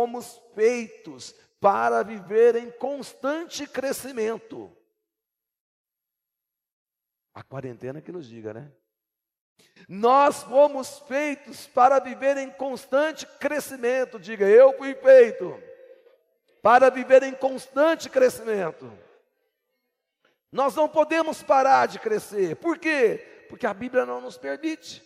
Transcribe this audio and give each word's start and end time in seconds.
fomos 0.00 0.40
feitos 0.54 1.34
para 1.60 2.02
viver 2.02 2.56
em 2.56 2.70
constante 2.70 3.66
crescimento. 3.66 4.74
A 7.34 7.42
quarentena 7.42 8.00
que 8.00 8.10
nos 8.10 8.26
diga, 8.26 8.54
né? 8.54 8.72
Nós 9.86 10.42
fomos 10.42 11.00
feitos 11.00 11.66
para 11.66 11.98
viver 11.98 12.38
em 12.38 12.50
constante 12.50 13.26
crescimento. 13.26 14.18
Diga, 14.18 14.46
eu 14.46 14.72
fui 14.78 14.94
feito 14.94 15.62
para 16.62 16.88
viver 16.88 17.22
em 17.22 17.34
constante 17.34 18.08
crescimento. 18.08 18.90
Nós 20.50 20.74
não 20.74 20.88
podemos 20.88 21.42
parar 21.42 21.88
de 21.88 21.98
crescer. 21.98 22.56
Por 22.56 22.78
quê? 22.78 23.44
Porque 23.50 23.66
a 23.66 23.74
Bíblia 23.74 24.06
não 24.06 24.22
nos 24.22 24.38
permite. 24.38 25.02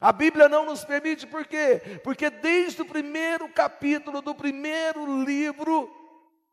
A 0.00 0.12
Bíblia 0.12 0.48
não 0.48 0.64
nos 0.64 0.84
permite, 0.84 1.26
por 1.26 1.44
quê? 1.44 1.80
Porque 2.04 2.30
desde 2.30 2.82
o 2.82 2.86
primeiro 2.86 3.48
capítulo 3.48 4.22
do 4.22 4.34
primeiro 4.34 5.24
livro 5.24 5.90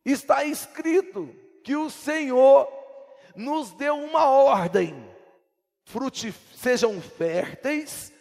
está 0.04 0.44
escrito 0.44 1.30
que 1.63 1.76
o 1.76 1.90
Senhor 1.90 2.68
nos 3.35 3.71
deu 3.71 3.98
uma 3.98 4.26
ordem: 4.26 4.95
sejam 6.55 6.99
férteis, 6.99 8.12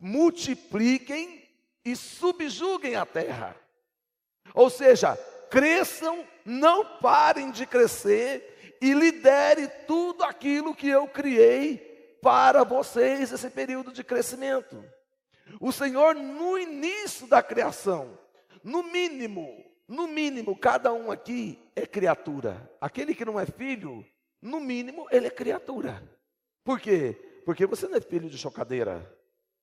multipliquem 0.00 1.48
e 1.84 1.94
subjuguem 1.94 2.96
a 2.96 3.06
terra. 3.06 3.56
Ou 4.52 4.68
seja, 4.68 5.16
cresçam, 5.48 6.26
não 6.44 6.98
parem 6.98 7.52
de 7.52 7.66
crescer 7.66 8.76
e 8.80 8.92
lidere 8.92 9.68
tudo 9.86 10.24
aquilo 10.24 10.74
que 10.74 10.88
eu 10.88 11.06
criei 11.06 11.85
para 12.26 12.64
vocês 12.64 13.30
esse 13.30 13.48
período 13.48 13.92
de 13.92 14.02
crescimento. 14.02 14.84
O 15.60 15.70
Senhor, 15.70 16.16
no 16.16 16.58
início 16.58 17.24
da 17.28 17.40
criação, 17.40 18.18
no 18.64 18.82
mínimo, 18.82 19.64
no 19.86 20.08
mínimo, 20.08 20.58
cada 20.58 20.92
um 20.92 21.12
aqui 21.12 21.56
é 21.76 21.86
criatura. 21.86 22.68
Aquele 22.80 23.14
que 23.14 23.24
não 23.24 23.38
é 23.38 23.46
filho, 23.46 24.04
no 24.42 24.58
mínimo, 24.58 25.06
ele 25.12 25.28
é 25.28 25.30
criatura. 25.30 26.02
Por 26.64 26.80
quê? 26.80 27.16
Porque 27.44 27.64
você 27.64 27.86
não 27.86 27.96
é 27.96 28.00
filho 28.00 28.28
de 28.28 28.36
chocadeira. 28.36 29.08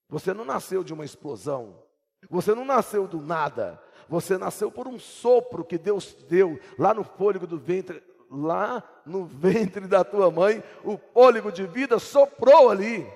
Você 0.08 0.34
não 0.34 0.46
nasceu 0.46 0.86
de 0.86 0.94
uma 0.94 1.04
explosão. 1.04 1.84
Você 2.30 2.56
não 2.56 2.64
nasceu 2.64 3.09
do 3.09 3.22
nada. 3.22 3.78
Você 4.08 4.38
nasceu 4.38 4.72
por 4.72 4.88
um 4.88 4.98
sopro 4.98 5.66
que 5.66 5.78
Deus 5.78 6.14
deu 6.30 6.58
lá 6.80 6.94
no 6.94 7.04
fôlego 7.04 7.46
do 7.46 7.59
ventre 7.59 8.02
lá 8.34 8.84
no 9.06 9.26
ventre 9.26 9.88
da 9.88 10.03
tua 10.03 10.31
mãe, 10.31 10.64
o 10.84 10.98
fôlego 10.98 11.52
de 11.52 11.66
vida 11.66 12.00
soprou 12.00 12.70
ali, 12.70 13.08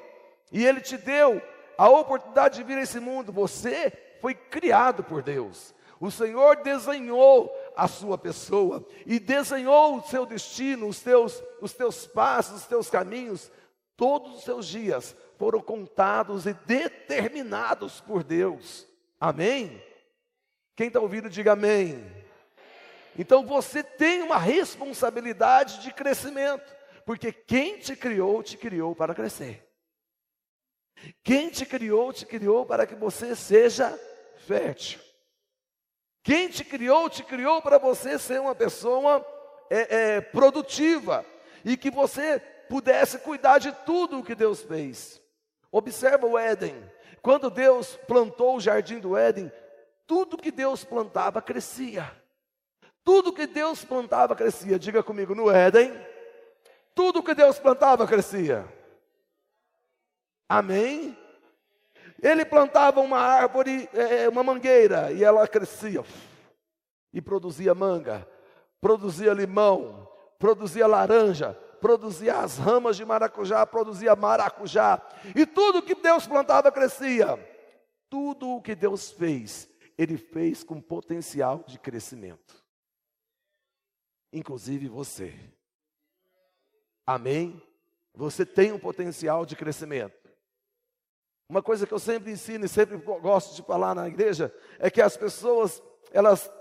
e 0.52 0.66
Ele 0.66 0.80
te 0.80 0.98
deu 0.98 1.42
a 1.78 1.90
oportunidade 1.90 2.58
de 2.58 2.64
vir 2.64 2.78
a 2.78 2.82
esse 2.82 3.00
mundo. 3.00 3.32
Você 3.32 3.92
foi 4.22 4.34
criado 4.34 5.04
por 5.04 5.22
Deus. 5.22 5.74
O 6.00 6.12
Senhor 6.12 6.58
desenhou 6.58 7.52
a 7.76 7.88
sua 7.88 8.18
pessoa 8.18 8.86
e 9.06 9.20
desenhou 9.20 9.98
o 9.98 10.04
seu 10.04 10.26
destino, 10.26 10.88
os 10.88 11.02
teus, 11.02 11.42
os 11.60 11.74
teus 11.74 12.06
passos, 12.06 12.62
os 12.62 12.68
teus 12.68 12.90
caminhos. 12.90 13.52
Todos 13.96 14.38
os 14.38 14.44
seus 14.44 14.68
dias 14.68 15.16
foram 15.40 15.60
contados 15.60 16.46
e 16.46 16.54
determinados 16.54 18.00
por 18.00 18.24
Deus. 18.24 18.88
Amém? 19.20 19.84
Quem 20.76 20.88
está 20.88 21.00
ouvindo, 21.00 21.30
diga 21.30 21.54
amém. 21.54 22.17
Então 23.18 23.46
você 23.46 23.82
tem 23.84 24.22
uma 24.22 24.38
responsabilidade 24.38 25.82
de 25.82 25.92
crescimento, 25.92 26.76
porque 27.06 27.32
quem 27.32 27.80
te 27.80 27.96
criou, 27.96 28.44
te 28.44 28.58
criou 28.58 28.96
para 28.96 29.16
crescer. 29.16 29.68
Quem 31.24 31.50
te 31.50 31.66
criou, 31.66 32.12
te 32.12 32.26
criou 32.26 32.66
para 32.66 32.86
que 32.86 32.96
você 32.96 33.36
seja 33.36 33.98
fértil. 34.46 35.00
Quem 36.24 36.50
te 36.50 36.64
criou, 36.64 37.10
te 37.10 37.24
criou 37.24 37.62
para 37.62 37.78
você 37.78 38.20
ser 38.20 38.42
uma 38.42 38.54
pessoa 38.54 39.26
é, 39.70 40.16
é, 40.16 40.22
produtiva 40.22 41.26
e 41.64 41.78
que 41.78 41.90
você 41.90 42.40
pudesse 42.70 43.20
cuidar 43.20 43.60
de 43.60 43.72
tudo 43.86 44.20
o 44.20 44.24
que 44.24 44.36
Deus 44.36 44.62
fez. 44.62 45.22
Observa 45.72 46.28
o 46.28 46.38
Éden. 46.38 46.76
Quando 47.22 47.50
Deus 47.50 47.96
plantou 48.08 48.58
o 48.58 48.60
jardim 48.60 49.00
do 49.00 49.18
Éden, 49.18 49.52
tudo 50.06 50.38
que 50.38 50.52
Deus 50.52 50.84
plantava 50.84 51.42
crescia. 51.42 52.10
Tudo 53.08 53.32
que 53.32 53.48
Deus 53.48 53.86
plantava 53.86 54.36
crescia. 54.36 54.78
Diga 54.78 55.02
comigo, 55.02 55.34
no 55.34 55.50
Éden, 55.50 55.94
tudo 56.94 57.24
que 57.24 57.34
Deus 57.34 57.58
plantava 57.58 58.06
crescia. 58.06 58.68
Amém? 60.50 61.18
Ele 62.22 62.44
plantava 62.44 63.00
uma 63.00 63.18
árvore, 63.18 63.88
é, 63.94 64.24
é, 64.24 64.30
uma 64.30 64.44
mangueira, 64.44 65.14
e 65.14 65.24
ela 65.24 65.48
crescia. 65.48 66.04
E 67.14 67.22
produzia 67.22 67.74
manga, 67.74 68.28
produzia 68.82 69.32
limão, 69.32 70.12
produzia 70.38 70.86
laranja, 70.86 71.54
produzia 71.80 72.40
as 72.40 72.58
ramas 72.58 72.98
de 72.98 73.06
maracujá, 73.06 73.66
produzia 73.66 74.18
maracujá. 74.18 75.02
E 75.34 75.46
tudo 75.46 75.82
que 75.82 75.96
Deus 75.96 76.28
plantava 76.28 76.74
crescia. 76.74 77.40
Tudo 78.10 78.50
o 78.50 78.62
que 78.62 78.76
Deus 78.76 79.12
fez, 79.12 79.66
Ele 79.98 80.18
fez 80.18 80.62
com 80.62 80.82
potencial 80.82 81.64
de 81.66 81.80
crescimento 81.80 82.67
inclusive 84.32 84.88
você. 84.88 85.34
Amém? 87.06 87.62
Você 88.14 88.46
tem 88.46 88.72
um 88.72 88.80
potencial 88.80 89.46
de 89.46 89.56
crescimento. 89.56 90.28
Uma 91.50 91.62
coisa 91.64 91.88
que 91.88 91.94
eu 91.94 92.00
sempre 92.00 92.32
ensino 92.32 92.66
e 92.66 92.70
sempre 92.70 92.98
gosto 92.98 93.56
de 93.56 93.64
falar 93.64 93.96
na 93.96 94.08
igreja 94.08 94.54
é 94.80 94.90
que 94.90 95.02
as 95.02 95.16
pessoas, 95.16 95.82
elas, 96.12 96.52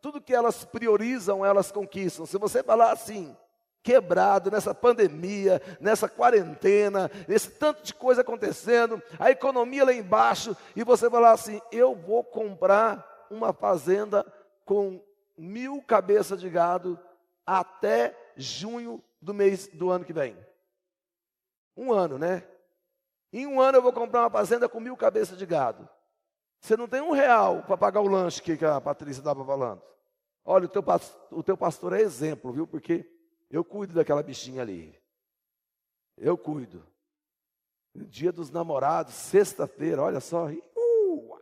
tudo 0.00 0.20
que 0.20 0.34
elas 0.34 0.64
priorizam, 0.64 1.44
elas 1.44 1.70
conquistam. 1.70 2.26
Se 2.26 2.36
você 2.38 2.60
falar 2.60 2.90
assim, 2.90 3.36
quebrado 3.82 4.50
nessa 4.50 4.74
pandemia, 4.74 5.62
nessa 5.80 6.08
quarentena, 6.08 7.10
esse 7.28 7.50
tanto 7.50 7.82
de 7.82 7.94
coisa 7.94 8.22
acontecendo, 8.22 9.00
a 9.18 9.30
economia 9.30 9.84
lá 9.84 9.92
embaixo, 9.92 10.56
e 10.74 10.82
você 10.82 11.08
falar 11.08 11.32
assim: 11.32 11.60
eu 11.70 11.94
vou 11.94 12.24
comprar 12.24 13.26
uma 13.30 13.52
fazenda 13.52 14.26
com 14.64 15.00
mil 15.36 15.82
cabeças 15.82 16.40
de 16.40 16.48
gado 16.48 16.98
até 17.46 18.16
junho 18.36 19.02
do 19.20 19.34
mês 19.34 19.68
do 19.68 19.90
ano 19.90 20.04
que 20.04 20.12
vem. 20.12 20.36
Um 21.76 21.92
ano, 21.92 22.18
né? 22.18 22.46
Em 23.32 23.46
um 23.46 23.60
ano 23.60 23.78
eu 23.78 23.82
vou 23.82 23.92
comprar 23.92 24.20
uma 24.20 24.30
fazenda 24.30 24.68
com 24.68 24.80
mil 24.80 24.96
cabeças 24.96 25.38
de 25.38 25.46
gado. 25.46 25.88
Você 26.60 26.76
não 26.76 26.86
tem 26.86 27.00
um 27.00 27.12
real 27.12 27.62
para 27.62 27.76
pagar 27.76 28.00
o 28.00 28.08
lanche 28.08 28.42
que 28.42 28.64
a 28.64 28.80
Patrícia 28.80 29.20
estava 29.20 29.44
falando. 29.44 29.82
Olha, 30.44 30.66
o 30.66 30.68
teu, 30.68 30.84
o 31.30 31.42
teu 31.42 31.56
pastor 31.56 31.92
é 31.92 32.00
exemplo, 32.00 32.52
viu? 32.52 32.66
Porque 32.66 33.08
eu 33.50 33.64
cuido 33.64 33.94
daquela 33.94 34.22
bichinha 34.22 34.62
ali. 34.62 35.00
Eu 36.16 36.36
cuido. 36.36 36.86
Dia 37.94 38.32
dos 38.32 38.50
namorados, 38.50 39.14
sexta-feira, 39.14 40.02
olha 40.02 40.20
só. 40.20 40.46
Uh, 40.46 41.38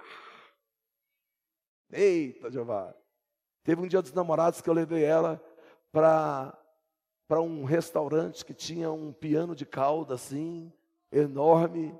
eita, 1.93 2.51
Jeová. 2.51 2.95
Teve 3.63 3.83
um 3.83 3.87
dia 3.87 4.03
dos 4.03 4.13
namorados 4.13 4.61
que 4.61 4.69
eu 4.69 4.75
levei 4.75 5.05
ela 5.05 5.43
para 5.93 7.41
um 7.41 7.65
restaurante 7.65 8.45
que 8.45 8.55
tinha 8.55 8.91
um 8.91 9.13
piano 9.13 9.55
de 9.55 9.67
cauda 9.67 10.15
assim, 10.15 10.73
enorme, 11.11 11.99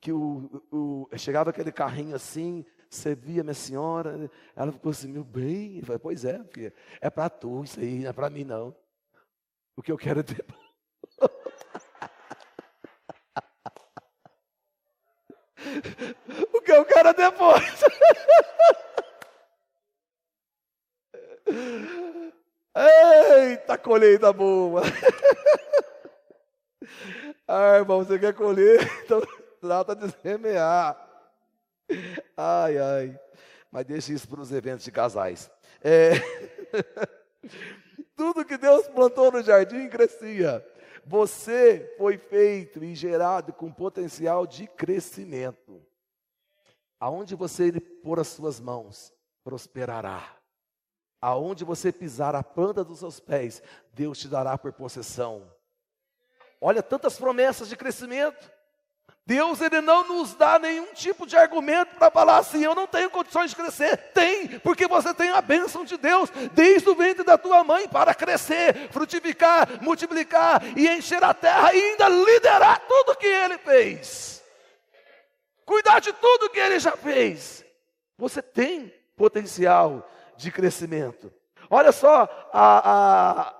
que 0.00 0.12
o, 0.12 0.62
o, 0.70 1.08
chegava 1.16 1.50
aquele 1.50 1.72
carrinho 1.72 2.14
assim, 2.14 2.64
você 2.88 3.14
via 3.14 3.42
minha 3.42 3.54
senhora, 3.54 4.30
ela 4.54 4.72
ficou 4.72 4.90
assim, 4.90 5.08
meu 5.08 5.24
bem, 5.24 5.82
falei, 5.82 5.98
pois 5.98 6.24
é, 6.24 6.42
filha, 6.44 6.72
é 7.00 7.10
para 7.10 7.28
tu 7.28 7.64
isso 7.64 7.80
aí, 7.80 8.00
não 8.00 8.10
é 8.10 8.12
para 8.12 8.30
mim 8.30 8.44
não. 8.44 8.74
O 9.76 9.82
que 9.82 9.92
eu 9.92 9.98
quero 9.98 10.20
é 10.20 10.22
ter... 10.22 10.44
o 16.54 16.60
que 16.60 16.72
eu 16.72 16.84
quero 16.84 17.08
é 17.08 17.14
depois. 17.14 17.84
Eita, 22.78 23.78
colheita 23.78 24.30
boa! 24.34 24.82
ah, 27.48 27.78
irmão, 27.78 28.04
você 28.04 28.18
quer 28.18 28.34
colher? 28.34 28.80
Então 29.06 29.22
trata 29.60 29.96
de 29.96 30.10
semear. 30.20 30.94
Ai, 32.36 32.76
ai. 32.76 33.18
Mas 33.70 33.86
deixa 33.86 34.12
isso 34.12 34.28
para 34.28 34.42
os 34.42 34.52
eventos 34.52 34.84
de 34.84 34.92
casais. 34.92 35.50
É... 35.82 36.10
Tudo 38.14 38.44
que 38.44 38.58
Deus 38.58 38.86
plantou 38.88 39.32
no 39.32 39.42
jardim 39.42 39.88
crescia. 39.88 40.62
Você 41.06 41.94
foi 41.96 42.18
feito 42.18 42.84
e 42.84 42.94
gerado 42.94 43.54
com 43.54 43.72
potencial 43.72 44.46
de 44.46 44.66
crescimento. 44.66 45.82
Aonde 47.00 47.34
você 47.34 47.72
pôr 48.02 48.20
as 48.20 48.28
suas 48.28 48.60
mãos, 48.60 49.14
prosperará. 49.42 50.35
Aonde 51.20 51.64
você 51.64 51.90
pisar 51.90 52.34
a 52.34 52.42
planta 52.42 52.84
dos 52.84 52.98
seus 52.98 53.18
pés, 53.18 53.62
Deus 53.92 54.18
te 54.18 54.28
dará 54.28 54.56
por 54.56 54.72
possessão. 54.72 55.50
Olha 56.60 56.82
tantas 56.82 57.18
promessas 57.18 57.68
de 57.68 57.76
crescimento, 57.76 58.50
Deus 59.26 59.60
ele 59.60 59.80
não 59.80 60.06
nos 60.06 60.34
dá 60.36 60.56
nenhum 60.56 60.94
tipo 60.94 61.26
de 61.26 61.36
argumento 61.36 61.96
para 61.96 62.12
falar 62.12 62.38
assim, 62.38 62.62
eu 62.62 62.76
não 62.76 62.86
tenho 62.86 63.10
condições 63.10 63.50
de 63.50 63.56
crescer. 63.56 63.96
Tem, 64.14 64.60
porque 64.60 64.86
você 64.86 65.12
tem 65.12 65.30
a 65.30 65.42
bênção 65.42 65.84
de 65.84 65.96
Deus 65.96 66.30
desde 66.52 66.88
o 66.88 66.94
ventre 66.94 67.24
da 67.24 67.36
tua 67.36 67.64
mãe 67.64 67.88
para 67.88 68.14
crescer, 68.14 68.88
frutificar, 68.92 69.82
multiplicar 69.82 70.62
e 70.78 70.88
encher 70.88 71.24
a 71.24 71.34
terra 71.34 71.74
e 71.74 71.82
ainda 71.82 72.08
liderar 72.08 72.86
tudo 72.86 73.16
que 73.16 73.26
ele 73.26 73.58
fez. 73.58 74.44
Cuidar 75.64 75.98
de 76.00 76.12
tudo 76.12 76.48
que 76.48 76.60
ele 76.60 76.78
já 76.78 76.92
fez. 76.92 77.64
Você 78.16 78.40
tem 78.40 78.94
potencial 79.16 80.08
de 80.36 80.50
crescimento. 80.50 81.32
Olha 81.70 81.92
só, 81.92 82.28
a, 82.52 83.42
a, 83.42 83.54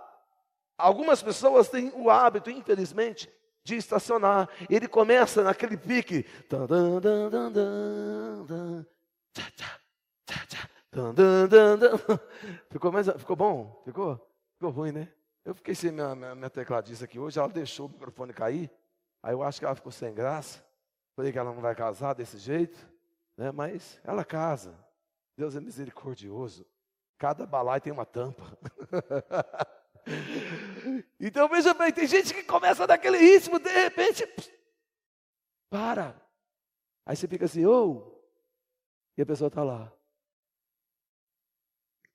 algumas 0.79 1.23
pessoas 1.23 1.69
têm 1.69 1.93
o 1.95 2.11
hábito, 2.11 2.51
infelizmente, 2.51 3.31
de 3.65 3.77
estacionar. 3.77 4.49
Ele 4.71 4.87
começa 4.87 5.43
naquele 5.43 5.77
pique. 5.77 6.25
Ficou, 12.71 12.93
mais, 12.93 13.09
ficou 13.09 13.37
bom? 13.37 13.83
Ficou? 13.85 14.35
Ficou 14.55 14.71
ruim, 14.71 14.93
né? 14.93 15.13
Eu 15.45 15.55
fiquei 15.55 15.75
sem 15.75 15.93
minha, 15.93 16.15
minha, 16.15 16.35
minha 16.35 16.51
tecladista 16.51 17.05
aqui 17.05 17.19
hoje, 17.19 17.39
ela 17.39 17.49
deixou 17.49 17.87
o 17.87 17.91
microfone 17.91 18.33
cair. 18.33 18.71
Aí 19.23 19.33
eu 19.33 19.43
acho 19.43 19.59
que 19.59 19.65
ela 19.65 19.75
ficou 19.75 19.93
sem 19.93 20.15
graça. 20.15 20.65
Falei 21.15 21.33
que 21.33 21.39
ela 21.39 21.53
não 21.53 21.61
vai 21.61 21.75
casar 21.75 22.15
desse 22.15 22.39
jeito, 22.39 22.79
né? 23.37 23.51
mas 23.51 24.01
ela 24.05 24.25
casa. 24.25 24.86
Deus 25.37 25.55
é 25.55 25.61
misericordioso. 25.61 26.67
Cada 27.19 27.47
balai 27.47 27.81
tem 27.81 27.93
uma 27.93 28.07
tampa. 28.07 28.43
Então 31.19 31.49
veja 31.49 31.75
bem, 31.75 31.93
tem 31.93 32.07
gente 32.07 32.33
que 32.33 32.45
começa 32.45 32.87
daquele 32.87 33.19
ritmo, 33.19 33.59
de 33.59 33.69
repente, 33.69 34.25
pss, 34.25 34.53
para. 35.69 36.15
Aí 37.05 37.17
você 37.17 37.27
fica 37.27 37.45
assim, 37.45 37.67
ô, 37.67 37.91
oh, 37.91 38.23
e 39.17 39.23
a 39.23 39.27
pessoa 39.27 39.49
está 39.49 39.65
lá. 39.65 39.93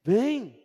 Vem. 0.03 0.57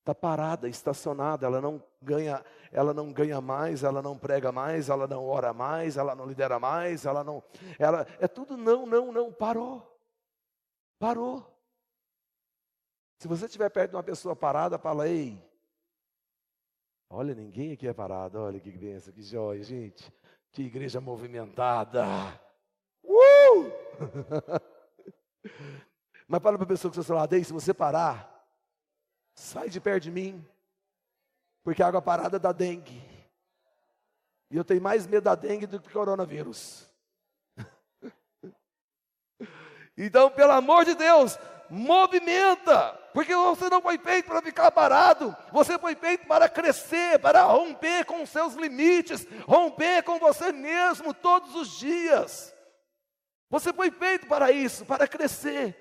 Está 0.00 0.14
parada, 0.14 0.68
estacionada, 0.68 1.46
ela 1.46 1.60
não 1.60 1.82
ganha, 2.02 2.44
ela 2.72 2.92
não 2.92 3.12
ganha 3.12 3.40
mais, 3.40 3.84
ela 3.84 4.02
não 4.02 4.18
prega 4.18 4.50
mais, 4.50 4.88
ela 4.88 5.06
não 5.06 5.24
ora 5.24 5.52
mais, 5.52 5.96
ela 5.96 6.14
não 6.16 6.26
lidera 6.26 6.58
mais, 6.58 7.06
ela 7.06 7.22
não, 7.22 7.40
ela 7.78 8.04
é 8.18 8.26
tudo 8.26 8.56
não, 8.56 8.84
não, 8.84 9.12
não, 9.12 9.32
parou. 9.32 9.91
Parou. 11.02 11.44
Se 13.18 13.26
você 13.26 13.46
estiver 13.46 13.68
perto 13.70 13.90
de 13.90 13.96
uma 13.96 14.04
pessoa 14.04 14.36
parada, 14.36 14.78
fala, 14.78 15.08
ei, 15.08 15.36
Olha, 17.10 17.34
ninguém 17.34 17.72
aqui 17.72 17.88
é 17.88 17.92
parado. 17.92 18.38
Olha 18.38 18.60
que 18.60 18.70
benção, 18.70 19.12
que 19.12 19.20
joia, 19.20 19.64
gente. 19.64 20.14
Que 20.52 20.62
igreja 20.62 21.00
movimentada. 21.00 22.04
Uh! 23.02 23.66
Mas 26.28 26.40
fala 26.40 26.56
para 26.56 26.66
a 26.66 26.68
pessoa 26.68 26.88
que 26.88 26.96
você 26.96 27.12
lado, 27.12 27.44
se 27.44 27.52
você 27.52 27.74
parar, 27.74 28.46
sai 29.34 29.68
de 29.68 29.80
perto 29.80 30.04
de 30.04 30.12
mim. 30.12 30.46
Porque 31.64 31.82
a 31.82 31.88
água 31.88 32.00
parada 32.00 32.38
dá 32.38 32.52
dengue. 32.52 33.02
E 34.52 34.56
eu 34.56 34.64
tenho 34.64 34.80
mais 34.80 35.04
medo 35.04 35.24
da 35.24 35.34
dengue 35.34 35.66
do 35.66 35.80
que 35.80 35.92
coronavírus. 35.92 36.91
Então, 39.96 40.30
pelo 40.30 40.52
amor 40.52 40.84
de 40.84 40.94
Deus, 40.94 41.38
movimenta, 41.68 42.92
porque 43.14 43.34
você 43.34 43.68
não 43.68 43.80
foi 43.80 43.98
feito 43.98 44.26
para 44.26 44.42
ficar 44.42 44.70
parado, 44.70 45.36
você 45.50 45.78
foi 45.78 45.94
feito 45.94 46.26
para 46.26 46.48
crescer, 46.48 47.18
para 47.18 47.42
romper 47.42 48.04
com 48.04 48.22
os 48.22 48.30
seus 48.30 48.54
limites, 48.54 49.26
romper 49.46 50.02
com 50.02 50.18
você 50.18 50.52
mesmo 50.52 51.12
todos 51.12 51.54
os 51.54 51.78
dias. 51.78 52.54
Você 53.50 53.72
foi 53.72 53.90
feito 53.90 54.26
para 54.26 54.50
isso, 54.50 54.84
para 54.86 55.06
crescer, 55.06 55.76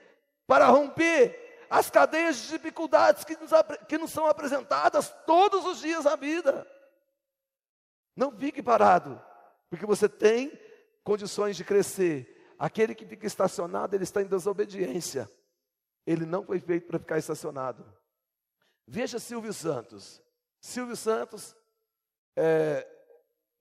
para 0.46 0.68
romper 0.68 1.66
as 1.70 1.90
cadeias 1.90 2.36
de 2.36 2.50
dificuldades 2.50 3.24
que 3.24 3.38
nos, 3.38 3.52
que 3.88 3.98
nos 3.98 4.12
são 4.12 4.28
apresentadas 4.28 5.14
todos 5.26 5.66
os 5.66 5.80
dias 5.80 6.04
da 6.04 6.18
vida. 6.18 6.68
Não 8.14 8.30
fique 8.30 8.62
parado, 8.62 9.22
porque 9.70 9.86
você 9.86 10.10
tem 10.10 10.52
condições 11.02 11.56
de 11.56 11.64
crescer. 11.64 12.41
Aquele 12.62 12.94
que 12.94 13.08
fica 13.08 13.26
estacionado, 13.26 13.96
ele 13.96 14.04
está 14.04 14.22
em 14.22 14.28
desobediência. 14.28 15.28
Ele 16.06 16.28
não 16.28 16.46
foi 16.46 16.60
feito 16.60 16.86
para 16.86 17.00
ficar 17.00 17.18
estacionado. 17.18 17.84
Veja 18.86 19.18
Silvio 19.18 19.52
Santos. 19.52 20.22
Silvio 20.60 20.96
Santos, 20.96 21.56
é, 22.36 22.88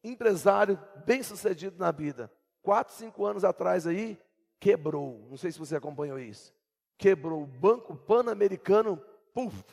empresário 0.04 0.78
bem 1.06 1.22
sucedido 1.22 1.78
na 1.78 1.90
vida. 1.90 2.30
Quatro, 2.60 2.92
cinco 2.92 3.24
anos 3.24 3.42
atrás 3.42 3.86
aí, 3.86 4.20
quebrou. 4.60 5.26
Não 5.30 5.38
sei 5.38 5.50
se 5.50 5.58
você 5.58 5.76
acompanhou 5.76 6.18
isso. 6.18 6.54
Quebrou 6.98 7.42
o 7.42 7.46
Banco 7.46 7.96
Pan-Americano, 7.96 9.02
puf, 9.32 9.64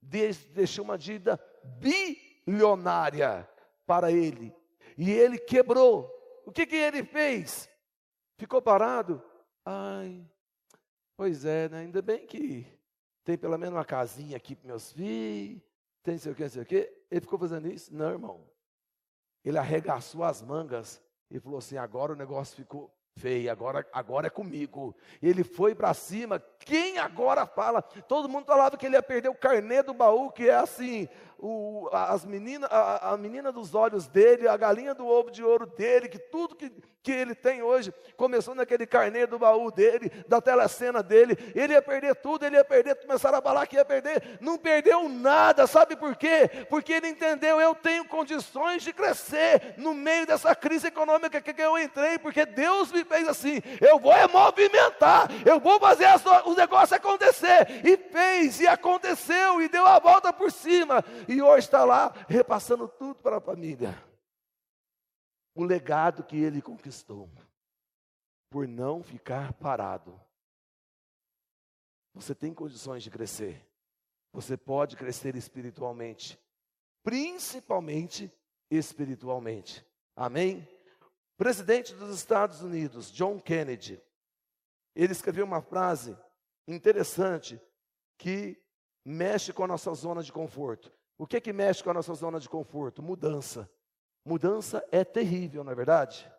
deixou 0.00 0.86
uma 0.86 0.96
dívida 0.96 1.38
bilionária 2.46 3.46
para 3.86 4.10
ele. 4.10 4.56
E 4.96 5.10
ele 5.10 5.36
quebrou. 5.36 6.10
O 6.46 6.50
que, 6.50 6.64
que 6.64 6.76
ele 6.76 7.04
fez? 7.04 7.69
Ficou 8.40 8.62
parado? 8.62 9.22
Ai, 9.66 10.26
Pois 11.14 11.44
é, 11.44 11.68
né? 11.68 11.80
ainda 11.80 12.00
bem 12.00 12.26
que 12.26 12.66
tem 13.22 13.36
pelo 13.36 13.58
menos 13.58 13.74
uma 13.74 13.84
casinha 13.84 14.34
aqui 14.34 14.56
para 14.56 14.68
meus 14.68 14.90
filhos, 14.90 15.60
tem 16.02 16.16
sei 16.16 16.32
o 16.32 16.34
que, 16.34 16.48
sei 16.48 16.62
o 16.62 16.64
que. 16.64 16.90
Ele 17.10 17.20
ficou 17.20 17.38
fazendo 17.38 17.68
isso? 17.68 17.94
Não, 17.94 18.08
irmão. 18.08 18.50
Ele 19.44 19.58
arregaçou 19.58 20.24
as 20.24 20.40
mangas 20.40 21.02
e 21.30 21.38
falou 21.38 21.58
assim: 21.58 21.76
agora 21.76 22.14
o 22.14 22.16
negócio 22.16 22.56
ficou 22.56 22.90
feio, 23.14 23.52
agora, 23.52 23.86
agora 23.92 24.28
é 24.28 24.30
comigo. 24.30 24.96
Ele 25.20 25.44
foi 25.44 25.74
para 25.74 25.92
cima. 25.92 26.40
Quem 26.60 26.96
agora 26.96 27.44
fala? 27.44 27.82
Todo 27.82 28.26
mundo 28.26 28.46
falava 28.46 28.78
que 28.78 28.86
ele 28.86 28.96
ia 28.96 29.02
perder 29.02 29.28
o 29.28 29.34
carnê 29.34 29.82
do 29.82 29.92
baú, 29.92 30.32
que 30.32 30.48
é 30.48 30.54
assim: 30.54 31.06
o, 31.42 31.88
as 31.90 32.24
menina, 32.24 32.66
a, 32.66 33.12
a 33.12 33.16
menina 33.16 33.50
dos 33.50 33.74
olhos 33.74 34.06
dele, 34.06 34.46
a 34.46 34.56
galinha 34.56 34.94
do 34.94 35.06
ovo 35.06 35.30
de 35.30 35.42
ouro 35.42 35.64
dele, 35.66 36.08
que 36.08 36.18
tudo 36.18 36.54
que, 36.54 36.70
que 37.02 37.10
ele 37.10 37.34
tem 37.34 37.62
hoje 37.62 37.94
começou 38.14 38.54
naquele 38.54 38.86
carnê 38.86 39.26
do 39.26 39.38
baú 39.38 39.70
dele, 39.70 40.12
da 40.28 40.40
telecena 40.40 41.02
dele. 41.02 41.38
Ele 41.54 41.72
ia 41.72 41.80
perder 41.80 42.14
tudo, 42.16 42.44
ele 42.44 42.56
ia 42.56 42.64
perder, 42.64 42.94
começaram 42.96 43.38
a 43.38 43.42
falar 43.42 43.66
que 43.66 43.76
ia 43.76 43.84
perder. 43.86 44.38
Não 44.40 44.58
perdeu 44.58 45.08
nada, 45.08 45.66
sabe 45.66 45.96
por 45.96 46.14
quê? 46.14 46.50
Porque 46.68 46.92
ele 46.92 47.08
entendeu: 47.08 47.58
eu 47.58 47.74
tenho 47.74 48.04
condições 48.04 48.82
de 48.82 48.92
crescer 48.92 49.74
no 49.78 49.94
meio 49.94 50.26
dessa 50.26 50.54
crise 50.54 50.88
econômica 50.88 51.40
que 51.40 51.60
eu 51.60 51.78
entrei, 51.78 52.18
porque 52.18 52.44
Deus 52.44 52.92
me 52.92 53.02
fez 53.02 53.26
assim. 53.26 53.62
Eu 53.80 53.98
vou 53.98 54.12
é 54.12 54.28
movimentar, 54.28 55.30
eu 55.46 55.58
vou 55.58 55.80
fazer 55.80 56.06
o 56.44 56.54
negócio 56.54 56.94
acontecer. 56.94 57.80
E 57.82 57.96
fez, 57.96 58.60
e 58.60 58.66
aconteceu, 58.66 59.62
e 59.62 59.68
deu 59.68 59.86
a 59.86 59.98
volta 59.98 60.32
por 60.34 60.52
cima 60.52 61.02
e 61.30 61.40
hoje 61.40 61.66
está 61.66 61.84
lá 61.84 62.12
repassando 62.28 62.88
tudo 62.88 63.14
para 63.20 63.36
a 63.36 63.40
família. 63.40 63.96
O 65.54 65.62
legado 65.62 66.24
que 66.24 66.36
ele 66.36 66.60
conquistou, 66.60 67.30
por 68.50 68.66
não 68.66 69.00
ficar 69.00 69.52
parado. 69.52 70.20
Você 72.14 72.34
tem 72.34 72.52
condições 72.52 73.04
de 73.04 73.10
crescer. 73.10 73.64
Você 74.32 74.56
pode 74.56 74.96
crescer 74.96 75.36
espiritualmente, 75.36 76.36
principalmente 77.04 78.32
espiritualmente. 78.68 79.86
Amém? 80.16 80.68
Presidente 81.36 81.94
dos 81.94 82.14
Estados 82.14 82.60
Unidos, 82.60 83.10
John 83.12 83.40
Kennedy, 83.40 84.02
ele 84.96 85.12
escreveu 85.12 85.44
uma 85.44 85.62
frase 85.62 86.16
interessante 86.66 87.60
que 88.18 88.60
mexe 89.04 89.52
com 89.52 89.64
a 89.64 89.68
nossa 89.68 89.94
zona 89.94 90.22
de 90.22 90.32
conforto. 90.32 90.92
O 91.20 91.26
que 91.26 91.36
é 91.36 91.40
que 91.40 91.52
mexe 91.52 91.84
com 91.84 91.90
a 91.90 91.92
nossa 91.92 92.14
zona 92.14 92.40
de 92.40 92.48
conforto? 92.48 93.02
Mudança. 93.02 93.70
Mudança 94.24 94.82
é 94.90 95.04
terrível, 95.04 95.62
não 95.62 95.70
é 95.70 95.74
verdade? 95.74 96.32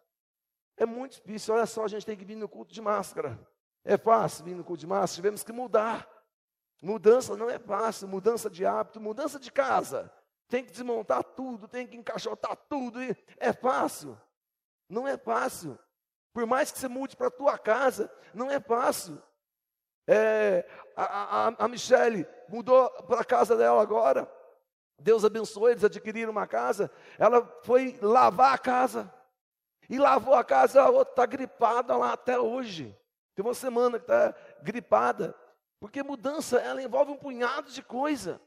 É 0.75 0.88
muito 0.88 1.17
difícil. 1.17 1.53
Olha 1.53 1.67
só, 1.67 1.83
a 1.83 1.88
gente 1.88 2.03
tem 2.03 2.17
que 2.17 2.25
vir 2.25 2.35
no 2.35 2.50
culto 2.50 2.73
de 2.73 2.81
máscara. 2.81 3.39
É 3.85 3.95
fácil 3.95 4.43
vir 4.43 4.55
no 4.55 4.63
culto 4.63 4.79
de 4.79 4.88
máscara? 4.88 5.17
Tivemos 5.17 5.43
que 5.43 5.51
mudar. 5.51 6.09
Mudança 6.81 7.38
não 7.38 7.47
é 7.47 7.59
fácil, 7.59 8.07
mudança 8.07 8.50
de 8.50 8.65
hábito, 8.65 9.00
mudança 9.00 9.39
de 9.39 9.51
casa. 9.51 10.11
Tem 10.47 10.65
que 10.65 10.71
desmontar 10.71 11.23
tudo, 11.23 11.67
tem 11.67 11.85
que 11.85 11.95
encaixotar 11.95 12.57
tudo. 12.67 12.97
É 13.38 13.53
fácil? 13.53 14.19
Não 14.89 15.07
é 15.07 15.15
fácil. 15.15 15.77
Por 16.33 16.47
mais 16.47 16.71
que 16.71 16.79
você 16.79 16.88
mude 16.88 17.15
para 17.15 17.27
a 17.27 17.31
tua 17.31 17.55
casa, 17.55 18.11
não 18.33 18.50
é 18.50 18.59
fácil. 18.59 19.21
É, 20.07 20.67
a, 20.95 21.50
a, 21.50 21.65
a 21.65 21.67
Michelle 21.67 22.25
mudou 22.50 22.89
para 23.03 23.21
a 23.21 23.25
casa 23.25 23.55
dela 23.55 23.79
agora. 23.79 24.40
Deus 25.01 25.25
abençoou 25.25 25.70
eles, 25.70 25.84
adquiriram 25.84 26.31
uma 26.31 26.48
casa. 26.48 26.91
Ela 27.17 27.46
foi 27.63 27.98
lavar 28.01 28.53
a 28.53 28.58
casa. 28.58 29.13
E 29.89 29.98
lavou 29.98 30.34
a 30.34 30.43
casa, 30.43 30.81
a 30.81 30.89
outra 30.89 31.12
está 31.12 31.25
gripada 31.25 31.98
lá 31.98 32.13
até 32.13 32.39
hoje. 32.39 32.98
Tem 33.36 33.43
uma 33.43 33.53
semana 33.53 34.00
que 34.00 34.05
está 34.05 34.34
gripada. 34.62 35.36
Porque 35.79 36.01
mudança, 36.03 36.60
ela 36.60 36.81
envolve 36.81 37.12
um 37.12 37.17
punhado 37.17 37.70
de 37.72 37.81
coisa. 37.81 38.39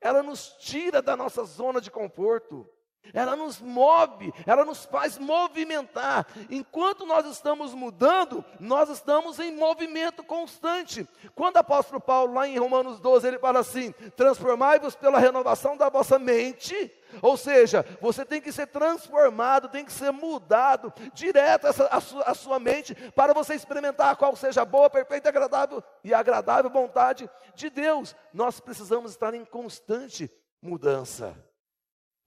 Ela 0.00 0.22
nos 0.22 0.56
tira 0.58 1.00
da 1.02 1.16
nossa 1.16 1.44
zona 1.44 1.80
de 1.80 1.90
conforto. 1.90 2.68
Ela 3.12 3.34
nos 3.34 3.60
move, 3.60 4.32
ela 4.46 4.64
nos 4.64 4.84
faz 4.84 5.18
movimentar. 5.18 6.26
Enquanto 6.48 7.06
nós 7.06 7.26
estamos 7.26 7.74
mudando, 7.74 8.44
nós 8.58 8.88
estamos 8.88 9.38
em 9.38 9.56
movimento 9.56 10.22
constante. 10.22 11.08
Quando 11.34 11.56
o 11.56 11.60
apóstolo 11.60 12.00
Paulo, 12.00 12.34
lá 12.34 12.46
em 12.46 12.58
Romanos 12.58 13.00
12, 13.00 13.26
ele 13.26 13.38
fala 13.38 13.60
assim: 13.60 13.92
transformai-vos 14.16 14.94
pela 14.94 15.18
renovação 15.18 15.76
da 15.76 15.88
vossa 15.88 16.18
mente. 16.18 16.92
Ou 17.20 17.36
seja, 17.36 17.84
você 18.00 18.24
tem 18.24 18.40
que 18.40 18.52
ser 18.52 18.68
transformado, 18.68 19.68
tem 19.68 19.84
que 19.84 19.92
ser 19.92 20.12
mudado 20.12 20.92
direto 21.12 21.66
essa, 21.66 21.86
a, 21.86 22.00
sua, 22.00 22.22
a 22.22 22.34
sua 22.34 22.60
mente 22.60 22.94
para 23.12 23.34
você 23.34 23.54
experimentar 23.54 24.14
qual 24.16 24.36
seja 24.36 24.62
a 24.62 24.64
boa, 24.64 24.88
perfeita, 24.88 25.28
agradável 25.28 25.82
e 26.04 26.14
agradável 26.14 26.70
vontade 26.70 27.28
de 27.54 27.68
Deus. 27.68 28.14
Nós 28.32 28.60
precisamos 28.60 29.10
estar 29.10 29.34
em 29.34 29.44
constante 29.44 30.30
mudança. 30.62 31.49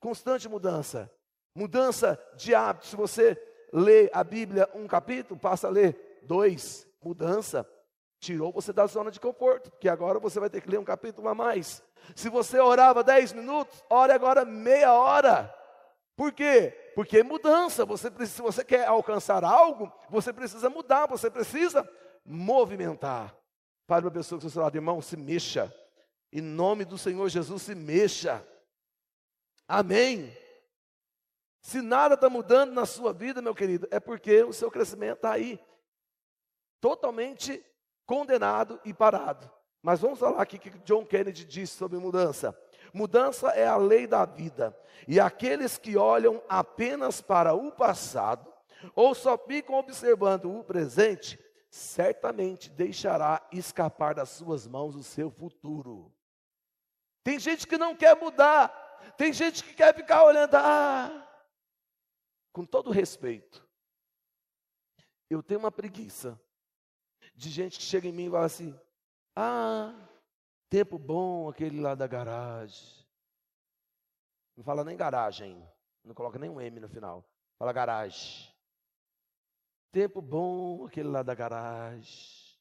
Constante 0.04 0.50
mudança. 0.50 1.10
Mudança 1.56 2.20
de 2.36 2.54
hábito. 2.54 2.88
Se 2.88 2.96
você 2.98 3.42
lê 3.72 4.12
a 4.14 4.22
Bíblia 4.22 4.70
um 4.76 4.86
capítulo, 4.86 5.40
passa 5.40 5.68
a 5.68 5.72
ler 5.72 6.20
dois. 6.24 6.86
Mudança. 7.02 7.66
Tirou 8.20 8.52
você 8.52 8.74
da 8.74 8.86
zona 8.86 9.10
de 9.10 9.18
conforto, 9.18 9.72
porque 9.72 9.88
agora 9.88 10.20
você 10.20 10.42
vai 10.42 10.50
ter 10.50 10.60
que 10.60 10.70
ler 10.70 10.78
um 10.78 10.84
capítulo 10.84 11.30
a 11.30 11.34
mais. 11.34 11.82
Se 12.18 12.28
você 12.28 12.60
orava 12.60 13.02
dez 13.02 13.32
minutos, 13.32 13.82
ore 13.90 14.12
agora 14.12 14.44
meia 14.44 14.94
hora. 14.94 15.56
Por 16.18 16.34
quê? 16.34 16.92
Porque 16.96 17.20
é 17.20 17.24
mudança. 17.24 17.86
Você 17.86 18.12
se 18.26 18.42
você 18.42 18.62
quer 18.66 18.86
alcançar 18.86 19.46
algo, 19.46 19.90
você 20.10 20.34
precisa 20.34 20.70
mudar, 20.70 21.08
você 21.08 21.32
precisa 21.32 21.90
movimentar. 22.26 23.34
Fale 23.88 24.02
para 24.02 24.10
a 24.10 24.14
pessoa 24.16 24.38
que 24.38 24.46
está 24.46 24.54
seu 24.54 24.64
lado, 24.64 24.76
irmão, 24.76 25.02
se 25.02 25.16
mexa. 25.16 25.74
Em 26.30 26.42
nome 26.42 26.84
do 26.84 26.98
Senhor 26.98 27.30
Jesus, 27.30 27.62
se 27.62 27.74
mexa. 27.74 28.46
Amém. 29.68 30.36
Se 31.62 31.82
nada 31.82 32.16
está 32.16 32.30
mudando 32.30 32.74
na 32.74 32.86
sua 32.86 33.14
vida, 33.14 33.42
meu 33.42 33.56
querido, 33.56 33.88
é 33.90 34.00
porque 34.00 34.44
o 34.44 34.52
seu 34.52 34.70
crescimento 34.70 35.18
está 35.18 35.32
aí, 35.32 35.60
totalmente 36.82 37.64
condenado 38.06 38.80
e 38.84 38.94
parado. 38.94 39.50
Mas 39.82 40.02
vamos 40.02 40.20
falar 40.20 40.42
aqui 40.42 40.58
o 40.58 40.60
que 40.60 40.70
John 40.80 41.06
Kennedy 41.06 41.46
disse 41.46 41.76
sobre 41.78 41.98
mudança. 41.98 42.58
Mudança 42.94 43.50
é 43.52 43.66
a 43.66 43.78
lei 43.78 44.06
da 44.06 44.26
vida, 44.26 44.78
e 45.08 45.20
aqueles 45.20 45.78
que 45.78 45.98
olham 45.98 46.44
apenas 46.50 47.22
para 47.22 47.54
o 47.54 47.72
passado, 47.72 48.54
ou 48.94 49.16
só 49.16 49.38
ficam 49.38 49.76
observando 49.76 50.54
o 50.54 50.64
presente, 50.64 51.40
certamente 51.70 52.70
deixará 52.70 53.42
escapar 53.52 54.14
das 54.14 54.30
suas 54.30 54.68
mãos 54.68 54.96
o 54.96 55.04
seu 55.04 55.32
futuro. 55.32 56.14
Tem 57.24 57.40
gente 57.40 57.66
que 57.66 57.78
não 57.78 57.96
quer 57.96 58.16
mudar, 58.16 58.83
tem 59.18 59.32
gente 59.34 59.64
que 59.64 59.74
quer 59.74 59.94
ficar 59.96 60.24
olhando, 60.24 60.56
ah, 60.56 61.46
com 62.52 62.66
todo 62.66 62.92
respeito. 62.92 63.68
Eu 65.30 65.42
tenho 65.42 65.60
uma 65.60 65.72
preguiça 65.72 66.40
de 67.34 67.50
gente 67.50 67.80
que 67.80 67.84
chega 67.84 68.08
em 68.08 68.12
mim 68.12 68.28
e 68.28 68.32
fala 68.32 68.46
assim: 68.46 68.80
ah, 69.36 69.94
tempo 70.70 70.98
bom 70.98 71.50
aquele 71.50 71.82
lá 71.82 71.96
da 71.96 72.08
garagem. 72.08 73.04
Não 74.56 74.64
fala 74.64 74.84
nem 74.84 74.96
garagem, 74.96 75.68
não 76.04 76.14
coloca 76.14 76.38
nem 76.38 76.50
um 76.50 76.62
M 76.62 76.80
no 76.80 76.88
final. 76.88 77.28
Fala 77.58 77.74
garagem. 77.74 78.54
Tempo 79.92 80.22
bom 80.22 80.86
aquele 80.86 81.10
lá 81.10 81.24
da 81.24 81.34
garagem. 81.34 82.60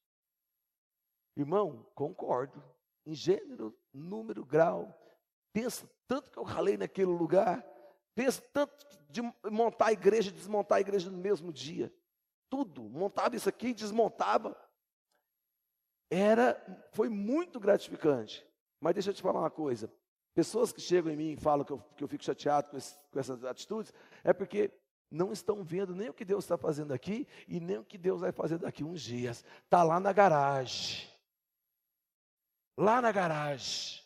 Irmão, 1.37 1.85
concordo. 1.95 2.63
Em 3.05 3.15
gênero, 3.15 3.77
número, 3.93 4.45
grau. 4.45 5.02
Pensa 5.53 5.89
tanto 6.09 6.31
que 6.31 6.39
eu 6.39 6.43
ralei 6.43 6.77
naquele 6.77 7.11
lugar. 7.11 7.65
Pensa 8.15 8.43
tanto 8.53 8.87
de 9.09 9.23
montar 9.51 9.87
a 9.87 9.93
igreja 9.93 10.31
e 10.31 10.33
desmontar 10.33 10.79
a 10.79 10.81
igreja 10.81 11.11
no 11.11 11.19
mesmo 11.19 11.53
dia. 11.53 11.93
Tudo. 12.51 12.83
Montava 12.83 13.37
isso 13.37 13.49
aqui 13.49 13.69
e 13.69 13.75
desmontava. 13.75 14.57
Era, 16.11 16.63
foi 16.93 17.09
muito 17.09 17.59
gratificante. 17.59 18.47
Mas 18.81 18.95
deixa 18.95 19.11
eu 19.11 19.15
te 19.15 19.23
falar 19.23 19.41
uma 19.41 19.51
coisa. 19.51 19.93
Pessoas 20.35 20.73
que 20.73 20.81
chegam 20.81 21.13
em 21.13 21.17
mim 21.17 21.33
e 21.33 21.37
falam 21.37 21.65
que 21.65 21.73
eu, 21.73 21.79
que 21.97 22.05
eu 22.05 22.09
fico 22.09 22.25
chateado 22.25 22.71
com, 22.71 22.77
esse, 22.77 22.99
com 23.11 23.19
essas 23.19 23.45
atitudes, 23.45 23.93
é 24.25 24.33
porque 24.33 24.71
não 25.11 25.31
estão 25.31 25.63
vendo 25.63 25.95
nem 25.95 26.09
o 26.09 26.15
que 26.15 26.25
Deus 26.25 26.45
está 26.45 26.57
fazendo 26.57 26.93
aqui 26.93 27.27
e 27.47 27.61
nem 27.61 27.79
o 27.79 27.85
que 27.85 27.99
Deus 27.99 28.23
vai 28.23 28.33
fazer 28.33 28.59
daqui 28.59 28.83
uns 28.83 29.03
dias. 29.03 29.45
Está 29.65 29.83
lá 29.83 30.01
na 30.01 30.13
garagem. 30.13 31.09
Lá 32.79 33.01
na 33.01 33.13
garagem. 33.13 34.02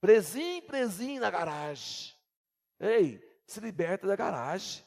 Presinho, 0.00 0.62
presinho 0.62 1.20
na 1.20 1.30
garagem. 1.30 2.14
Ei, 2.78 3.20
se 3.46 3.60
liberta 3.60 4.06
da 4.06 4.16
garagem. 4.16 4.82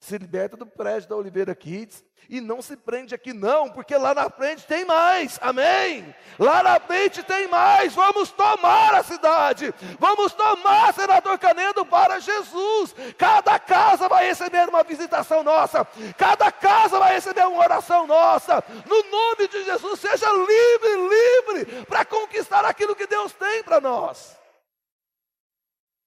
Se 0.00 0.16
liberta 0.16 0.56
do 0.56 0.66
prédio 0.66 1.08
da 1.08 1.16
Oliveira 1.16 1.54
Kids. 1.54 2.04
E 2.30 2.42
não 2.42 2.60
se 2.60 2.76
prende 2.76 3.14
aqui, 3.14 3.32
não, 3.32 3.70
porque 3.70 3.96
lá 3.96 4.12
na 4.14 4.28
frente 4.28 4.66
tem 4.66 4.84
mais. 4.84 5.38
Amém? 5.40 6.14
Lá 6.38 6.62
na 6.62 6.78
frente 6.78 7.22
tem 7.22 7.48
mais. 7.48 7.94
Vamos 7.94 8.30
tomar 8.30 8.94
a 8.94 9.02
cidade. 9.02 9.72
Vamos 9.98 10.34
tomar, 10.34 10.92
senador 10.92 11.38
Canedo, 11.38 11.86
para 11.86 12.20
Jesus. 12.20 12.94
Cada 13.16 13.58
casa 13.58 14.08
vai 14.08 14.26
receber 14.26 14.68
uma 14.68 14.84
visitação 14.84 15.42
nossa. 15.42 15.86
Cada 16.18 16.52
casa 16.52 16.98
vai 16.98 17.14
receber 17.14 17.46
uma 17.46 17.62
oração 17.62 18.06
nossa. 18.06 18.62
No 18.86 19.10
nome 19.10 19.48
de 19.48 19.64
Jesus, 19.64 19.98
seja 19.98 20.26
livre, 20.30 21.64
livre, 21.64 21.86
para 21.86 22.04
conquistar 22.04 22.62
aquilo 22.66 22.94
que 22.94 23.06
Deus 23.06 23.32
tem 23.32 23.62
para 23.62 23.80
nós. 23.80 24.36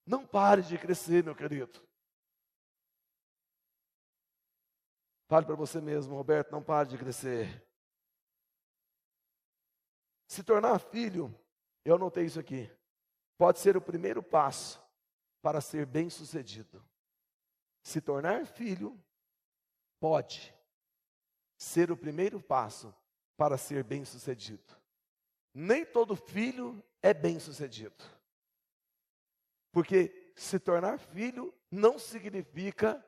Não 0.06 0.24
pare 0.24 0.62
de 0.62 0.78
crescer, 0.78 1.24
meu 1.24 1.34
querido. 1.34 1.91
Fale 5.32 5.46
para 5.46 5.54
você 5.54 5.80
mesmo, 5.80 6.14
Roberto, 6.14 6.52
não 6.52 6.62
pare 6.62 6.90
de 6.90 6.98
crescer. 6.98 7.66
Se 10.28 10.42
tornar 10.42 10.78
filho, 10.78 11.34
eu 11.86 11.94
anotei 11.94 12.26
isso 12.26 12.38
aqui, 12.38 12.70
pode 13.38 13.58
ser 13.58 13.74
o 13.74 13.80
primeiro 13.80 14.22
passo 14.22 14.78
para 15.40 15.58
ser 15.62 15.86
bem-sucedido. 15.86 16.84
Se 17.82 17.98
tornar 17.98 18.44
filho 18.44 19.02
pode 19.98 20.54
ser 21.56 21.90
o 21.90 21.96
primeiro 21.96 22.38
passo 22.38 22.94
para 23.34 23.56
ser 23.56 23.82
bem-sucedido. 23.82 24.76
Nem 25.54 25.82
todo 25.82 26.14
filho 26.14 26.84
é 27.00 27.14
bem-sucedido. 27.14 28.04
Porque 29.72 30.30
se 30.36 30.58
tornar 30.58 30.98
filho 30.98 31.54
não 31.70 31.98
significa 31.98 33.02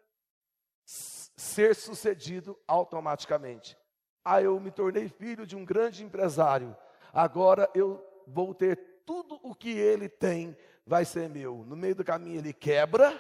ser 1.37 1.75
sucedido 1.75 2.59
automaticamente. 2.67 3.77
Ah, 4.25 4.41
eu 4.41 4.59
me 4.59 4.71
tornei 4.71 5.09
filho 5.09 5.47
de 5.47 5.57
um 5.57 5.65
grande 5.65 6.03
empresário, 6.03 6.77
agora 7.13 7.69
eu 7.75 8.05
vou 8.27 8.55
ter 8.55 8.77
tudo 9.05 9.39
o 9.43 9.55
que 9.55 9.71
ele 9.71 10.09
tem, 10.09 10.57
vai 10.87 11.05
ser 11.05 11.29
meu. 11.29 11.65
No 11.67 11.77
meio 11.77 11.95
do 11.95 12.05
caminho 12.05 12.39
ele 12.39 12.53
quebra 12.53 13.13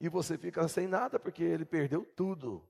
e 0.00 0.08
você 0.08 0.36
fica 0.36 0.66
sem 0.68 0.86
nada 0.86 1.18
porque 1.18 1.42
ele 1.42 1.64
perdeu 1.64 2.04
tudo. 2.04 2.66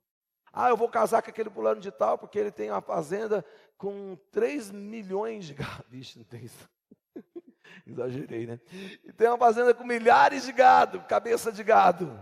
Ah, 0.53 0.69
eu 0.69 0.77
vou 0.77 0.89
casar 0.89 1.23
com 1.23 1.31
aquele 1.31 1.51
fulano 1.51 1.81
de 1.81 1.91
tal 1.91 2.17
porque 2.17 2.39
ele 2.39 2.51
tem 2.51 2.71
uma 2.71 2.81
fazenda 2.81 3.45
com 3.77 4.17
3 4.31 4.71
milhões 4.71 5.45
de 5.45 5.55
gado. 5.55 5.85
Vixe, 5.89 6.19
não 6.19 6.25
tem 6.25 6.45
isso. 6.45 6.69
Exagerei, 7.87 8.47
né? 8.47 8.61
E 9.05 9.13
tem 9.13 9.29
uma 9.29 9.39
fazenda 9.39 9.75
com 9.75 9.85
milhares 9.85 10.45
de 10.45 10.53
gado, 10.53 11.03
cabeça 11.03 11.53
de 11.53 11.63
gado. 11.63 12.19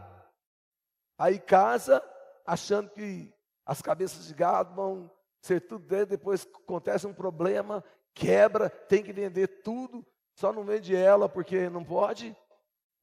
Aí 1.16 1.38
casa, 1.38 2.02
achando 2.44 2.90
que 2.90 3.32
as 3.64 3.80
cabeças 3.80 4.26
de 4.26 4.34
gado 4.34 4.74
vão 4.74 5.10
ser 5.40 5.60
tudo 5.60 5.86
dele, 5.86 6.06
depois 6.06 6.46
acontece 6.64 7.06
um 7.06 7.14
problema, 7.14 7.84
quebra, 8.14 8.70
tem 8.70 9.02
que 9.02 9.12
vender 9.12 9.62
tudo, 9.62 10.04
só 10.34 10.52
não 10.52 10.64
vende 10.64 10.94
ela 10.94 11.28
porque 11.28 11.68
não 11.68 11.84
pode. 11.84 12.36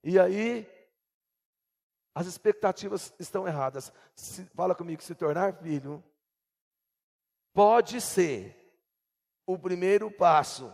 E 0.03 0.19
aí 0.19 0.67
as 2.13 2.27
expectativas 2.27 3.13
estão 3.19 3.47
erradas. 3.47 3.91
Se, 4.15 4.45
fala 4.55 4.75
comigo, 4.75 5.01
se 5.01 5.15
tornar 5.15 5.57
filho 5.61 6.03
pode 7.53 8.01
ser 8.01 8.57
o 9.45 9.57
primeiro 9.57 10.09
passo 10.11 10.73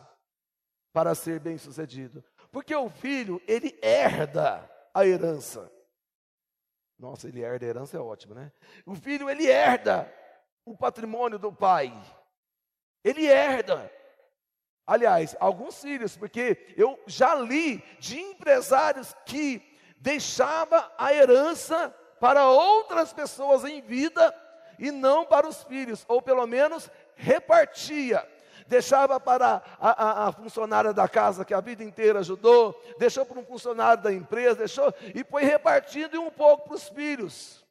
para 0.94 1.14
ser 1.14 1.40
bem-sucedido. 1.40 2.24
Porque 2.52 2.76
o 2.76 2.90
filho, 2.90 3.42
ele 3.48 3.78
herda 3.82 4.70
a 4.94 5.06
herança. 5.06 5.72
Nossa, 6.98 7.28
ele 7.28 7.42
herda 7.42 7.66
a 7.66 7.70
herança 7.70 7.98
é 7.98 8.00
ótimo, 8.00 8.34
né? 8.34 8.52
O 8.86 8.96
filho, 8.96 9.30
ele 9.30 9.46
herda 9.48 10.12
o 10.66 10.76
patrimônio 10.76 11.38
do 11.38 11.54
pai. 11.54 11.94
Ele 13.04 13.26
herda. 13.26 13.92
Aliás, 14.86 15.36
alguns 15.40 15.82
filhos, 15.82 16.18
porque 16.18 16.74
eu 16.76 17.00
já 17.06 17.36
li 17.36 17.78
de 18.00 18.20
empresários 18.20 19.14
que 19.26 19.62
deixava 19.98 20.92
a 20.98 21.14
herança 21.14 21.90
para 22.20 22.50
outras 22.50 23.14
pessoas 23.14 23.64
em 23.64 23.82
vida 23.82 24.34
e 24.80 24.92
não 24.92 25.26
para 25.26 25.48
os 25.48 25.64
filhos, 25.64 26.06
ou 26.08 26.22
pelo 26.22 26.46
menos 26.48 26.90
repartia. 27.16 28.28
Deixava 28.68 29.20
para 29.20 29.62
a, 29.80 29.90
a, 29.90 30.28
a, 30.28 30.32
funcionária 30.32 30.94
da 30.94 31.08
casa 31.08 31.46
que 31.46 31.54
a 31.54 31.62
vida 31.62 31.84
inteira 31.84 32.20
ajudou, 32.20 32.80
deixou 32.98 33.26
para 33.26 33.40
um 33.40 33.46
funcionário 33.46 34.04
da 34.04 34.14
empresa, 34.14 34.56
deixou 34.56 34.94
e 35.16 35.24
foi 35.24 35.44
repartindo 35.44 36.22
um 36.22 36.30
pouco 36.30 36.68
para 36.68 36.76
os 36.76 36.90
filhos. 36.90 37.66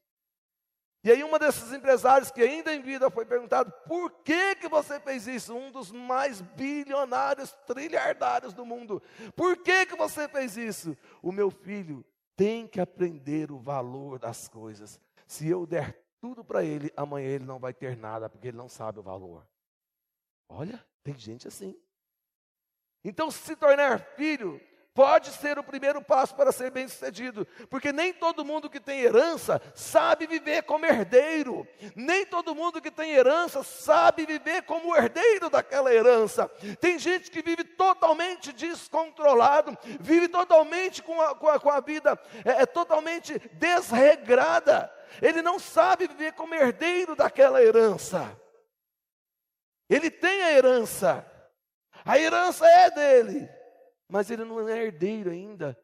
E 1.04 1.10
aí 1.12 1.22
uma 1.22 1.38
desses 1.38 1.72
empresários 1.72 2.32
que 2.32 2.42
ainda 2.42 2.74
em 2.74 2.82
vida 2.82 3.08
foi 3.10 3.24
perguntado, 3.24 3.72
por 3.86 4.10
que 4.24 4.56
que 4.56 4.68
você 4.68 4.98
fez 4.98 5.28
isso? 5.28 5.54
Um 5.54 5.70
dos 5.70 5.92
mais 5.92 6.40
bilionários, 6.40 7.52
trilhardários 7.64 8.52
do 8.52 8.66
mundo. 8.66 9.00
Por 9.36 9.56
que 9.58 9.86
que 9.86 9.94
você 9.94 10.26
fez 10.28 10.56
isso? 10.56 10.96
O 11.22 11.30
meu 11.30 11.48
filho 11.48 12.04
tem 12.34 12.66
que 12.66 12.80
aprender 12.80 13.52
o 13.52 13.58
valor 13.58 14.18
das 14.18 14.48
coisas. 14.48 15.00
Se 15.28 15.48
eu 15.48 15.64
der 15.64 15.96
tudo 16.20 16.42
para 16.42 16.64
ele, 16.64 16.92
amanhã 16.96 17.28
ele 17.28 17.44
não 17.44 17.60
vai 17.60 17.72
ter 17.72 17.96
nada, 17.96 18.28
porque 18.28 18.48
ele 18.48 18.56
não 18.56 18.68
sabe 18.68 18.98
o 18.98 19.02
valor. 19.02 19.46
Olha, 20.48 20.84
tem 21.02 21.16
gente 21.18 21.48
assim. 21.48 21.76
Então, 23.04 23.30
se 23.30 23.54
tornar 23.54 24.00
filho 24.16 24.60
pode 24.96 25.30
ser 25.30 25.58
o 25.58 25.62
primeiro 25.62 26.00
passo 26.00 26.34
para 26.34 26.50
ser 26.50 26.70
bem-sucedido, 26.70 27.46
porque 27.68 27.92
nem 27.92 28.14
todo 28.14 28.46
mundo 28.46 28.70
que 28.70 28.80
tem 28.80 29.02
herança 29.02 29.60
sabe 29.74 30.26
viver 30.26 30.62
como 30.62 30.86
herdeiro, 30.86 31.68
nem 31.94 32.24
todo 32.24 32.54
mundo 32.54 32.80
que 32.80 32.90
tem 32.90 33.12
herança 33.12 33.62
sabe 33.62 34.24
viver 34.24 34.62
como 34.62 34.96
herdeiro 34.96 35.50
daquela 35.50 35.92
herança. 35.92 36.48
Tem 36.80 36.98
gente 36.98 37.30
que 37.30 37.42
vive 37.42 37.62
totalmente 37.62 38.54
descontrolado, 38.54 39.76
vive 40.00 40.28
totalmente 40.28 41.02
com 41.02 41.20
a, 41.20 41.34
com 41.34 41.48
a, 41.48 41.60
com 41.60 41.70
a 41.70 41.80
vida 41.80 42.18
é, 42.42 42.62
é 42.62 42.66
totalmente 42.66 43.38
desregrada, 43.52 44.90
ele 45.20 45.42
não 45.42 45.58
sabe 45.58 46.06
viver 46.06 46.32
como 46.32 46.54
herdeiro 46.54 47.14
daquela 47.14 47.62
herança. 47.62 48.34
Ele 49.88 50.10
tem 50.10 50.42
a 50.42 50.52
herança, 50.52 51.24
a 52.04 52.18
herança 52.18 52.66
é 52.66 52.90
dele, 52.90 53.48
mas 54.08 54.30
ele 54.30 54.44
não 54.44 54.68
é 54.68 54.84
herdeiro 54.84 55.30
ainda. 55.30 55.78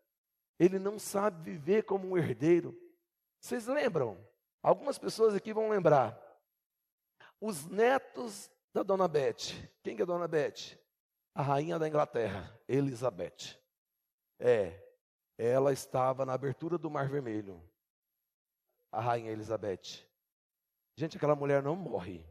Ele 0.59 0.79
não 0.79 0.99
sabe 0.99 1.51
viver 1.51 1.83
como 1.83 2.09
um 2.09 2.17
herdeiro. 2.17 2.79
Vocês 3.41 3.67
lembram? 3.67 4.25
Algumas 4.63 4.99
pessoas 4.99 5.35
aqui 5.35 5.53
vão 5.53 5.69
lembrar. 5.69 6.17
Os 7.41 7.67
netos 7.67 8.49
da 8.73 8.85
Dona 8.85 9.09
Beth. 9.09 9.71
Quem 9.83 9.97
que 9.97 10.03
é 10.03 10.05
a 10.05 10.07
Dona 10.07 10.29
Beth? 10.29 10.79
A 11.35 11.43
rainha 11.43 11.79
da 11.79 11.89
Inglaterra, 11.89 12.57
Elizabeth. 12.69 13.59
É, 14.39 14.81
ela 15.37 15.73
estava 15.73 16.25
na 16.25 16.35
abertura 16.35 16.79
do 16.79 16.91
Mar 16.91 17.09
Vermelho. 17.09 17.61
A 18.93 19.01
rainha 19.01 19.33
Elizabeth. 19.33 20.07
Gente, 20.97 21.17
aquela 21.17 21.35
mulher 21.35 21.63
não 21.63 21.75
morre. 21.75 22.25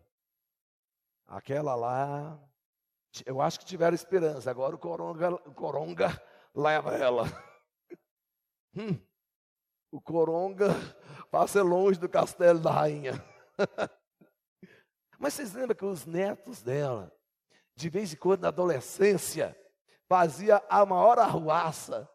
Aquela 1.31 1.75
lá 1.75 2.38
eu 3.25 3.41
acho 3.41 3.59
que 3.59 3.65
tiveram 3.65 3.95
esperança. 3.95 4.50
Agora 4.50 4.75
o 4.75 4.79
coronga, 4.79 5.33
o 5.33 5.53
coronga 5.53 6.21
leva 6.53 6.95
ela. 6.95 7.25
Hum, 8.73 8.97
o 9.91 10.00
coronga 10.00 10.69
passa 11.29 11.61
longe 11.61 12.00
do 12.00 12.07
castelo 12.07 12.57
da 12.57 12.71
rainha. 12.71 13.21
Mas 15.19 15.33
vocês 15.33 15.51
lembram 15.51 15.75
que 15.75 15.83
os 15.83 16.05
netos 16.05 16.61
dela, 16.61 17.13
de 17.75 17.89
vez 17.89 18.13
em 18.13 18.15
quando 18.15 18.43
na 18.43 18.47
adolescência, 18.47 19.53
fazia 20.07 20.63
a 20.69 20.85
maior 20.85 21.19
arruaça, 21.19 22.09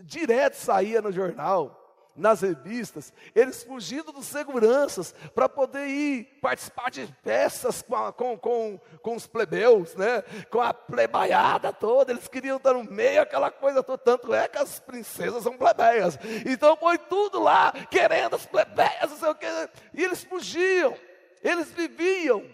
direto 0.00 0.54
saía 0.54 1.02
no 1.02 1.12
jornal 1.12 1.83
nas 2.16 2.42
revistas, 2.42 3.12
eles 3.34 3.62
fugindo 3.62 4.12
dos 4.12 4.26
seguranças 4.26 5.12
para 5.34 5.48
poder 5.48 5.86
ir 5.86 6.24
participar 6.40 6.90
de 6.90 7.06
festas 7.22 7.82
com, 7.82 7.96
a, 7.96 8.12
com, 8.12 8.38
com, 8.38 8.78
com 9.02 9.16
os 9.16 9.26
plebeus, 9.26 9.94
né? 9.96 10.22
com 10.50 10.60
a 10.60 10.72
plebaiada 10.72 11.72
toda, 11.72 12.12
eles 12.12 12.28
queriam 12.28 12.56
estar 12.56 12.72
no 12.72 12.84
meio, 12.84 13.22
aquela 13.22 13.50
coisa 13.50 13.82
toda, 13.82 13.98
tanto 13.98 14.32
é 14.32 14.46
que 14.48 14.58
as 14.58 14.78
princesas 14.78 15.42
são 15.42 15.56
plebeias, 15.56 16.18
então 16.46 16.76
foi 16.76 16.98
tudo 16.98 17.40
lá, 17.40 17.72
querendo 17.90 18.36
as 18.36 18.46
plebeias, 18.46 19.10
não 19.10 19.18
sei 19.18 19.28
o 19.28 19.34
que, 19.34 19.46
e 19.92 20.04
eles 20.04 20.22
fugiam, 20.22 20.96
eles 21.42 21.70
viviam, 21.72 22.44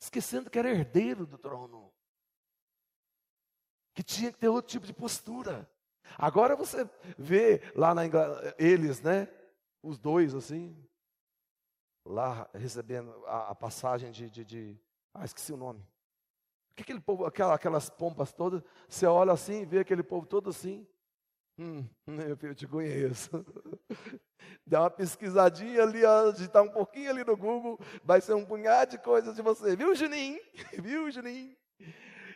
esquecendo 0.00 0.50
que 0.50 0.58
era 0.58 0.70
herdeiro 0.70 1.24
do 1.24 1.38
trono, 1.38 1.92
que 3.94 4.02
tinha 4.02 4.32
que 4.32 4.38
ter 4.38 4.48
outro 4.48 4.70
tipo 4.70 4.86
de 4.86 4.92
postura, 4.92 5.68
Agora 6.18 6.56
você 6.56 6.88
vê 7.18 7.62
lá 7.74 7.94
na 7.94 8.06
Inglaterra, 8.06 8.54
eles, 8.58 9.00
né? 9.00 9.28
Os 9.82 9.98
dois 9.98 10.34
assim, 10.34 10.76
lá 12.04 12.48
recebendo 12.54 13.12
a, 13.26 13.50
a 13.50 13.54
passagem 13.54 14.10
de, 14.10 14.30
de, 14.30 14.44
de, 14.44 14.80
Ah, 15.14 15.24
esqueci 15.24 15.52
o 15.52 15.56
nome. 15.56 15.84
Que 16.74 16.82
aquele 16.82 17.00
povo, 17.00 17.26
aquela, 17.26 17.54
aquelas 17.54 17.90
pompas 17.90 18.32
todas, 18.32 18.62
você 18.88 19.06
olha 19.06 19.32
assim 19.32 19.62
e 19.62 19.66
vê 19.66 19.80
aquele 19.80 20.02
povo 20.02 20.26
todo 20.26 20.50
assim. 20.50 20.86
Hum, 21.58 21.86
eu 22.42 22.54
te 22.54 22.66
conheço. 22.66 23.44
Dá 24.66 24.80
uma 24.80 24.90
pesquisadinha 24.90 25.82
ali, 25.82 26.00
digitar 26.34 26.62
um 26.62 26.70
pouquinho 26.70 27.10
ali 27.10 27.24
no 27.24 27.36
Google, 27.36 27.78
vai 28.04 28.20
ser 28.20 28.34
um 28.34 28.44
punhado 28.44 28.92
de 28.92 28.98
coisas 28.98 29.34
de 29.36 29.42
você. 29.42 29.76
Viu, 29.76 29.94
Juninho? 29.94 30.40
Viu, 30.82 31.10
Juninho? 31.10 31.56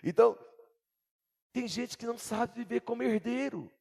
Então, 0.05 0.39
tem 1.57 1.67
gente 1.67 1.97
que 1.97 2.05
não 2.05 2.19
sabe 2.19 2.53
viver 2.55 2.81
como 2.81 3.03
herdeiro. 3.03 3.73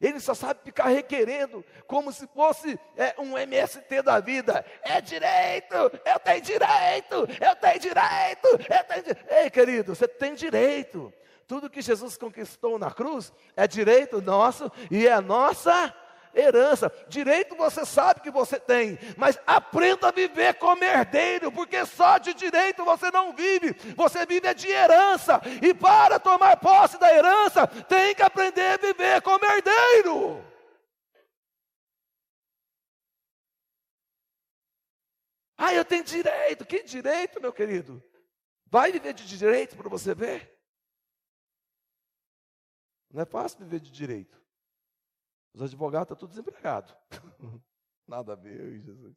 Ele 0.00 0.18
só 0.18 0.32
sabe 0.32 0.60
ficar 0.64 0.88
requerendo, 0.88 1.62
como 1.86 2.10
se 2.10 2.26
fosse 2.28 2.80
é, 2.96 3.14
um 3.18 3.36
MST 3.36 4.00
da 4.00 4.18
vida. 4.18 4.64
É 4.80 4.98
direito, 5.02 5.74
eu 5.74 6.18
tenho 6.24 6.40
direito, 6.40 7.14
eu 7.38 7.56
tenho 7.56 7.78
direito, 7.78 8.48
eu 8.48 8.84
tenho 8.84 9.02
direito. 9.02 9.26
Ei, 9.30 9.50
querido, 9.50 9.94
você 9.94 10.08
tem 10.08 10.34
direito. 10.34 11.12
Tudo 11.46 11.68
que 11.68 11.82
Jesus 11.82 12.16
conquistou 12.16 12.78
na 12.78 12.90
cruz 12.90 13.30
é 13.54 13.68
direito 13.68 14.22
nosso 14.22 14.72
e 14.90 15.06
é 15.06 15.20
nossa 15.20 15.94
herança. 16.36 16.92
Direito 17.08 17.56
você 17.56 17.84
sabe 17.84 18.20
que 18.20 18.30
você 18.30 18.60
tem, 18.60 18.98
mas 19.16 19.38
aprenda 19.46 20.08
a 20.08 20.12
viver 20.12 20.54
como 20.54 20.84
herdeiro, 20.84 21.50
porque 21.50 21.84
só 21.86 22.18
de 22.18 22.34
direito 22.34 22.84
você 22.84 23.10
não 23.10 23.34
vive, 23.34 23.72
você 23.96 24.26
vive 24.26 24.52
de 24.54 24.68
herança. 24.68 25.40
E 25.62 25.72
para 25.72 26.20
tomar 26.20 26.58
posse 26.58 26.98
da 26.98 27.12
herança, 27.12 27.66
tem 27.66 28.14
que 28.14 28.22
aprender 28.22 28.74
a 28.74 28.76
viver 28.76 29.22
como 29.22 29.44
herdeiro. 29.44 30.44
Ah, 35.56 35.72
eu 35.72 35.84
tenho 35.84 36.04
direito. 36.04 36.66
Que 36.66 36.82
direito, 36.82 37.40
meu 37.40 37.52
querido? 37.52 38.02
Vai 38.66 38.92
viver 38.92 39.14
de 39.14 39.26
direito 39.26 39.76
para 39.76 39.88
você 39.88 40.14
ver. 40.14 40.54
Não 43.10 43.22
é 43.22 43.24
fácil 43.24 43.60
viver 43.60 43.80
de 43.80 43.90
direito. 43.90 44.45
Os 45.56 45.62
advogados 45.62 46.04
estão 46.04 46.16
todos 46.18 46.34
desempregados. 46.34 46.94
Nada 48.06 48.34
a 48.34 48.36
ver, 48.36 48.78
Jesus. 48.78 49.16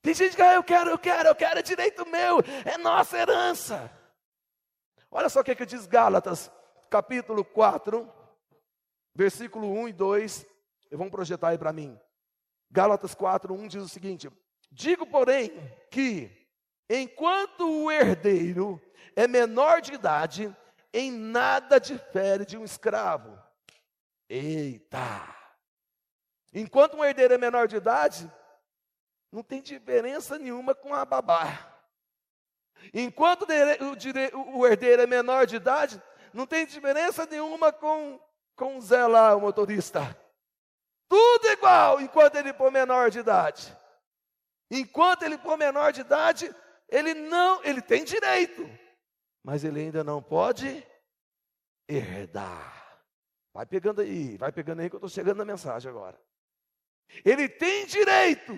Tem 0.00 0.14
gente 0.14 0.36
que, 0.36 0.40
ah, 0.40 0.54
eu 0.54 0.62
quero, 0.62 0.90
eu 0.90 0.98
quero, 0.98 1.28
eu 1.28 1.34
quero, 1.34 1.58
é 1.58 1.62
direito 1.62 2.08
meu, 2.08 2.38
é 2.64 2.78
nossa 2.78 3.18
herança. 3.18 3.90
Olha 5.10 5.28
só 5.28 5.40
o 5.40 5.44
que, 5.44 5.50
é 5.50 5.54
que 5.56 5.66
diz 5.66 5.84
Gálatas, 5.84 6.48
capítulo 6.88 7.44
4, 7.44 8.08
versículo 9.12 9.68
1 9.68 9.88
e 9.88 9.92
2. 9.92 10.46
Vamos 10.92 11.10
projetar 11.10 11.48
aí 11.48 11.58
para 11.58 11.72
mim. 11.72 11.98
Gálatas 12.70 13.16
4, 13.16 13.52
1 13.52 13.66
diz 13.66 13.82
o 13.82 13.88
seguinte: 13.88 14.30
Digo, 14.70 15.04
porém, 15.04 15.50
que 15.90 16.30
enquanto 16.88 17.68
o 17.68 17.90
herdeiro 17.90 18.80
é 19.16 19.26
menor 19.26 19.80
de 19.80 19.94
idade, 19.94 20.56
em 20.94 21.10
nada 21.10 21.80
difere 21.80 22.46
de 22.46 22.56
um 22.56 22.64
escravo 22.64 23.37
Eita! 24.28 25.36
Enquanto 26.52 26.96
um 26.96 27.04
herdeiro 27.04 27.34
é 27.34 27.38
menor 27.38 27.66
de 27.66 27.76
idade, 27.76 28.30
não 29.30 29.42
tem 29.42 29.60
diferença 29.60 30.38
nenhuma 30.38 30.74
com 30.74 30.94
a 30.94 31.04
babá. 31.04 31.74
Enquanto 32.92 33.46
o 34.54 34.66
herdeiro 34.66 35.02
é 35.02 35.06
menor 35.06 35.46
de 35.46 35.56
idade, 35.56 36.02
não 36.32 36.46
tem 36.46 36.66
diferença 36.66 37.26
nenhuma 37.26 37.72
com, 37.72 38.20
com 38.56 38.76
o 38.76 38.80
Zé 38.80 39.06
lá, 39.06 39.34
o 39.34 39.40
motorista. 39.40 40.00
Tudo 41.08 41.48
igual 41.48 42.00
enquanto 42.00 42.36
ele 42.36 42.52
for 42.52 42.70
menor 42.70 43.10
de 43.10 43.18
idade. 43.20 43.76
Enquanto 44.70 45.22
ele 45.22 45.38
for 45.38 45.56
menor 45.56 45.92
de 45.92 46.02
idade, 46.02 46.54
ele 46.88 47.14
não, 47.14 47.62
ele 47.64 47.80
tem 47.80 48.04
direito, 48.04 48.68
mas 49.42 49.64
ele 49.64 49.80
ainda 49.80 50.04
não 50.04 50.22
pode 50.22 50.86
herdar. 51.88 52.77
Vai 53.58 53.66
pegando 53.66 54.02
aí, 54.02 54.36
vai 54.36 54.52
pegando 54.52 54.78
aí 54.78 54.88
que 54.88 54.94
eu 54.94 54.98
estou 54.98 55.08
chegando 55.08 55.38
na 55.38 55.44
mensagem 55.44 55.90
agora. 55.90 56.16
Ele 57.24 57.48
tem 57.48 57.86
direito. 57.86 58.56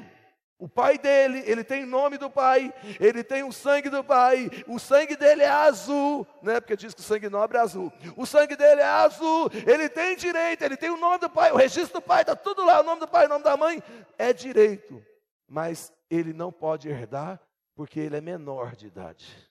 O 0.59 0.69
pai 0.69 0.99
dele, 0.99 1.43
ele 1.47 1.65
tem 1.65 1.85
o 1.85 1.87
nome 1.87 2.19
do 2.19 2.29
pai, 2.29 2.71
ele 3.01 3.25
tem 3.25 3.43
o 3.43 3.51
sangue 3.51 3.89
do 3.89 4.05
pai, 4.05 4.51
o 4.69 4.79
sangue 4.79 5.17
dele 5.17 5.43
é 5.43 5.49
azul, 5.49 6.27
né? 6.43 6.61
Porque 6.61 6.77
diz 6.77 6.93
que 6.93 7.01
o 7.01 7.03
sangue 7.03 7.31
nobre 7.31 7.57
é 7.57 7.63
azul. 7.63 7.91
O 8.15 8.27
sangue 8.27 8.55
dele 8.57 8.83
é 8.83 8.85
azul, 8.85 9.49
ele 9.67 9.89
tem 9.89 10.15
direito, 10.17 10.63
ele 10.63 10.77
tem 10.77 10.91
o 10.91 10.99
nome 10.99 11.17
do 11.17 11.31
pai, 11.31 11.51
o 11.51 11.57
registro 11.57 11.99
do 11.99 12.03
pai, 12.03 12.21
está 12.21 12.37
tudo 12.37 12.63
lá, 12.63 12.81
o 12.81 12.85
nome 12.85 13.01
do 13.01 13.09
pai, 13.09 13.25
o 13.25 13.31
nome 13.31 13.43
da 13.43 13.57
mãe, 13.57 13.83
é 14.19 14.35
direito. 14.35 15.03
Mas 15.49 15.91
ele 16.11 16.35
não 16.35 16.53
pode 16.53 16.91
herdar, 16.91 17.41
Porque 17.75 17.99
ele 17.99 18.19
é 18.19 18.21
menor 18.21 18.77
de 18.77 18.89
idade. 18.89 19.51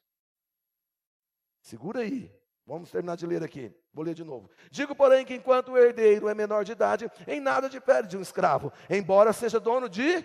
Segura 1.59 2.01
aí. 2.01 2.31
Vamos 2.69 2.91
terminar 2.91 3.17
de 3.17 3.25
ler 3.25 3.43
aqui. 3.43 3.75
Vou 3.91 4.05
ler 4.05 4.13
de 4.13 4.23
novo. 4.23 4.47
Digo, 4.69 4.95
porém, 4.95 5.25
que 5.25 5.34
enquanto 5.34 5.71
o 5.71 5.77
herdeiro 5.77 6.29
é 6.29 6.36
menor 6.36 6.63
de 6.63 6.73
idade, 6.73 7.12
em 7.27 7.39
nada 7.39 7.67
difere 7.67 8.05
de 8.05 8.15
um 8.15 8.21
escravo, 8.21 8.71
embora 8.88 9.34
seja 9.34 9.60
dono 9.60 9.89
de. 9.89 10.23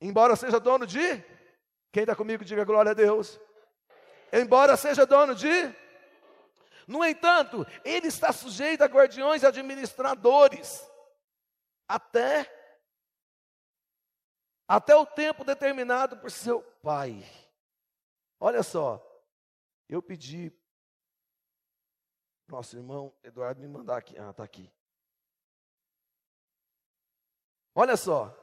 Embora 0.00 0.36
seja 0.36 0.60
dono 0.60 0.86
de. 0.86 1.24
Quem 1.90 2.04
está 2.04 2.14
comigo, 2.14 2.44
diga 2.44 2.64
glória 2.64 2.92
a 2.92 2.94
Deus. 2.94 3.40
Embora 4.32 4.76
seja 4.76 5.04
dono 5.04 5.34
de. 5.34 5.74
No 6.86 7.04
entanto, 7.04 7.66
ele 7.84 8.06
está 8.06 8.30
sujeito 8.32 8.82
a 8.82 8.86
guardiões 8.86 9.42
e 9.42 9.46
administradores, 9.46 10.88
até. 11.88 12.48
Até 14.68 14.94
o 14.94 15.04
tempo 15.04 15.42
determinado 15.42 16.16
por 16.16 16.30
seu 16.30 16.62
pai. 16.80 17.26
Olha 18.38 18.62
só, 18.62 19.04
eu 19.88 20.00
pedi 20.00 20.52
nosso 22.48 22.76
irmão 22.76 23.12
Eduardo 23.22 23.60
me 23.60 23.68
mandar 23.68 23.96
aqui. 23.96 24.18
Ah, 24.18 24.30
está 24.30 24.44
aqui. 24.44 24.70
Olha 27.74 27.96
só. 27.96 28.34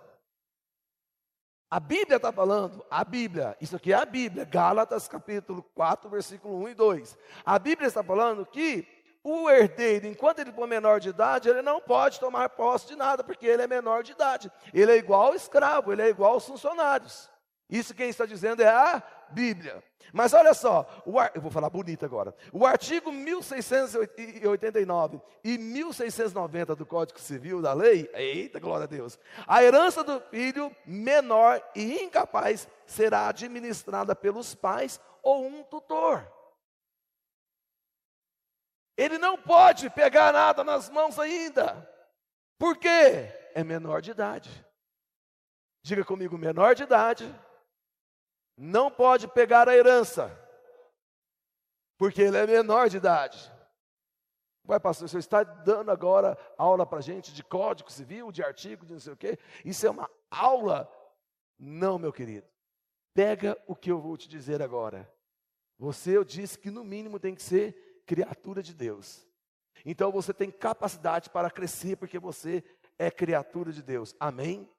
A 1.70 1.80
Bíblia 1.80 2.18
está 2.18 2.34
falando, 2.34 2.86
a 2.92 3.02
Bíblia, 3.02 3.56
isso 3.62 3.78
aqui 3.78 3.94
é 3.94 3.96
a 3.96 4.04
Bíblia, 4.04 4.44
Gálatas 4.44 5.08
capítulo 5.08 5.64
4, 5.74 6.10
versículo 6.10 6.58
1 6.64 6.70
e 6.70 6.74
2. 6.74 7.18
A 7.46 7.58
Bíblia 7.58 7.88
está 7.88 8.04
falando 8.04 8.46
que 8.46 8.86
o 9.24 9.50
herdeiro, 9.50 10.06
enquanto 10.06 10.40
ele 10.40 10.52
for 10.52 10.68
menor 10.68 11.00
de 11.00 11.10
idade, 11.10 11.48
ele 11.48 11.62
não 11.62 11.80
pode 11.80 12.20
tomar 12.20 12.50
posse 12.50 12.88
de 12.88 12.96
nada, 12.98 13.24
porque 13.24 13.46
ele 13.46 13.62
é 13.62 13.68
menor 13.68 14.04
de 14.04 14.12
idade. 14.12 14.52
Ele 14.74 14.92
é 14.92 14.98
igual 14.98 15.28
ao 15.28 15.36
escravo, 15.36 15.94
ele 15.94 16.02
é 16.02 16.10
igual 16.10 16.34
aos 16.34 16.46
funcionários. 16.46 17.30
Isso 17.70 17.96
quem 17.96 18.10
está 18.10 18.26
dizendo 18.26 18.62
é 18.62 18.68
a 18.68 19.02
Bíblia. 19.32 19.84
Mas 20.14 20.34
olha 20.34 20.54
só, 20.54 20.86
ar, 21.20 21.32
eu 21.34 21.42
vou 21.42 21.50
falar 21.50 21.70
bonito 21.70 22.06
agora. 22.06 22.36
O 22.52 22.66
artigo 22.66 23.10
1689 23.12 25.20
e 25.44 25.58
1690 25.58 26.76
do 26.76 26.86
Código 26.86 27.20
Civil 27.20 27.62
da 27.62 27.74
lei, 27.74 28.08
eita 28.14 28.60
glória 28.60 28.84
a 28.84 28.88
Deus, 28.88 29.18
a 29.48 29.64
herança 29.64 30.04
do 30.04 30.20
filho 30.20 30.72
menor 30.86 31.64
e 31.76 32.04
incapaz 32.04 32.68
será 32.86 33.30
administrada 33.30 34.16
pelos 34.16 34.54
pais 34.54 35.00
ou 35.24 35.48
um 35.48 35.64
tutor. 35.64 36.30
Ele 38.98 39.18
não 39.18 39.38
pode 39.38 39.90
pegar 39.90 40.34
nada 40.34 40.62
nas 40.64 40.90
mãos 40.90 41.18
ainda. 41.18 41.90
Por 42.60 42.78
quê? 42.78 43.32
É 43.56 43.64
menor 43.64 44.02
de 44.02 44.12
idade. 44.12 44.66
Diga 45.84 46.06
comigo, 46.06 46.38
menor 46.38 46.76
de 46.76 46.84
idade 46.84 47.34
não 48.62 48.92
pode 48.92 49.28
pegar 49.28 49.68
a 49.68 49.76
herança, 49.76 50.38
porque 51.98 52.22
ele 52.22 52.38
é 52.38 52.46
menor 52.46 52.90
de 52.90 52.98
idade. 52.98 53.52
Vai, 54.64 54.80
pastor, 54.80 55.10
você 55.10 55.18
está 55.18 55.44
dando 55.44 55.90
agora 55.90 56.38
aula 56.60 56.86
para 56.86 57.02
gente 57.02 57.34
de 57.34 57.44
código 57.44 57.92
civil, 57.92 58.32
de 58.32 58.44
artigo, 58.44 58.86
de 58.86 58.94
não 58.94 59.00
sei 59.00 59.14
o 59.14 59.18
quê. 59.18 59.40
Isso 59.66 59.88
é 59.88 59.90
uma 59.90 60.08
aula? 60.30 60.88
Não, 61.58 61.98
meu 61.98 62.14
querido. 62.14 62.48
Pega 63.16 63.58
o 63.66 63.76
que 63.76 63.90
eu 63.90 64.00
vou 64.00 64.16
te 64.16 64.30
dizer 64.30 64.62
agora. 64.62 65.12
Você, 65.80 66.16
eu 66.16 66.24
disse 66.24 66.60
que 66.60 66.70
no 66.70 66.84
mínimo 66.84 67.20
tem 67.20 67.34
que 67.34 67.42
ser 67.42 68.04
criatura 68.06 68.62
de 68.62 68.76
Deus. 68.76 69.28
Então 69.84 70.12
você 70.12 70.32
tem 70.36 70.52
capacidade 70.52 71.32
para 71.32 71.50
crescer, 71.50 71.96
porque 71.96 72.20
você 72.20 72.64
é 73.00 73.10
criatura 73.10 73.72
de 73.72 73.82
Deus. 73.82 74.16
Amém? 74.20 74.70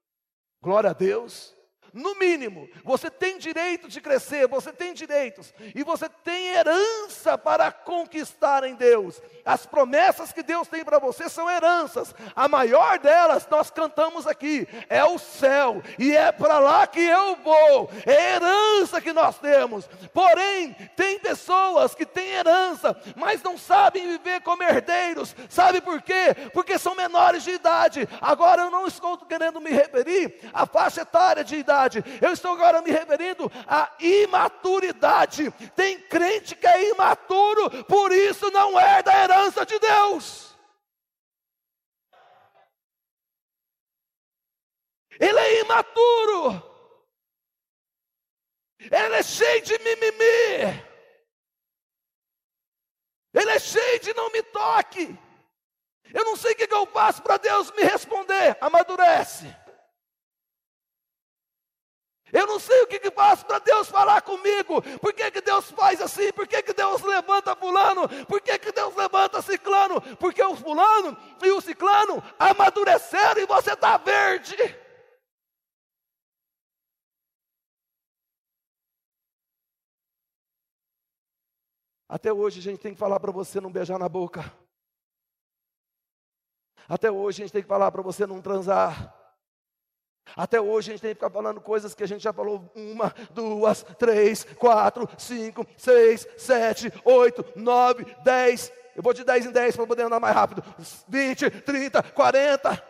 Glória 0.62 0.90
a 0.90 0.92
Deus. 0.94 1.60
No 1.92 2.14
mínimo, 2.14 2.70
você 2.82 3.10
tem 3.10 3.36
direito 3.36 3.86
de 3.86 4.00
crescer, 4.00 4.48
você 4.48 4.72
tem 4.72 4.94
direitos, 4.94 5.52
e 5.74 5.84
você 5.84 6.08
tem 6.08 6.48
herança 6.48 7.36
para 7.36 7.70
conquistar 7.70 8.64
em 8.64 8.74
Deus. 8.74 9.20
As 9.44 9.66
promessas 9.66 10.32
que 10.32 10.42
Deus 10.42 10.68
tem 10.68 10.82
para 10.84 10.98
você 10.98 11.28
são 11.28 11.50
heranças. 11.50 12.14
A 12.34 12.48
maior 12.48 12.98
delas, 12.98 13.46
nós 13.50 13.70
cantamos 13.70 14.26
aqui, 14.26 14.66
é 14.88 15.04
o 15.04 15.18
céu, 15.18 15.82
e 15.98 16.16
é 16.16 16.32
para 16.32 16.58
lá 16.58 16.86
que 16.86 17.00
eu 17.00 17.36
vou. 17.36 17.90
É 18.06 18.36
herança 18.36 18.98
que 18.98 19.12
nós 19.12 19.38
temos. 19.38 19.86
Porém, 20.14 20.72
tem 20.96 21.18
pessoas 21.18 21.94
que 21.94 22.06
têm 22.06 22.30
herança, 22.30 22.96
mas 23.16 23.42
não 23.42 23.58
sabem 23.58 24.06
viver 24.06 24.40
como 24.40 24.62
herdeiros. 24.62 25.36
Sabe 25.50 25.82
por 25.82 26.00
quê? 26.00 26.34
Porque 26.54 26.78
são 26.78 26.94
menores 26.94 27.44
de 27.44 27.50
idade. 27.50 28.08
Agora 28.18 28.62
eu 28.62 28.70
não 28.70 28.86
estou 28.86 29.18
querendo 29.18 29.60
me 29.60 29.70
referir 29.70 30.40
à 30.54 30.64
faixa 30.64 31.02
etária 31.02 31.44
de 31.44 31.56
idade 31.56 31.81
eu 32.20 32.32
estou 32.32 32.52
agora 32.52 32.82
me 32.82 32.90
referindo 32.90 33.50
à 33.66 33.90
imaturidade. 33.98 35.50
Tem 35.74 35.98
crente 36.00 36.54
que 36.54 36.66
é 36.66 36.90
imaturo, 36.90 37.84
por 37.84 38.12
isso 38.12 38.50
não 38.50 38.78
é 38.78 39.02
da 39.02 39.22
herança 39.22 39.64
de 39.64 39.78
Deus. 39.78 40.52
Ele 45.18 45.38
é 45.38 45.60
imaturo. 45.60 46.72
Ele 48.80 49.14
é 49.14 49.22
cheio 49.22 49.62
de 49.62 49.78
mimimi. 49.78 50.82
Ele 53.32 53.50
é 53.50 53.58
cheio 53.58 54.00
de 54.00 54.12
não 54.14 54.30
me 54.30 54.42
toque. 54.42 55.16
Eu 56.12 56.24
não 56.24 56.36
sei 56.36 56.52
o 56.52 56.56
que 56.56 56.74
eu 56.74 56.86
faço 56.86 57.22
para 57.22 57.36
Deus 57.36 57.70
me 57.70 57.82
responder. 57.82 58.56
Amadurece. 58.60 59.61
Eu 62.32 62.46
não 62.46 62.58
sei 62.58 62.80
o 62.80 62.86
que, 62.86 62.98
que 62.98 63.10
faço 63.10 63.44
para 63.44 63.58
Deus 63.58 63.90
falar 63.90 64.22
comigo. 64.22 64.80
Por 65.00 65.12
que, 65.12 65.30
que 65.30 65.42
Deus 65.42 65.70
faz 65.70 66.00
assim? 66.00 66.32
Por 66.32 66.48
que, 66.48 66.62
que 66.62 66.72
Deus 66.72 67.02
levanta 67.02 67.54
fulano? 67.54 68.08
Por 68.26 68.40
que, 68.40 68.58
que 68.58 68.72
Deus 68.72 68.96
levanta 68.96 69.42
ciclano? 69.42 70.00
Porque 70.16 70.42
o 70.42 70.56
fulano 70.56 71.14
e 71.42 71.50
o 71.50 71.60
ciclano 71.60 72.22
amadureceram 72.38 73.42
e 73.42 73.46
você 73.46 73.74
está 73.74 73.98
verde. 73.98 74.56
Até 82.08 82.32
hoje 82.32 82.60
a 82.60 82.62
gente 82.62 82.80
tem 82.80 82.94
que 82.94 82.98
falar 82.98 83.20
para 83.20 83.30
você 83.30 83.60
não 83.60 83.70
beijar 83.70 83.98
na 83.98 84.08
boca. 84.08 84.40
Até 86.88 87.10
hoje 87.10 87.42
a 87.42 87.46
gente 87.46 87.52
tem 87.52 87.62
que 87.62 87.68
falar 87.68 87.92
para 87.92 88.02
você 88.02 88.26
não 88.26 88.40
transar. 88.40 89.21
Até 90.36 90.60
hoje 90.60 90.90
a 90.90 90.92
gente 90.92 91.02
tem 91.02 91.10
que 91.10 91.16
ficar 91.16 91.30
falando 91.30 91.60
coisas 91.60 91.94
que 91.94 92.02
a 92.02 92.08
gente 92.08 92.22
já 92.22 92.32
falou 92.32 92.70
uma, 92.74 93.14
duas, 93.30 93.82
três, 93.98 94.44
quatro, 94.44 95.08
cinco, 95.18 95.66
seis, 95.76 96.26
sete, 96.38 96.92
oito, 97.04 97.44
nove, 97.56 98.04
dez. 98.22 98.72
Eu 98.94 99.02
vou 99.02 99.12
de 99.12 99.24
dez 99.24 99.44
em 99.44 99.50
dez 99.50 99.76
para 99.76 99.86
poder 99.86 100.02
andar 100.04 100.20
mais 100.20 100.34
rápido. 100.34 100.62
Vinte, 101.08 101.50
trinta, 101.62 102.02
quarenta. 102.02 102.82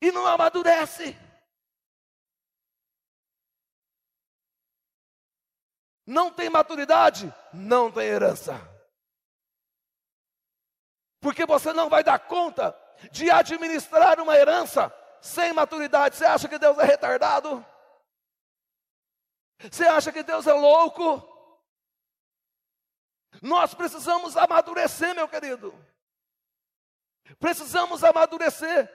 E 0.00 0.10
não 0.10 0.26
amadurece. 0.26 1.16
Não 6.06 6.32
tem 6.32 6.48
maturidade, 6.48 7.34
não 7.52 7.90
tem 7.90 8.06
herança. 8.06 8.54
Porque 11.20 11.44
você 11.44 11.72
não 11.72 11.88
vai 11.88 12.04
dar 12.04 12.18
conta 12.20 12.76
de 13.10 13.28
administrar 13.28 14.20
uma 14.20 14.36
herança 14.36 14.92
sem 15.26 15.52
maturidade, 15.52 16.16
você 16.16 16.24
acha 16.24 16.48
que 16.48 16.58
Deus 16.58 16.78
é 16.78 16.84
retardado? 16.84 17.64
Você 19.70 19.86
acha 19.86 20.12
que 20.12 20.22
Deus 20.22 20.46
é 20.46 20.52
louco? 20.52 21.26
Nós 23.42 23.74
precisamos 23.74 24.36
amadurecer, 24.36 25.14
meu 25.14 25.28
querido. 25.28 25.74
Precisamos 27.38 28.04
amadurecer. 28.04 28.90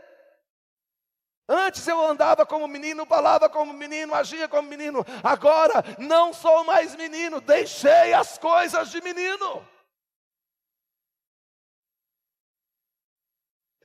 Antes 1.48 1.86
eu 1.86 2.00
andava 2.06 2.46
como 2.46 2.68
menino, 2.68 3.06
falava 3.06 3.50
como 3.50 3.74
menino, 3.74 4.14
agia 4.14 4.48
como 4.48 4.70
menino. 4.70 5.06
Agora 5.24 5.84
não 6.00 6.32
sou 6.34 6.64
mais 6.64 6.96
menino, 6.96 7.42
deixei 7.42 8.14
as 8.14 8.38
coisas 8.38 8.90
de 8.90 9.02
menino. 9.02 9.68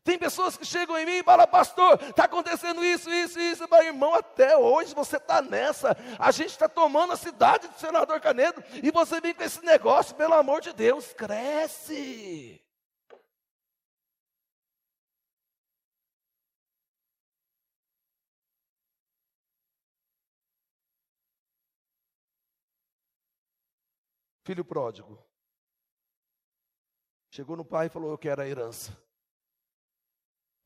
Tem 0.06 0.16
pessoas 0.16 0.56
que 0.56 0.64
chegam 0.64 0.96
em 0.96 1.04
mim 1.04 1.16
e 1.18 1.22
falam, 1.24 1.48
pastor, 1.48 2.00
está 2.00 2.26
acontecendo 2.26 2.84
isso, 2.84 3.10
isso, 3.10 3.40
isso. 3.40 3.68
Meu 3.68 3.82
irmão, 3.82 4.14
até 4.14 4.56
hoje 4.56 4.94
você 4.94 5.16
está 5.16 5.42
nessa. 5.42 5.96
A 6.16 6.30
gente 6.30 6.50
está 6.50 6.68
tomando 6.68 7.12
a 7.12 7.16
cidade 7.16 7.66
do 7.66 7.76
senador 7.76 8.20
Canedo 8.20 8.62
e 8.84 8.92
você 8.92 9.20
vem 9.20 9.34
com 9.34 9.42
esse 9.42 9.64
negócio, 9.64 10.14
pelo 10.14 10.34
amor 10.34 10.60
de 10.60 10.72
Deus, 10.72 11.12
cresce. 11.12 12.62
Filho 24.44 24.64
pródigo. 24.64 25.18
Chegou 27.32 27.56
no 27.56 27.64
pai 27.64 27.86
e 27.86 27.90
falou: 27.90 28.12
Eu 28.12 28.18
quero 28.18 28.40
a 28.40 28.46
herança 28.46 29.05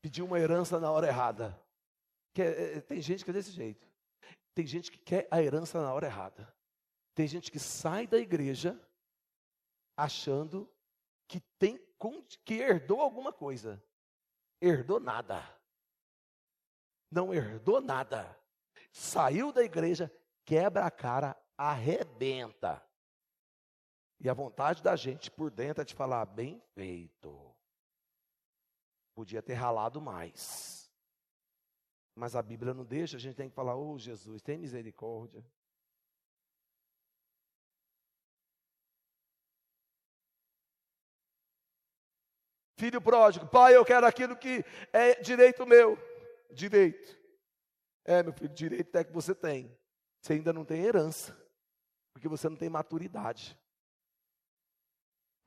pediu 0.01 0.25
uma 0.25 0.39
herança 0.39 0.79
na 0.79 0.91
hora 0.91 1.07
errada. 1.07 1.59
Que 2.33 2.41
é, 2.41 2.77
é, 2.77 2.81
tem 2.81 3.01
gente 3.01 3.23
que 3.23 3.29
é 3.29 3.33
desse 3.33 3.51
jeito. 3.51 3.87
Tem 4.53 4.65
gente 4.65 4.91
que 4.91 4.97
quer 4.97 5.27
a 5.31 5.41
herança 5.41 5.81
na 5.81 5.93
hora 5.93 6.07
errada. 6.07 6.53
Tem 7.13 7.27
gente 7.27 7.51
que 7.51 7.59
sai 7.59 8.07
da 8.07 8.17
igreja 8.17 8.79
achando 9.95 10.69
que 11.27 11.39
tem 11.59 11.79
que 12.43 12.55
herdou 12.55 12.99
alguma 12.99 13.31
coisa. 13.31 13.81
Herdou 14.59 14.99
nada. 14.99 15.43
Não 17.11 17.33
herdou 17.33 17.79
nada. 17.81 18.35
Saiu 18.91 19.51
da 19.51 19.63
igreja, 19.63 20.11
quebra 20.45 20.85
a 20.85 20.91
cara, 20.91 21.37
arrebenta. 21.57 22.83
E 24.19 24.29
a 24.29 24.33
vontade 24.33 24.81
da 24.81 24.95
gente 24.95 25.29
por 25.29 25.51
dentro 25.51 25.81
é 25.81 25.85
de 25.85 25.93
falar: 25.93 26.25
bem 26.25 26.61
feito. 26.73 27.50
Podia 29.13 29.41
ter 29.41 29.53
ralado 29.53 30.01
mais. 30.01 30.91
Mas 32.15 32.35
a 32.35 32.41
Bíblia 32.41 32.73
não 32.73 32.83
deixa, 32.83 33.17
a 33.17 33.19
gente 33.19 33.35
tem 33.35 33.49
que 33.49 33.55
falar: 33.55 33.75
oh 33.75 33.97
Jesus, 33.97 34.41
tem 34.41 34.57
misericórdia. 34.57 35.43
Filho 42.77 42.99
pródigo, 42.99 43.47
pai, 43.47 43.75
eu 43.75 43.85
quero 43.85 44.07
aquilo 44.07 44.35
que 44.35 44.65
é 44.91 45.21
direito 45.21 45.67
meu. 45.67 45.97
Direito. 46.51 47.15
É, 48.03 48.23
meu 48.23 48.33
filho, 48.33 48.49
direito 48.49 48.95
é 48.95 49.03
que 49.03 49.11
você 49.11 49.35
tem. 49.35 49.71
Você 50.19 50.33
ainda 50.33 50.51
não 50.51 50.65
tem 50.65 50.83
herança, 50.83 51.37
porque 52.11 52.27
você 52.27 52.49
não 52.49 52.55
tem 52.57 52.69
maturidade. 52.69 53.55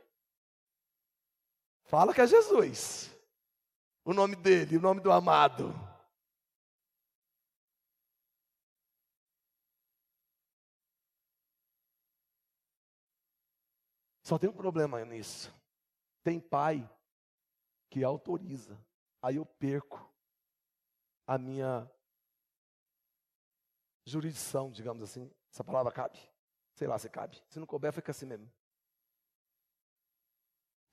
Fala 1.88 2.14
que 2.14 2.20
é 2.20 2.28
Jesus. 2.28 3.16
O 4.04 4.14
nome 4.14 4.36
dele, 4.36 4.78
o 4.78 4.82
nome 4.82 5.00
do 5.00 5.12
amado. 5.12 5.74
Só 14.22 14.38
tem 14.38 14.50
um 14.50 14.54
problema 14.54 15.04
nisso. 15.06 15.54
Tem 16.22 16.42
pai 16.42 16.90
que 17.90 18.04
autoriza. 18.04 18.78
Aí 19.22 19.38
eu 19.38 19.46
perco 19.46 20.14
a 21.26 21.38
minha 21.38 21.90
jurisdição, 24.06 24.70
digamos 24.70 25.02
assim. 25.02 25.34
Essa 25.50 25.64
palavra 25.64 25.94
cabe? 25.94 26.20
Sei 26.74 26.86
lá 26.86 27.00
se 27.00 27.10
cabe. 27.10 27.42
Se 27.48 27.60
não 27.60 27.66
couber, 27.66 27.94
fica 27.94 28.12
assim 28.12 28.26
mesmo. 28.26 28.52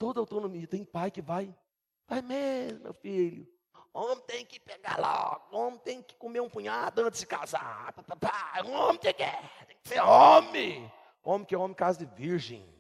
Toda 0.05 0.21
autonomia. 0.21 0.67
Tem 0.67 0.85
pai 0.85 1.11
que 1.11 1.23
vai. 1.23 1.57
Vai 2.07 2.21
mesmo, 2.21 2.81
meu 2.81 2.93
filho. 2.93 3.51
Homem 3.91 4.21
tem 4.27 4.45
que 4.45 4.61
pegar 4.61 4.99
logo. 4.99 5.57
Homem 5.57 5.79
tem 5.79 6.03
que 6.03 6.15
comer 6.17 6.41
um 6.41 6.51
punhado 6.51 7.01
antes 7.01 7.21
de 7.21 7.27
casar. 7.27 7.95
Homem 8.67 8.99
tem 8.99 9.15
que, 9.15 9.25
tem 9.25 9.77
que 9.83 9.89
ser 9.89 10.03
homem. 10.03 10.93
Homem 11.23 11.47
que 11.47 11.55
é 11.55 11.59
homem, 11.59 11.75
casa 11.75 11.99
de 11.99 12.05
virgem. 12.05 12.71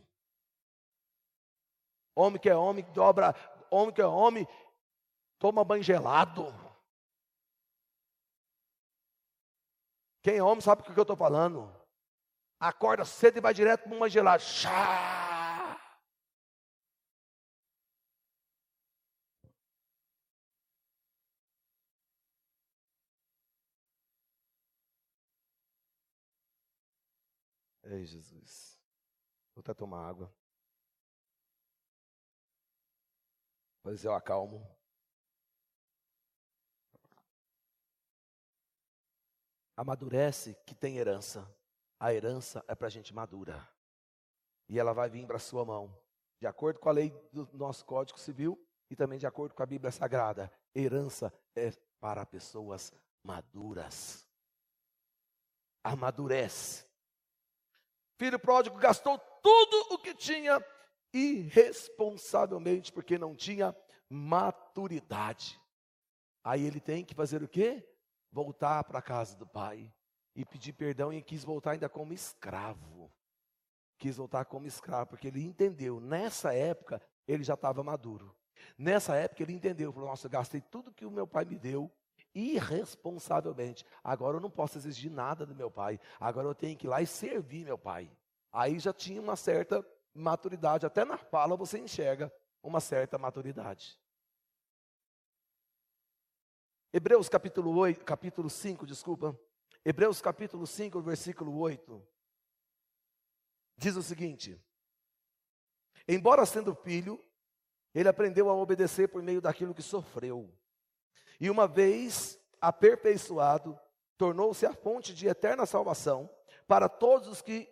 Homem 2.15 2.39
que 2.39 2.51
é 2.51 2.55
homem, 2.55 2.85
dobra. 2.93 3.35
Homem 3.71 3.95
que 3.95 4.03
é 4.03 4.07
homem, 4.07 4.47
toma 5.39 5.65
banho 5.65 5.83
gelado. 5.83 6.55
Quem 10.21 10.37
é 10.37 10.43
homem 10.43 10.61
sabe 10.61 10.83
o 10.83 10.85
que 10.85 11.01
eu 11.01 11.03
estou 11.03 11.17
falando. 11.17 11.75
Acorda 12.61 13.07
cedo 13.07 13.39
e 13.39 13.41
vai 13.41 13.55
direto 13.55 13.85
para 13.85 13.97
uma 13.97 14.11
gelada. 14.11 14.41
Chá! 14.41 15.34
Ei, 27.85 28.05
Jesus. 28.05 28.81
Vou 29.55 29.61
até 29.61 29.75
tomar 29.75 30.09
água. 30.09 30.35
Pois 33.83 34.05
eu 34.05 34.15
acalmo. 34.15 34.67
amadurece 39.77 40.55
que 40.67 40.75
tem 40.75 40.99
herança. 40.99 41.49
A 41.99 42.13
herança 42.13 42.65
é 42.69 42.75
para 42.75 42.89
gente 42.89 43.15
madura. 43.15 43.67
E 44.69 44.79
ela 44.79 44.93
vai 44.93 45.09
vir 45.09 45.27
para 45.27 45.37
a 45.37 45.41
sua 45.41 45.65
mão. 45.65 45.97
De 46.41 46.47
acordo 46.47 46.81
com 46.81 46.89
a 46.89 46.93
lei 46.93 47.11
do 47.33 47.49
nosso 47.55 47.85
Código 47.85 48.19
Civil 48.19 48.59
e 48.91 48.97
também 48.97 49.19
de 49.19 49.27
acordo 49.27 49.55
com 49.55 49.63
a 49.63 49.67
Bíblia 49.67 49.91
Sagrada. 49.91 50.51
Herança 50.75 51.33
é 51.55 51.71
para 52.01 52.27
pessoas 52.27 52.93
maduras. 53.23 54.27
Amadurece. 55.83 56.84
Filho 58.19 58.39
pródigo 58.39 58.77
gastou 58.79 59.19
tudo 59.43 59.95
o 59.95 59.99
que 59.99 60.15
tinha 60.15 60.65
irresponsavelmente 61.13 62.93
porque 62.93 63.19
não 63.19 63.35
tinha 63.35 63.75
maturidade. 64.09 65.61
Aí 66.43 66.65
ele 66.65 66.81
tem 66.81 67.05
que 67.05 67.15
fazer 67.15 67.43
o 67.43 67.49
quê? 67.49 67.87
voltar 68.35 68.83
para 68.83 68.99
a 68.99 69.03
casa 69.03 69.37
do 69.37 69.47
pai 69.47 69.95
e 70.35 70.45
pedir 70.45 70.73
perdão 70.73 71.13
e 71.13 71.23
quis 71.23 71.45
voltar 71.45 71.71
ainda 71.71 71.89
como 71.89 72.13
escravo. 72.13 73.11
Quis 73.97 74.17
voltar 74.17 74.45
como 74.45 74.67
escravo, 74.67 75.07
porque 75.07 75.29
ele 75.29 75.45
entendeu, 75.45 76.01
nessa 76.01 76.53
época, 76.53 77.01
ele 77.29 77.45
já 77.45 77.55
estava 77.55 77.85
maduro. 77.85 78.37
Nessa 78.77 79.15
época 79.15 79.45
ele 79.45 79.53
entendeu, 79.53 79.93
falou, 79.93 80.09
nossa, 80.09 80.27
eu 80.27 80.31
gastei 80.31 80.61
tudo 80.61 80.93
que 80.93 81.07
o 81.07 81.11
meu 81.11 81.29
pai 81.29 81.45
me 81.45 81.57
deu 81.57 81.91
irresponsavelmente. 82.35 83.85
Agora 84.03 84.37
eu 84.37 84.41
não 84.41 84.51
posso 84.51 84.79
exigir 84.79 85.11
nada 85.11 85.47
do 85.47 85.55
meu 85.55 85.71
pai. 85.71 86.01
Agora 86.19 86.49
eu 86.49 86.55
tenho 86.55 86.77
que 86.77 86.87
ir 86.87 86.91
lá 86.91 87.01
e 87.01 87.07
servir 87.07 87.65
meu 87.65 87.79
pai. 87.79 88.11
Aí 88.53 88.79
já 88.79 88.93
tinha 88.93 89.21
uma 89.21 89.37
certa 89.37 89.85
maturidade, 90.15 90.87
até 90.87 91.05
na 91.05 91.19
fala 91.19 91.57
você 91.57 91.79
enxerga 91.79 92.33
uma 92.63 92.81
certa 92.81 93.19
maturidade. 93.19 94.01
Hebreus 96.93 97.29
capítulo 97.29 97.77
8, 97.77 98.05
capítulo 98.05 98.49
5, 98.49 98.87
desculpa. 98.87 99.39
Hebreus 99.85 100.21
capítulo 100.21 100.67
5, 100.67 101.03
versículo 101.03 101.59
8. 101.59 102.07
Diz 103.77 103.97
o 103.97 104.03
seguinte: 104.03 104.57
Embora 106.07 106.47
sendo 106.47 106.75
filho, 106.75 107.23
ele 107.93 108.09
aprendeu 108.09 108.49
a 108.49 108.55
obedecer 108.55 109.09
por 109.09 109.23
meio 109.23 109.41
daquilo 109.41 109.75
que 109.75 109.83
sofreu. 109.83 110.57
E 111.41 111.51
uma 111.51 111.67
vez 111.67 112.41
aperfeiçoado, 112.61 113.79
tornou-se 114.17 114.65
a 114.65 114.73
fonte 114.73 115.15
de 115.15 115.27
eterna 115.27 115.67
salvação 115.67 116.31
para 116.67 116.89
todos 116.89 117.29
os 117.29 117.43
que 117.43 117.69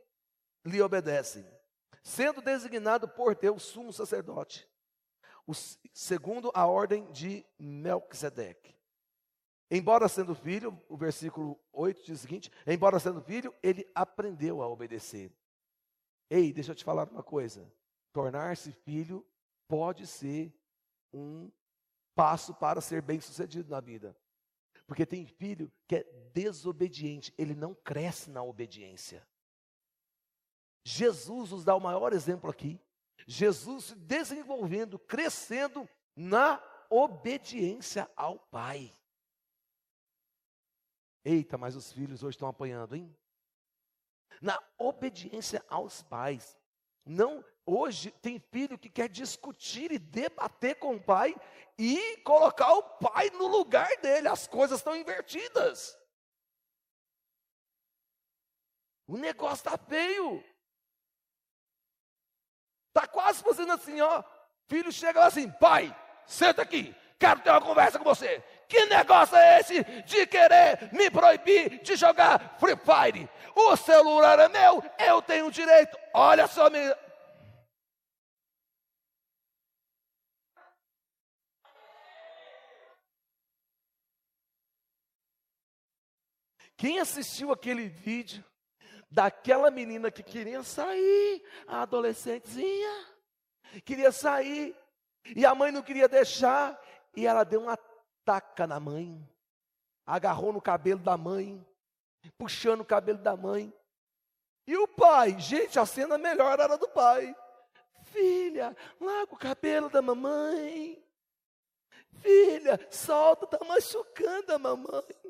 lhe 0.65 0.81
obedecem, 0.83 1.47
sendo 2.03 2.43
designado 2.43 3.09
por 3.09 3.35
Deus 3.35 3.63
sumo 3.63 3.93
sacerdote, 3.93 4.69
segundo 5.93 6.51
a 6.55 6.67
ordem 6.67 7.11
de 7.13 7.45
Melquisedeque. 7.59 8.77
Embora 9.71 10.07
sendo 10.07 10.35
filho, 10.35 10.79
o 10.87 10.99
versículo 10.99 11.59
8 11.73 12.05
diz 12.05 12.19
o 12.19 12.23
seguinte: 12.23 12.53
embora 12.67 13.01
sendo 13.01 13.23
filho, 13.23 13.55
ele 13.63 13.91
aprendeu 13.95 14.61
a 14.61 14.69
obedecer. 14.69 15.33
Ei, 16.29 16.53
deixa 16.53 16.73
eu 16.73 16.77
te 16.77 16.85
falar 16.85 17.09
uma 17.09 17.23
coisa: 17.23 17.73
tornar-se 18.13 18.71
filho 18.71 19.27
pode 19.67 20.07
ser 20.07 20.55
um 21.11 21.51
passo 22.15 22.55
para 22.55 22.81
ser 22.81 23.03
bem 23.03 23.21
sucedido 23.21 23.71
na 23.71 23.81
vida. 23.81 24.17
Porque 24.87 25.07
tem 25.07 25.27
filho 25.27 25.73
que 25.87 25.97
é 25.97 26.05
desobediente, 26.33 27.33
ele 27.39 27.55
não 27.55 27.75
cresce 27.75 28.31
na 28.31 28.43
obediência. 28.43 29.27
Jesus 30.85 31.51
nos 31.51 31.65
dá 31.65 31.75
o 31.75 31.81
maior 31.81 32.13
exemplo 32.13 32.51
aqui. 32.51 32.81
Jesus 33.27 33.85
se 33.85 33.95
desenvolvendo, 33.95 34.99
crescendo 34.99 35.89
na 36.17 36.63
obediência 36.91 38.11
ao 38.17 38.39
Pai. 38.39 38.93
Eita, 41.25 41.57
mas 41.57 41.77
os 41.77 41.93
filhos 41.93 42.23
hoje 42.23 42.35
estão 42.35 42.49
apanhando, 42.49 42.97
hein? 42.97 43.17
Na 44.41 44.61
obediência 44.77 45.65
aos 45.69 46.03
pais. 46.03 46.59
Não, 47.05 47.45
hoje 47.67 48.11
tem 48.11 48.39
filho 48.39 48.79
que 48.79 48.89
quer 48.89 49.09
discutir 49.09 49.93
e 49.93 49.99
debater 49.99 50.77
com 50.77 50.97
o 50.97 51.01
pai 51.01 51.35
e 51.79 52.17
colocar 52.19 52.73
o 52.73 52.83
pai 52.83 53.31
no 53.31 53.47
lugar 53.47 53.89
dele. 53.99 54.29
As 54.29 54.47
coisas 54.47 54.79
estão 54.79 54.97
invertidas. 54.97 55.99
O 59.07 59.17
negócio 59.17 59.69
está 59.69 59.77
feio. 59.77 60.43
Está 62.89 63.07
quase 63.07 63.43
fazendo 63.43 63.73
assim, 63.73 64.01
ó. 64.01 64.23
Filho 64.69 64.93
chega 64.93 65.21
lá 65.21 65.27
assim, 65.27 65.51
pai, 65.51 65.95
senta 66.27 66.63
aqui, 66.63 66.95
quero 67.19 67.41
ter 67.41 67.51
uma 67.51 67.61
conversa 67.61 67.99
com 67.99 68.05
você. 68.05 68.43
Que 68.69 68.87
negócio 68.87 69.37
é 69.37 69.61
esse 69.61 69.83
de 70.05 70.27
querer 70.27 70.91
me 70.93 71.11
proibir 71.11 71.83
de 71.83 71.95
jogar 71.95 72.57
Free 72.59 72.77
Fire? 72.77 73.29
O 73.55 73.77
celular 73.77 74.39
é 74.39 74.49
meu, 74.49 74.83
eu 74.99 75.21
tenho 75.21 75.51
direito. 75.51 75.99
Olha 76.15 76.47
só, 76.47 76.71
minha. 76.71 76.97
Quem 86.83 86.99
assistiu 86.99 87.53
aquele 87.53 87.87
vídeo 87.87 88.45
daquela 89.09 89.71
menina 89.71 90.11
que 90.11 90.21
queria 90.21 90.65
sair, 90.65 91.41
a 91.65 91.83
adolescentezinha, 91.83 93.07
queria 93.85 94.11
sair, 94.11 94.77
e 95.25 95.47
a 95.47 95.55
mãe 95.55 95.71
não 95.71 95.81
queria 95.81 96.09
deixar, 96.09 96.77
e 97.15 97.25
ela 97.25 97.45
deu 97.45 97.61
uma 97.63 97.79
taca 98.25 98.67
na 98.67 98.81
mãe, 98.81 99.25
agarrou 100.05 100.53
no 100.53 100.61
cabelo 100.61 100.99
da 100.99 101.17
mãe, 101.17 101.65
puxando 102.37 102.81
o 102.81 102.85
cabelo 102.85 103.19
da 103.19 103.37
mãe. 103.37 103.73
E 104.67 104.77
o 104.77 104.89
pai, 104.89 105.39
gente, 105.39 105.79
a 105.79 105.87
cena 105.87 106.19
melhor 106.19 106.59
era 106.59 106.77
do 106.77 106.89
pai. 106.89 107.33
Filha, 108.07 108.77
larga 109.01 109.33
o 109.33 109.39
cabelo 109.39 109.89
da 109.89 110.03
mamãe. 110.03 111.01
Filha, 112.19 112.89
solta, 112.91 113.45
está 113.45 113.65
machucando 113.65 114.53
a 114.53 114.59
mamãe. 114.59 115.22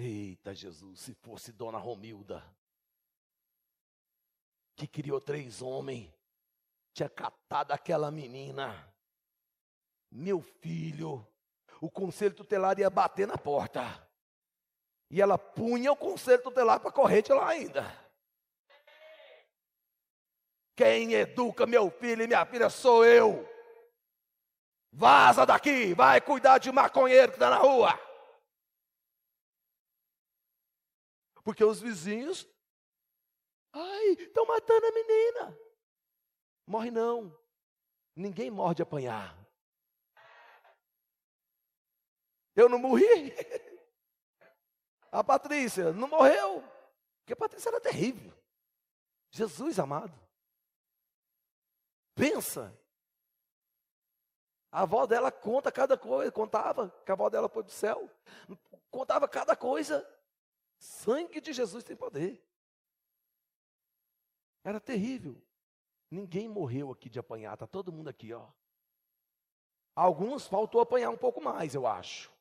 Eita 0.00 0.54
Jesus, 0.54 1.00
se 1.00 1.12
fosse 1.12 1.50
Dona 1.50 1.76
Romilda, 1.76 2.40
que 4.76 4.86
criou 4.86 5.20
três 5.20 5.60
homens, 5.60 6.08
tinha 6.94 7.08
catado 7.08 7.72
aquela 7.72 8.08
menina, 8.08 8.94
meu 10.08 10.40
filho, 10.40 11.26
o 11.80 11.90
conselho 11.90 12.32
tutelar 12.32 12.78
ia 12.78 12.88
bater 12.88 13.26
na 13.26 13.36
porta, 13.36 14.08
e 15.10 15.20
ela 15.20 15.36
punha 15.36 15.90
o 15.90 15.96
conselho 15.96 16.44
tutelar 16.44 16.78
para 16.78 16.92
corrente 16.92 17.32
lá 17.32 17.48
ainda. 17.48 17.82
Quem 20.76 21.14
educa 21.14 21.66
meu 21.66 21.90
filho 21.90 22.22
e 22.22 22.28
minha 22.28 22.46
filha 22.46 22.70
sou 22.70 23.04
eu. 23.04 23.44
Vaza 24.92 25.44
daqui, 25.44 25.92
vai 25.92 26.20
cuidar 26.20 26.58
de 26.58 26.70
maconheiro 26.70 27.32
que 27.32 27.36
está 27.36 27.50
na 27.50 27.58
rua. 27.58 28.07
Porque 31.44 31.64
os 31.64 31.80
vizinhos, 31.80 32.46
ai, 33.72 34.08
estão 34.18 34.44
matando 34.46 34.86
a 34.86 34.92
menina. 34.92 35.58
Morre 36.66 36.90
não. 36.90 37.36
Ninguém 38.14 38.50
morre 38.50 38.74
de 38.74 38.82
apanhar. 38.82 39.36
Eu 42.54 42.68
não 42.68 42.78
morri. 42.78 43.32
A 45.10 45.22
Patrícia 45.22 45.92
não 45.92 46.08
morreu. 46.08 46.62
Porque 47.20 47.32
a 47.32 47.36
Patrícia 47.36 47.68
era 47.68 47.80
terrível. 47.80 48.36
Jesus 49.30 49.78
amado. 49.78 50.12
Pensa. 52.14 52.76
A 54.70 54.82
avó 54.82 55.06
dela 55.06 55.30
conta 55.30 55.72
cada 55.72 55.96
coisa, 55.96 56.30
contava 56.30 56.90
que 57.04 57.10
a 57.10 57.14
avó 57.14 57.30
dela 57.30 57.48
foi 57.48 57.62
do 57.62 57.70
céu. 57.70 58.10
Contava 58.90 59.28
cada 59.28 59.56
coisa. 59.56 60.06
Sangue 60.78 61.40
de 61.40 61.52
Jesus 61.52 61.84
tem 61.84 61.96
poder. 61.96 62.42
Era 64.64 64.80
terrível. 64.80 65.40
Ninguém 66.10 66.48
morreu 66.48 66.90
aqui 66.90 67.08
de 67.08 67.18
apanhar, 67.18 67.54
está 67.54 67.66
todo 67.66 67.92
mundo 67.92 68.08
aqui, 68.08 68.32
ó. 68.32 68.46
Alguns 69.94 70.46
faltou 70.46 70.80
apanhar 70.80 71.10
um 71.10 71.16
pouco 71.16 71.40
mais, 71.42 71.74
eu 71.74 71.86
acho. 71.86 72.32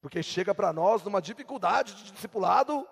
Porque 0.00 0.22
chega 0.22 0.54
para 0.54 0.72
nós 0.72 1.02
numa 1.02 1.22
dificuldade 1.22 1.94
de 1.94 2.12
discipulado. 2.12 2.88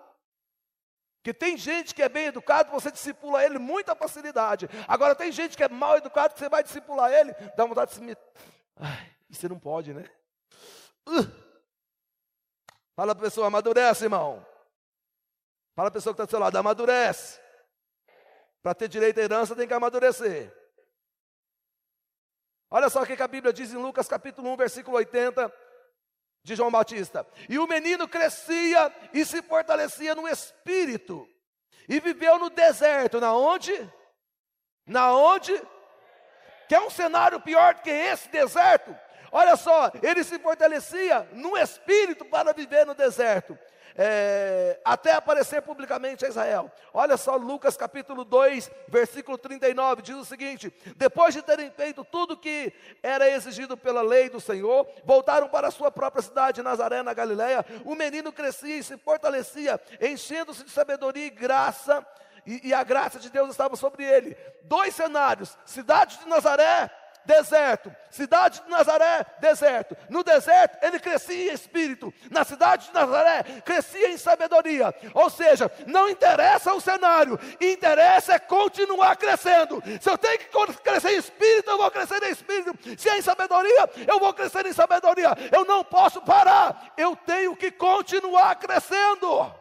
Que 1.23 1.33
tem 1.33 1.57
gente 1.57 1.93
que 1.93 2.01
é 2.01 2.07
bem 2.07 2.27
educado, 2.27 2.71
você 2.71 2.89
discipula 2.89 3.43
ele 3.43 3.59
muita 3.59 3.95
facilidade. 3.95 4.69
Agora 4.87 5.13
tem 5.13 5.31
gente 5.31 5.57
que 5.57 5.63
é 5.63 5.67
mal 5.67 5.97
educado, 5.97 6.33
que 6.33 6.39
você 6.39 6.47
vai 6.47 6.63
discipular 6.63 7.11
ele, 7.11 7.33
dá 7.55 7.65
vontade 7.65 7.91
de 7.91 7.97
se. 7.97 8.17
Ai, 8.77 9.13
você 9.29 9.49
não 9.49 9.59
pode, 9.59 9.93
né? 9.93 10.09
Uh. 11.05 11.47
Fala 12.95 13.13
para 13.13 13.25
a 13.25 13.29
pessoa, 13.29 13.47
amadurece, 13.47 14.05
irmão. 14.05 14.45
Fala 15.77 15.89
a 15.89 15.91
pessoa 15.91 16.11
que 16.11 16.15
está 16.15 16.25
do 16.25 16.31
seu 16.31 16.39
lado, 16.39 16.57
amadurece. 16.57 17.39
Para 18.63 18.73
ter 18.73 18.87
direito 18.87 19.19
à 19.19 19.23
herança 19.23 19.55
tem 19.55 19.67
que 19.67 19.73
amadurecer. 19.75 20.51
Olha 22.67 22.89
só 22.89 23.03
o 23.03 23.05
que 23.05 23.21
a 23.21 23.27
Bíblia 23.27 23.53
diz 23.53 23.71
em 23.71 23.77
Lucas 23.77 24.07
capítulo 24.07 24.49
1, 24.53 24.57
versículo 24.57 24.97
80 24.97 25.53
de 26.41 26.55
João 26.55 26.71
Batista. 26.71 27.27
E 27.47 27.59
o 27.59 27.67
menino 27.67 28.07
crescia 28.07 28.91
e 29.13 29.23
se 29.23 29.43
fortalecia 29.43 30.15
no 30.15 30.27
espírito. 30.27 31.29
E 31.87 31.99
viveu 31.99 32.39
no 32.39 32.49
deserto, 32.49 33.21
na 33.21 33.35
onde? 33.35 33.71
Na 34.83 35.15
onde? 35.15 35.53
Que 36.67 36.73
é 36.73 36.81
um 36.81 36.89
cenário 36.89 37.39
pior 37.39 37.75
do 37.75 37.83
que 37.83 37.91
esse 37.91 38.27
deserto. 38.29 38.97
Olha 39.31 39.55
só, 39.55 39.91
ele 40.01 40.23
se 40.23 40.39
fortalecia 40.39 41.29
no 41.33 41.55
espírito 41.55 42.25
para 42.25 42.51
viver 42.51 42.83
no 42.83 42.95
deserto 42.95 43.55
é, 43.97 44.79
até 44.85 45.13
aparecer 45.13 45.61
publicamente 45.63 46.23
a 46.23 46.29
Israel. 46.29 46.71
Olha 46.93 47.17
só 47.17 47.35
Lucas 47.35 47.75
capítulo 47.75 48.23
2, 48.23 48.69
versículo 48.87 49.37
39, 49.37 50.03
diz 50.03 50.15
o 50.15 50.25
seguinte: 50.25 50.71
Depois 50.95 51.33
de 51.33 51.41
terem 51.41 51.71
feito 51.71 52.05
tudo 52.05 52.37
que 52.37 52.71
era 53.01 53.27
exigido 53.29 53.75
pela 53.75 54.01
lei 54.01 54.29
do 54.29 54.39
Senhor, 54.39 54.87
voltaram 55.03 55.49
para 55.49 55.69
a 55.69 55.71
sua 55.71 55.89
própria 55.89 56.21
cidade, 56.21 56.61
Nazaré, 56.61 57.01
na 57.01 57.13
Galiléia. 57.13 57.65
O 57.83 57.95
menino 57.95 58.31
crescia 58.31 58.77
e 58.77 58.83
se 58.83 58.97
fortalecia, 58.97 59.81
enchendo-se 59.99 60.63
de 60.63 60.69
sabedoria 60.69 61.25
e 61.25 61.31
graça, 61.31 62.05
e, 62.45 62.69
e 62.69 62.73
a 62.73 62.83
graça 62.83 63.19
de 63.19 63.29
Deus 63.31 63.49
estava 63.49 63.75
sobre 63.75 64.03
ele. 64.03 64.37
Dois 64.63 64.93
cenários: 64.93 65.57
cidade 65.65 66.19
de 66.19 66.27
Nazaré 66.27 66.91
deserto. 67.27 67.93
Cidade 68.09 68.63
de 68.63 68.69
Nazaré, 68.69 69.25
deserto. 69.39 69.95
No 70.09 70.23
deserto, 70.23 70.83
ele 70.83 70.99
crescia 70.99 71.51
em 71.51 71.53
espírito. 71.53 72.11
Na 72.31 72.43
cidade 72.43 72.87
de 72.87 72.93
Nazaré, 72.93 73.43
crescia 73.63 74.09
em 74.09 74.17
sabedoria. 74.17 74.95
Ou 75.13 75.29
seja, 75.29 75.69
não 75.85 76.09
interessa 76.09 76.73
o 76.73 76.81
cenário, 76.81 77.37
interessa 77.61 78.33
é 78.33 78.39
continuar 78.39 79.17
crescendo. 79.17 79.83
Se 80.01 80.09
eu 80.09 80.17
tenho 80.17 80.39
que 80.39 80.49
crescer 80.81 81.11
em 81.11 81.17
espírito, 81.17 81.69
eu 81.69 81.77
vou 81.77 81.91
crescer 81.91 82.23
em 82.23 82.31
espírito. 82.31 82.73
Se 82.97 83.09
é 83.09 83.17
em 83.17 83.21
sabedoria, 83.21 83.89
eu 84.07 84.19
vou 84.19 84.33
crescer 84.33 84.65
em 84.65 84.73
sabedoria. 84.73 85.29
Eu 85.51 85.65
não 85.65 85.83
posso 85.83 86.21
parar, 86.21 86.93
eu 86.97 87.15
tenho 87.15 87.55
que 87.55 87.69
continuar 87.69 88.55
crescendo. 88.55 89.53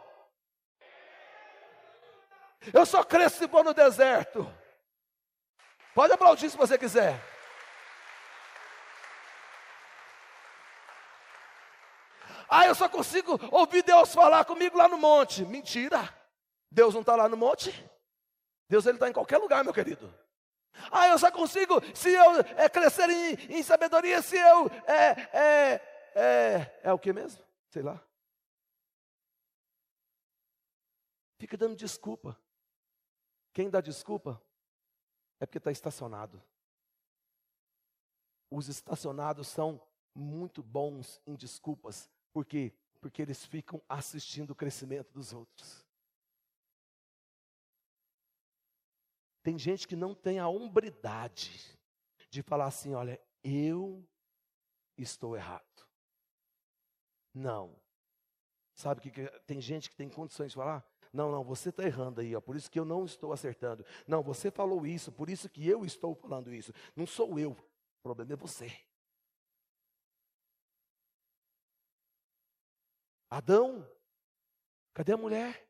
Eu 2.73 2.87
só 2.87 3.03
cresço 3.03 3.39
se 3.39 3.49
for 3.49 3.65
no 3.65 3.75
deserto. 3.75 4.51
Pode 5.95 6.13
aplaudir 6.13 6.49
se 6.49 6.57
você 6.57 6.79
quiser. 6.79 7.36
Ah, 12.49 12.67
eu 12.67 12.75
só 12.75 12.89
consigo 12.89 13.39
ouvir 13.51 13.83
Deus 13.83 14.15
falar 14.15 14.45
comigo 14.45 14.77
lá 14.77 14.89
no 14.89 14.99
monte. 14.99 15.45
Mentira. 15.45 16.09
Deus 16.71 16.95
não 16.95 17.01
está 17.01 17.17
lá 17.17 17.29
no 17.29 17.37
monte. 17.37 17.71
Deus 18.69 18.87
ele 18.87 18.97
está 18.97 19.09
em 19.09 19.13
qualquer 19.13 19.39
lugar, 19.39 19.65
meu 19.65 19.73
querido. 19.73 20.13
Ah, 20.91 21.09
eu 21.09 21.19
só 21.19 21.31
consigo 21.31 21.75
se 21.95 22.11
eu 22.11 22.41
é, 22.57 22.69
crescer 22.69 23.09
em, 23.09 23.59
em, 23.59 23.63
sabedoria, 23.63 24.21
se 24.21 24.37
eu 24.37 24.67
é, 24.87 25.11
é, 25.33 25.75
é, 26.15 26.81
é 26.85 26.93
o 26.93 26.99
que 26.99 27.13
mesmo? 27.13 27.43
Sei 27.69 27.83
lá. 27.83 28.01
Fica 31.39 31.57
dando 31.57 31.77
desculpa. 31.77 32.39
Quem 33.53 33.71
dá 33.71 33.81
desculpa 33.81 34.41
é 35.41 35.47
porque 35.47 35.59
está 35.59 35.71
estacionado. 35.71 36.43
Os 38.51 38.69
estacionados 38.69 39.49
são 39.49 39.81
muito 40.15 40.63
bons 40.63 41.21
em 41.27 41.35
desculpas. 41.35 42.11
Por 42.37 42.45
quê? 42.45 42.71
Porque 43.01 43.23
eles 43.23 43.47
ficam 43.47 43.81
assistindo 43.89 44.51
o 44.51 44.55
crescimento 44.55 45.11
dos 45.11 45.33
outros. 45.33 45.83
Tem 49.43 49.59
gente 49.59 49.89
que 49.89 49.97
não 49.97 50.15
tem 50.15 50.39
a 50.39 50.47
hombridade 50.47 51.79
de 52.29 52.43
falar 52.43 52.67
assim: 52.67 52.93
olha, 52.93 53.19
eu 53.43 54.07
estou 54.99 55.35
errado. 55.35 55.89
Não. 57.33 57.75
Sabe 58.75 59.01
que, 59.01 59.11
tem 59.47 59.59
gente 59.59 59.89
que 59.89 59.97
tem 59.97 60.11
condições 60.11 60.51
de 60.51 60.57
falar? 60.57 60.87
Não, 61.11 61.33
não, 61.33 61.43
você 61.43 61.71
está 61.71 61.85
errando 61.85 62.21
aí, 62.21 62.37
ó, 62.37 62.41
por 62.43 62.55
isso 62.55 62.71
que 62.71 62.79
eu 62.79 62.85
não 62.85 63.07
estou 63.07 63.33
acertando. 63.33 63.83
Não, 64.07 64.23
você 64.23 64.51
falou 64.51 64.87
isso, 64.87 65.11
por 65.11 65.31
isso 65.31 65.49
que 65.49 65.67
eu 65.67 65.87
estou 65.87 66.15
falando 66.15 66.53
isso. 66.53 66.71
Não 66.95 67.07
sou 67.07 67.39
eu, 67.39 67.53
o 67.53 68.03
problema 68.03 68.35
é 68.35 68.37
você. 68.37 68.71
Adão, 73.29 73.89
cadê 74.95 75.13
a 75.13 75.17
mulher? 75.17 75.69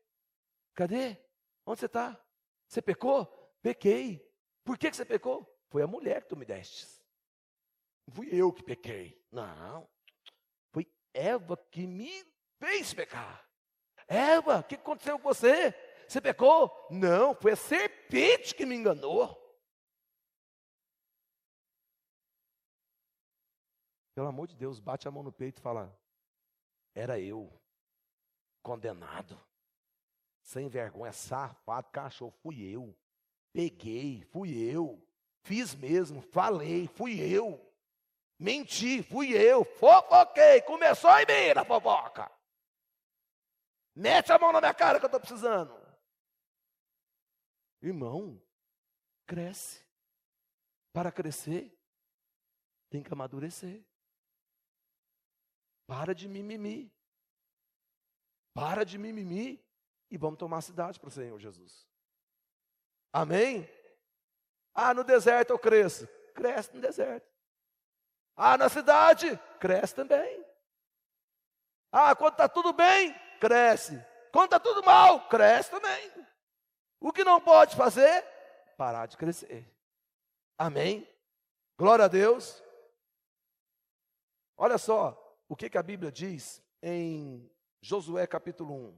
Cadê? 0.73 1.17
Onde 1.65 1.79
você 1.79 1.85
está? 1.87 2.23
Você 2.67 2.81
pecou? 2.81 3.25
Pequei. 3.61 4.25
Por 4.63 4.77
que, 4.77 4.89
que 4.89 4.95
você 4.95 5.05
pecou? 5.05 5.47
Foi 5.69 5.81
a 5.81 5.87
mulher 5.87 6.21
que 6.21 6.29
tu 6.29 6.37
me 6.37 6.45
destes. 6.45 7.03
Não 8.05 8.15
fui 8.15 8.29
eu 8.31 8.53
que 8.53 8.63
pequei. 8.63 9.21
Não. 9.31 9.89
Foi 10.71 10.89
Eva 11.13 11.57
que 11.57 11.87
me 11.87 12.23
fez 12.59 12.93
pecar. 12.93 13.45
Eva, 14.07 14.59
o 14.59 14.63
que 14.63 14.75
aconteceu 14.75 15.17
com 15.19 15.27
você? 15.27 15.73
Você 16.07 16.21
pecou? 16.21 16.71
Não, 16.89 17.35
foi 17.35 17.51
a 17.51 17.57
serpente 17.57 18.55
que 18.55 18.65
me 18.65 18.75
enganou. 18.75 19.35
Pelo 24.15 24.27
amor 24.27 24.47
de 24.47 24.55
Deus, 24.55 24.79
bate 24.79 25.07
a 25.07 25.11
mão 25.11 25.21
no 25.21 25.31
peito 25.31 25.59
e 25.59 25.61
fala: 25.61 25.95
era 26.97 27.19
eu, 27.19 27.47
condenado, 28.63 29.39
sem 30.41 30.67
vergonha, 30.67 31.13
safado, 31.13 31.91
cachorro, 31.91 32.33
fui 32.41 32.59
eu. 32.63 32.97
Peguei, 33.53 34.23
fui 34.31 34.57
eu. 34.57 34.99
Fiz 35.43 35.75
mesmo, 35.75 36.21
falei, 36.21 36.87
fui 36.87 37.19
eu. 37.19 37.63
Menti, 38.39 39.03
fui 39.03 39.31
eu. 39.31 39.63
Fofoquei, 39.63 40.61
começou 40.61 41.11
em 41.19 41.25
mim 41.27 41.53
na 41.53 41.63
fofoca. 41.63 42.31
Mete 43.95 44.31
a 44.31 44.39
mão 44.39 44.51
na 44.51 44.59
minha 44.59 44.73
cara 44.73 44.99
que 44.99 45.05
eu 45.05 45.07
estou 45.07 45.19
precisando. 45.19 45.79
Irmão, 47.79 48.41
cresce. 49.27 49.85
Para 50.91 51.11
crescer, 51.11 51.77
tem 52.89 53.03
que 53.03 53.13
amadurecer. 53.13 53.85
Para 55.87 56.13
de 56.13 56.27
mimimi. 56.27 56.93
Para 58.53 58.83
de 58.83 58.97
mimimi. 58.97 59.65
E 60.11 60.17
vamos 60.17 60.37
tomar 60.37 60.57
a 60.57 60.61
cidade 60.61 60.99
para 60.99 61.07
o 61.07 61.11
Senhor 61.11 61.39
Jesus. 61.39 61.87
Amém? 63.11 63.67
Ah, 64.73 64.93
no 64.93 65.03
deserto 65.03 65.51
eu 65.51 65.59
cresço. 65.59 66.07
Cresce 66.35 66.75
no 66.75 66.81
deserto. 66.81 67.27
Ah, 68.35 68.57
na 68.57 68.69
cidade, 68.69 69.35
cresce 69.59 69.95
também. 69.95 70.45
Ah, 71.91 72.15
quando 72.15 72.33
está 72.33 72.47
tudo 72.47 72.71
bem, 72.73 73.11
cresce. 73.39 73.99
Quando 74.31 74.45
está 74.45 74.59
tudo 74.59 74.83
mal, 74.83 75.27
cresce 75.27 75.71
também. 75.71 76.11
O 76.99 77.11
que 77.11 77.23
não 77.23 77.41
pode 77.41 77.75
fazer? 77.75 78.23
Parar 78.77 79.07
de 79.07 79.17
crescer. 79.17 79.67
Amém? 80.57 81.07
Glória 81.77 82.05
a 82.05 82.07
Deus. 82.07 82.61
Olha 84.55 84.77
só, 84.77 85.26
o 85.47 85.55
que, 85.55 85.69
que 85.69 85.77
a 85.77 85.83
Bíblia 85.83 86.11
diz 86.11 86.61
em 86.81 87.49
Josué 87.81 88.27
capítulo 88.27 88.73
1. 88.73 88.97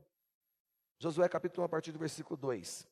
Josué 0.99 1.29
capítulo 1.29 1.63
1, 1.63 1.65
a 1.65 1.69
partir 1.69 1.91
do 1.91 1.99
versículo 1.99 2.35
2. 2.35 2.87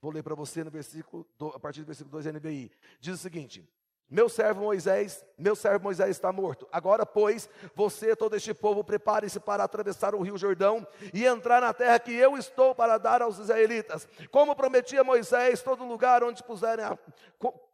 Vou 0.00 0.12
ler 0.12 0.22
para 0.22 0.34
você 0.34 0.62
no 0.62 0.70
versículo, 0.70 1.26
a 1.54 1.58
partir 1.58 1.80
do 1.80 1.86
versículo 1.86 2.12
2 2.12 2.34
NBI. 2.36 2.70
Diz 3.00 3.14
o 3.14 3.18
seguinte: 3.18 3.68
meu 4.10 4.26
servo 4.26 4.62
Moisés, 4.62 5.22
meu 5.36 5.54
servo 5.54 5.84
Moisés 5.84 6.10
está 6.10 6.32
morto. 6.32 6.66
Agora, 6.72 7.04
pois, 7.04 7.48
você, 7.74 8.16
todo 8.16 8.34
este 8.34 8.54
povo, 8.54 8.82
prepare-se 8.82 9.38
para 9.38 9.62
atravessar 9.62 10.14
o 10.14 10.22
rio 10.22 10.38
Jordão 10.38 10.86
e 11.12 11.26
entrar 11.26 11.60
na 11.60 11.74
terra 11.74 11.98
que 11.98 12.14
eu 12.14 12.36
estou 12.38 12.74
para 12.74 12.96
dar 12.96 13.20
aos 13.20 13.38
israelitas. 13.38 14.08
Como 14.30 14.56
prometia 14.56 15.04
Moisés, 15.04 15.60
todo 15.60 15.84
lugar 15.84 16.24
onde 16.24 16.42
puserem, 16.42 16.86
a, 16.86 16.96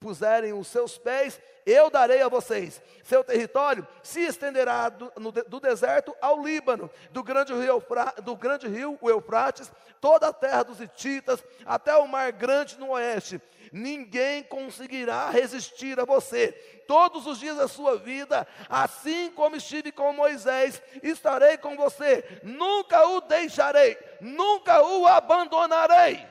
puserem 0.01 0.53
os 0.53 0.67
seus 0.67 0.99
pés, 0.99 1.41
eu 1.65 1.89
darei 1.89 2.21
a 2.21 2.29
vocês. 2.29 2.83
Seu 3.05 3.23
território 3.23 3.87
se 4.03 4.21
estenderá 4.21 4.89
do, 4.89 5.13
no, 5.17 5.31
do 5.31 5.61
deserto 5.61 6.17
ao 6.21 6.43
Líbano, 6.43 6.91
do 7.13 7.23
grande, 7.23 7.55
rio, 7.55 7.81
do 8.25 8.37
grande 8.37 8.67
rio, 8.67 8.99
o 9.01 9.09
Eufrates, 9.09 9.71
toda 10.01 10.29
a 10.29 10.33
terra 10.33 10.65
dos 10.65 10.81
Hititas, 10.81 11.45
até 11.65 11.97
o 11.97 12.09
mar 12.09 12.33
grande 12.33 12.77
no 12.77 12.91
oeste 12.91 13.41
ninguém 13.73 14.43
conseguirá 14.43 15.31
resistir 15.31 15.99
a 15.99 16.05
você. 16.05 16.53
Todos 16.87 17.27
os 17.27 17.39
dias 17.39 17.57
da 17.57 17.69
sua 17.69 17.97
vida, 17.97 18.47
assim 18.69 19.31
como 19.31 19.57
estive 19.57 19.91
com 19.91 20.13
Moisés, 20.13 20.83
estarei 21.03 21.57
com 21.57 21.77
você, 21.77 22.41
nunca 22.43 23.07
o 23.09 23.21
deixarei, 23.23 23.99
nunca 24.21 24.83
o 24.83 25.07
abandonarei. 25.07 26.27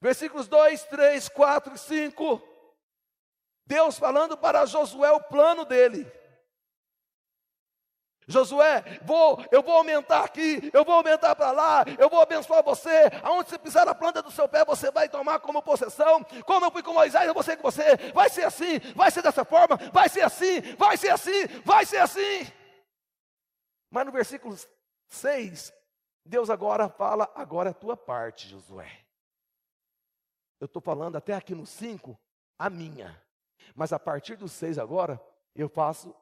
Versículos 0.00 0.46
2, 0.48 0.82
3, 0.84 1.28
4 1.30 1.74
e 1.74 1.78
5. 1.78 2.42
Deus 3.66 3.98
falando 3.98 4.36
para 4.36 4.66
Josué 4.66 5.10
o 5.12 5.20
plano 5.20 5.64
dele. 5.64 6.06
Josué, 8.26 9.00
vou, 9.02 9.44
eu 9.50 9.62
vou 9.62 9.76
aumentar 9.76 10.24
aqui, 10.24 10.70
eu 10.72 10.84
vou 10.84 10.94
aumentar 10.94 11.34
para 11.34 11.50
lá, 11.50 11.84
eu 11.98 12.08
vou 12.08 12.20
abençoar 12.20 12.62
você. 12.62 13.10
Aonde 13.22 13.50
você 13.50 13.58
pisar 13.58 13.86
a 13.86 13.94
planta 13.94 14.22
do 14.22 14.30
seu 14.30 14.48
pé, 14.48 14.64
você 14.64 14.90
vai 14.90 15.08
tomar 15.08 15.40
como 15.40 15.62
possessão. 15.62 16.24
Como 16.46 16.64
eu 16.64 16.70
fui 16.70 16.82
com 16.82 16.92
Moisés, 16.92 17.26
eu 17.26 17.34
vou 17.34 17.42
ser 17.42 17.56
com 17.56 17.70
você. 17.70 17.96
Vai 18.14 18.30
ser 18.30 18.44
assim, 18.44 18.78
vai 18.94 19.10
ser 19.10 19.22
dessa 19.22 19.44
forma, 19.44 19.76
vai 19.92 20.08
ser 20.08 20.22
assim, 20.22 20.60
vai 20.78 20.96
ser 20.96 21.10
assim, 21.10 21.46
vai 21.64 21.84
ser 21.84 21.98
assim. 21.98 22.50
Mas 23.90 24.06
no 24.06 24.12
versículo 24.12 24.56
6, 25.08 25.72
Deus 26.24 26.48
agora 26.48 26.88
fala: 26.88 27.30
agora 27.34 27.70
é 27.70 27.72
a 27.72 27.74
tua 27.74 27.96
parte, 27.96 28.48
Josué. 28.48 29.04
Eu 30.60 30.66
estou 30.66 30.80
falando 30.80 31.16
até 31.16 31.34
aqui 31.34 31.54
no 31.54 31.66
5, 31.66 32.18
a 32.58 32.70
minha. 32.70 33.22
Mas 33.74 33.92
a 33.92 33.98
partir 33.98 34.36
do 34.36 34.48
6 34.48 34.78
agora, 34.78 35.20
eu 35.54 35.68
faço, 35.68 36.14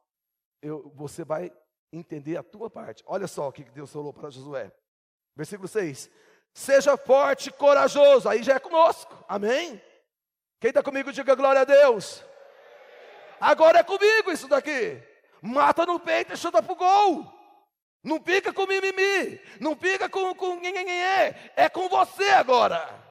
eu, 0.61 0.91
você 0.95 1.25
vai 1.25 1.53
entender 1.93 2.37
a 2.37 2.43
tua 2.43 2.71
parte. 2.71 3.05
Olha 3.07 3.29
só 3.29 3.49
o 3.49 3.53
que 3.53 3.63
Deus 3.65 3.93
falou 3.93 4.13
para 4.13 4.31
Josué. 4.31 4.73
Versículo 5.37 5.69
6. 5.69 6.11
Seja 6.55 6.97
forte 6.97 7.49
e 7.49 7.53
corajoso. 7.53 8.29
Aí 8.29 8.43
já 8.43 8.55
é 8.55 8.59
conosco. 8.59 9.25
Amém? 9.29 9.81
Quem 10.61 10.69
está 10.71 10.83
comigo, 10.83 11.13
diga 11.13 11.35
glória 11.35 11.63
a 11.63 11.65
Deus. 11.65 12.25
Agora 13.41 13.81
é 13.81 13.83
comigo 13.83 14.31
isso 14.31 14.49
daqui. 14.49 15.03
Mata 15.41 15.85
no 15.85 15.99
peito 15.99 16.33
e 16.33 16.37
chuta 16.37 16.63
pro 16.63 16.77
gol. 16.77 17.27
Não 18.03 18.21
fica 18.21 18.53
com 18.53 18.67
mimimi. 18.67 19.41
Não 19.61 19.77
fica 19.77 20.09
com, 20.09 20.35
com 20.35 20.61
É 21.57 21.69
com 21.69 21.89
você 21.89 22.29
agora. 22.31 23.03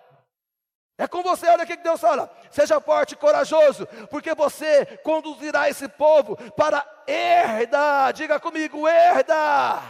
É 1.02 1.08
com 1.08 1.24
você, 1.24 1.48
olha 1.48 1.64
o 1.64 1.66
que 1.66 1.76
Deus 1.78 2.00
fala. 2.00 2.32
Seja 2.52 2.80
forte 2.80 3.14
e 3.14 3.18
corajoso, 3.18 3.88
porque 4.08 4.36
você 4.36 4.86
conduzirá 5.04 5.68
esse 5.68 5.88
povo 5.88 6.38
para 6.52 6.86
herda. 7.08 8.12
Diga 8.12 8.40
comigo, 8.40 8.88
herda. 8.88 9.82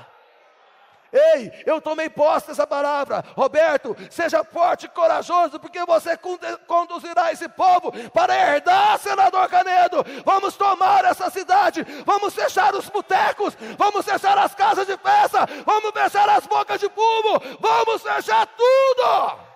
Ei, 1.12 1.52
eu 1.66 1.82
tomei 1.82 2.10
posse 2.10 2.48
dessa 2.48 2.66
palavra. 2.66 3.26
Roberto, 3.36 3.94
seja 4.10 4.42
forte 4.46 4.86
e 4.86 4.88
corajoso, 4.88 5.60
porque 5.60 5.84
você 5.84 6.18
conduzirá 6.66 7.30
esse 7.34 7.50
povo 7.50 7.92
para 8.12 8.34
herdar, 8.34 8.98
senador 8.98 9.50
Canedo. 9.50 10.06
Vamos 10.24 10.56
tomar 10.56 11.04
essa 11.04 11.30
cidade, 11.30 11.86
vamos 12.06 12.34
fechar 12.34 12.74
os 12.74 12.88
botecos, 12.88 13.54
vamos 13.78 14.06
fechar 14.06 14.38
as 14.38 14.56
casas 14.56 14.88
de 14.88 14.96
festa, 14.96 15.46
vamos 15.66 15.92
fechar 15.92 16.30
as 16.30 16.48
bocas 16.48 16.80
de 16.80 16.88
fumo, 16.88 17.58
vamos 17.60 18.02
fechar 18.02 18.48
tudo. 18.48 19.51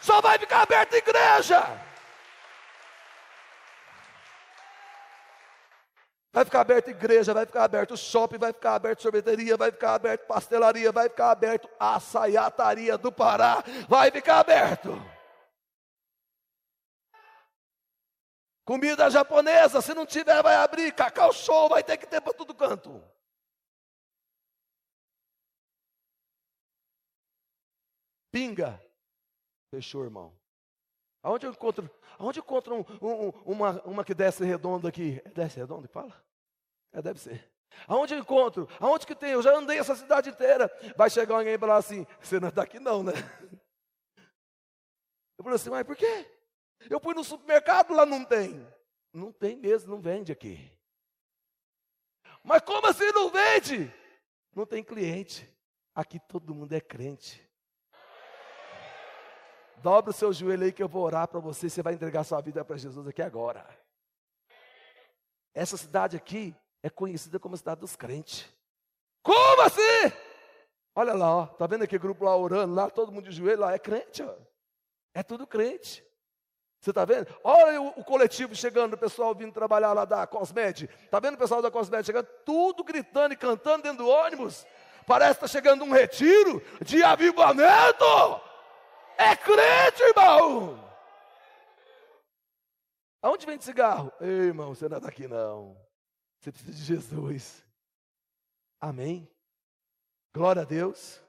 Só 0.00 0.20
vai 0.20 0.38
ficar 0.38 0.62
aberta 0.62 0.96
a 0.96 0.98
igreja. 0.98 1.88
Vai 6.32 6.44
ficar 6.44 6.60
aberto 6.60 6.88
igreja, 6.88 7.34
vai 7.34 7.46
ficar 7.46 7.64
aberto 7.64 7.96
shopping, 7.96 8.38
vai 8.38 8.52
ficar 8.52 8.74
aberto 8.74 9.02
sorveteria, 9.02 9.56
vai 9.56 9.72
ficar 9.72 9.94
aberto 9.94 10.26
pastelaria, 10.26 10.92
vai 10.92 11.08
ficar 11.08 11.30
aberto 11.30 11.68
açaiataria 11.80 12.96
do 12.96 13.10
Pará, 13.10 13.64
vai 13.88 14.10
ficar 14.10 14.38
aberto. 14.38 14.90
Comida 18.64 19.10
japonesa, 19.10 19.80
se 19.80 19.94
não 19.94 20.04
tiver, 20.04 20.42
vai 20.42 20.54
abrir. 20.56 20.92
Cacau 20.92 21.32
show, 21.32 21.70
vai 21.70 21.82
ter 21.82 21.96
que 21.96 22.06
ter 22.06 22.20
para 22.20 22.34
todo 22.34 22.54
canto. 22.54 23.02
Pinga. 28.30 28.87
Fechou, 29.70 30.04
irmão. 30.04 30.32
Aonde 31.22 31.46
eu 31.46 31.50
encontro, 31.50 31.90
aonde 32.18 32.38
eu 32.38 32.44
encontro 32.44 32.76
um, 32.76 32.84
um, 33.02 33.28
uma, 33.44 33.82
uma 33.82 34.04
que 34.04 34.14
desce 34.14 34.44
redonda 34.44 34.88
aqui? 34.88 35.20
É 35.24 35.30
desce 35.30 35.58
redonda 35.58 35.88
fala? 35.88 36.14
É, 36.92 37.02
deve 37.02 37.20
ser. 37.20 37.50
Aonde 37.86 38.14
eu 38.14 38.18
encontro? 38.18 38.68
Aonde 38.80 39.06
que 39.06 39.14
tem? 39.14 39.32
Eu 39.32 39.42
já 39.42 39.54
andei 39.54 39.78
essa 39.78 39.94
cidade 39.94 40.30
inteira. 40.30 40.70
Vai 40.96 41.10
chegar 41.10 41.36
alguém 41.36 41.54
e 41.54 41.58
falar 41.58 41.76
assim: 41.76 42.06
você 42.20 42.40
não 42.40 42.48
é 42.48 42.50
daqui 42.50 42.78
não, 42.78 43.02
né? 43.02 43.12
Eu 45.36 45.44
falei 45.44 45.56
assim, 45.56 45.70
mas 45.70 45.86
por 45.86 45.96
quê? 45.96 46.26
Eu 46.90 46.98
fui 46.98 47.14
no 47.14 47.22
supermercado, 47.22 47.94
lá 47.94 48.04
não 48.04 48.24
tem. 48.24 48.66
Não 49.12 49.32
tem 49.32 49.56
mesmo, 49.56 49.90
não 49.90 50.00
vende 50.00 50.32
aqui. 50.32 50.72
Mas 52.42 52.62
como 52.62 52.86
assim 52.86 53.10
não 53.12 53.30
vende? 53.30 53.92
Não 54.54 54.66
tem 54.66 54.82
cliente. 54.82 55.48
Aqui 55.94 56.18
todo 56.18 56.54
mundo 56.54 56.72
é 56.72 56.80
crente. 56.80 57.47
Dobra 59.82 60.10
o 60.10 60.14
seu 60.14 60.32
joelho 60.32 60.64
aí 60.64 60.72
que 60.72 60.82
eu 60.82 60.88
vou 60.88 61.04
orar 61.04 61.28
para 61.28 61.40
você. 61.40 61.68
Você 61.68 61.82
vai 61.82 61.94
entregar 61.94 62.24
sua 62.24 62.40
vida 62.40 62.64
para 62.64 62.76
Jesus 62.76 63.06
aqui 63.06 63.22
agora. 63.22 63.66
Essa 65.54 65.76
cidade 65.76 66.16
aqui 66.16 66.54
é 66.82 66.90
conhecida 66.90 67.38
como 67.38 67.54
a 67.54 67.58
cidade 67.58 67.80
dos 67.80 67.96
crentes. 67.96 68.48
Como 69.22 69.62
assim? 69.62 70.12
Olha 70.94 71.14
lá, 71.14 71.36
ó, 71.36 71.46
tá 71.46 71.66
vendo 71.66 71.84
aquele 71.84 72.00
grupo 72.00 72.24
lá 72.24 72.36
orando, 72.36 72.74
lá 72.74 72.90
todo 72.90 73.12
mundo 73.12 73.28
de 73.28 73.36
joelho, 73.36 73.60
lá 73.60 73.72
é 73.72 73.78
crente, 73.78 74.22
ó. 74.22 74.34
É 75.14 75.22
tudo 75.22 75.46
crente. 75.46 76.04
Você 76.80 76.90
está 76.90 77.04
vendo? 77.04 77.26
Olha 77.42 77.80
o, 77.80 77.88
o, 78.00 78.04
coletivo 78.04 78.54
chegando, 78.54 78.94
o 78.94 78.98
pessoal 78.98 79.34
vindo 79.34 79.52
trabalhar 79.52 79.92
lá 79.92 80.04
da 80.04 80.26
Cosmed. 80.26 80.88
Está 81.04 81.18
vendo 81.18 81.34
o 81.34 81.38
pessoal 81.38 81.60
da 81.60 81.70
Cosmed 81.70 82.04
chegando? 82.04 82.26
Tudo 82.44 82.84
gritando 82.84 83.32
e 83.34 83.36
cantando 83.36 83.82
dentro 83.82 84.04
do 84.04 84.08
ônibus. 84.08 84.64
Parece 85.06 85.38
que 85.38 85.44
está 85.44 85.48
chegando 85.48 85.84
um 85.84 85.90
retiro 85.90 86.62
de 86.84 87.02
avivamento. 87.02 88.04
É 89.18 89.36
crente, 89.36 90.02
irmão. 90.02 90.78
Aonde 93.20 93.44
vende 93.44 93.64
cigarro? 93.64 94.12
Ei, 94.20 94.46
irmão, 94.46 94.74
você 94.74 94.88
não 94.88 94.98
é 94.98 95.00
daqui 95.00 95.26
não. 95.26 95.76
Você 96.38 96.52
precisa 96.52 96.72
de 96.72 96.84
Jesus. 96.84 97.64
Amém. 98.80 99.28
Glória 100.32 100.62
a 100.62 100.64
Deus 100.64 101.20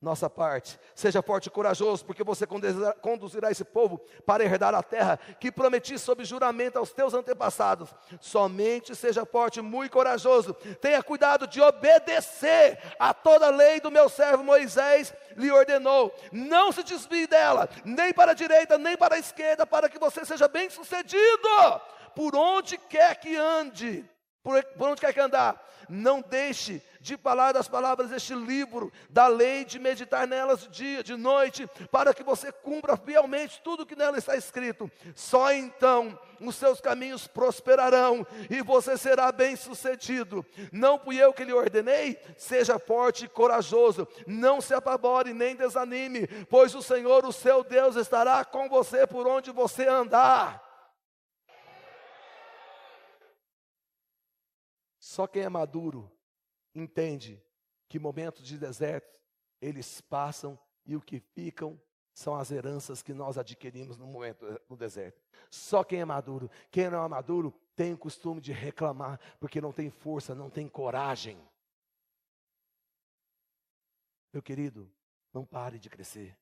nossa 0.00 0.30
parte. 0.30 0.78
Seja 0.94 1.20
forte 1.20 1.46
e 1.46 1.50
corajoso, 1.50 2.04
porque 2.04 2.24
você 2.24 2.46
conduzirá 2.46 3.50
esse 3.50 3.64
povo 3.64 4.00
para 4.24 4.42
herdar 4.42 4.74
a 4.74 4.82
terra 4.82 5.18
que 5.38 5.52
prometi 5.52 5.98
sob 5.98 6.24
juramento 6.24 6.78
aos 6.78 6.90
teus 6.90 7.12
antepassados. 7.12 7.90
Somente 8.20 8.94
seja 8.94 9.26
forte 9.26 9.60
muito 9.60 9.92
corajoso. 9.92 10.54
Tenha 10.80 11.02
cuidado 11.02 11.46
de 11.46 11.60
obedecer 11.60 12.78
a 12.98 13.12
toda 13.12 13.48
a 13.48 13.50
lei 13.50 13.80
do 13.80 13.90
meu 13.90 14.08
servo 14.08 14.42
Moisés 14.42 15.12
lhe 15.36 15.50
ordenou. 15.50 16.14
Não 16.32 16.72
se 16.72 16.82
desvie 16.82 17.26
dela, 17.26 17.68
nem 17.84 18.12
para 18.12 18.32
a 18.32 18.34
direita, 18.34 18.78
nem 18.78 18.96
para 18.96 19.16
a 19.16 19.18
esquerda, 19.18 19.66
para 19.66 19.88
que 19.88 19.98
você 19.98 20.24
seja 20.24 20.48
bem-sucedido 20.48 21.48
por 22.14 22.34
onde 22.34 22.78
quer 22.78 23.16
que 23.16 23.36
ande. 23.36 24.08
Por, 24.42 24.62
por 24.64 24.88
onde 24.88 25.02
quer 25.02 25.12
que 25.12 25.20
andar, 25.20 25.62
não 25.90 26.22
deixe 26.22 26.80
de 27.00 27.16
falar 27.16 27.52
das 27.52 27.66
palavras 27.66 28.10
deste 28.10 28.34
livro, 28.34 28.92
da 29.08 29.26
lei, 29.26 29.64
de 29.64 29.78
meditar 29.78 30.26
nelas 30.26 30.60
de 30.62 30.68
dia, 30.68 31.02
de 31.02 31.16
noite, 31.16 31.68
para 31.90 32.14
que 32.14 32.22
você 32.22 32.52
cumpra 32.52 32.96
fielmente 32.96 33.60
tudo 33.62 33.86
que 33.86 33.96
nela 33.96 34.18
está 34.18 34.36
escrito. 34.36 34.90
Só 35.14 35.52
então 35.52 36.18
os 36.40 36.54
seus 36.54 36.80
caminhos 36.80 37.26
prosperarão 37.26 38.26
e 38.48 38.62
você 38.62 38.96
será 38.96 39.32
bem-sucedido. 39.32 40.44
Não 40.72 40.98
fui 40.98 41.16
eu 41.16 41.32
que 41.32 41.44
lhe 41.44 41.52
ordenei? 41.52 42.18
Seja 42.36 42.78
forte 42.78 43.24
e 43.24 43.28
corajoso, 43.28 44.06
não 44.26 44.60
se 44.60 44.74
apavore 44.74 45.32
nem 45.32 45.56
desanime, 45.56 46.26
pois 46.48 46.74
o 46.74 46.82
Senhor, 46.82 47.24
o 47.24 47.32
seu 47.32 47.64
Deus, 47.64 47.96
estará 47.96 48.44
com 48.44 48.68
você 48.68 49.06
por 49.06 49.26
onde 49.26 49.50
você 49.50 49.86
andar. 49.86 50.69
Só 55.20 55.26
quem 55.26 55.42
é 55.42 55.50
maduro 55.50 56.10
entende 56.74 57.44
que 57.90 57.98
momentos 57.98 58.42
de 58.42 58.56
deserto 58.56 59.20
eles 59.60 60.00
passam 60.00 60.58
e 60.86 60.96
o 60.96 61.02
que 61.02 61.20
ficam 61.20 61.78
são 62.14 62.34
as 62.34 62.50
heranças 62.50 63.02
que 63.02 63.12
nós 63.12 63.36
adquirimos 63.36 63.98
no 63.98 64.06
momento 64.06 64.46
no 64.66 64.78
deserto. 64.78 65.20
Só 65.50 65.84
quem 65.84 66.00
é 66.00 66.06
maduro, 66.06 66.50
quem 66.70 66.88
não 66.88 67.04
é 67.04 67.06
maduro 67.06 67.52
tem 67.76 67.92
o 67.92 67.98
costume 67.98 68.40
de 68.40 68.50
reclamar 68.50 69.20
porque 69.38 69.60
não 69.60 69.74
tem 69.74 69.90
força, 69.90 70.34
não 70.34 70.48
tem 70.48 70.66
coragem. 70.66 71.38
Meu 74.32 74.42
querido, 74.42 74.90
não 75.34 75.44
pare 75.44 75.78
de 75.78 75.90
crescer. 75.90 76.34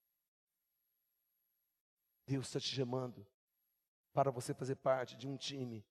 Deus 2.24 2.46
está 2.46 2.60
te 2.60 2.68
chamando 2.68 3.26
para 4.12 4.30
você 4.30 4.54
fazer 4.54 4.76
parte 4.76 5.16
de 5.16 5.26
um 5.26 5.36
time, 5.36 5.84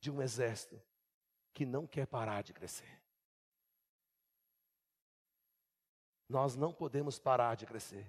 de 0.00 0.10
um 0.10 0.20
exército 0.20 0.82
que 1.52 1.66
não 1.66 1.86
quer 1.86 2.06
parar 2.06 2.42
de 2.42 2.52
crescer. 2.52 3.00
Nós 6.28 6.56
não 6.56 6.72
podemos 6.72 7.18
parar 7.18 7.54
de 7.56 7.66
crescer. 7.66 8.06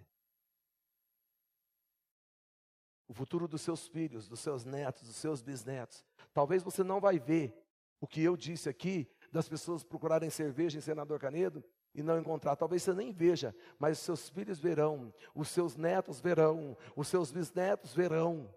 O 3.08 3.14
futuro 3.14 3.48
dos 3.48 3.62
seus 3.62 3.88
filhos, 3.88 4.28
dos 4.28 4.39
seus 4.39 4.64
netos, 4.64 5.04
dos 5.04 5.16
seus 5.18 5.41
bisnetos. 5.41 6.06
Talvez 6.34 6.64
você 6.64 6.84
não 6.84 7.02
vai 7.02 7.20
ver 7.20 7.54
o 8.00 8.08
que 8.08 8.22
eu 8.24 8.36
disse 8.36 8.70
aqui, 8.70 9.10
das 9.32 9.50
pessoas 9.50 9.84
procurarem 9.84 10.30
cerveja 10.30 10.78
em 10.78 10.82
Senador 10.82 11.20
Canedo 11.20 11.64
e 11.94 12.02
não 12.02 12.20
encontrar. 12.20 12.56
Talvez 12.56 12.84
você 12.84 12.94
nem 12.94 13.12
veja, 13.12 13.56
mas 13.78 13.98
os 13.98 14.04
seus 14.04 14.30
filhos 14.30 14.60
verão, 14.60 15.14
os 15.36 15.50
seus 15.50 15.76
netos 15.76 16.22
verão, 16.22 16.78
os 16.96 17.08
seus 17.08 17.32
bisnetos 17.32 17.94
verão. 17.94 18.54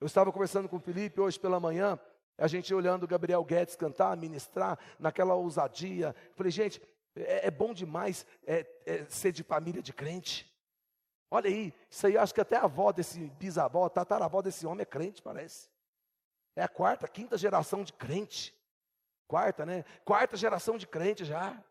Eu 0.00 0.06
estava 0.06 0.32
conversando 0.32 0.68
com 0.68 0.76
o 0.76 0.80
Felipe 0.80 1.20
hoje 1.20 1.38
pela 1.38 1.58
manhã, 1.58 1.98
a 2.38 2.46
gente 2.46 2.72
olhando 2.72 3.02
o 3.02 3.08
Gabriel 3.08 3.44
Guedes 3.44 3.74
cantar, 3.74 4.16
ministrar, 4.16 4.78
naquela 4.98 5.34
ousadia. 5.34 6.14
Falei, 6.36 6.52
gente, 6.52 6.80
é, 7.16 7.48
é 7.48 7.50
bom 7.50 7.74
demais 7.74 8.24
é, 8.46 8.64
é, 8.86 9.04
ser 9.08 9.32
de 9.32 9.42
família 9.42 9.82
de 9.82 9.92
crente. 9.92 10.50
Olha 11.30 11.50
aí, 11.50 11.74
isso 11.90 12.06
aí 12.06 12.16
acho 12.16 12.32
que 12.32 12.40
até 12.40 12.56
a 12.56 12.62
avó 12.62 12.92
desse 12.92 13.18
bisavó, 13.38 13.84
a 13.84 13.90
tataravó 13.90 14.40
desse 14.40 14.66
homem 14.66 14.82
é 14.82 14.86
crente, 14.86 15.20
parece. 15.20 15.68
É 16.56 16.62
a 16.62 16.68
quarta, 16.68 17.06
quinta 17.08 17.36
geração 17.36 17.82
de 17.82 17.92
crente. 17.92 18.54
Quarta, 19.26 19.66
né? 19.66 19.84
Quarta 20.04 20.36
geração 20.36 20.78
de 20.78 20.86
crente 20.86 21.24
já. 21.24 21.62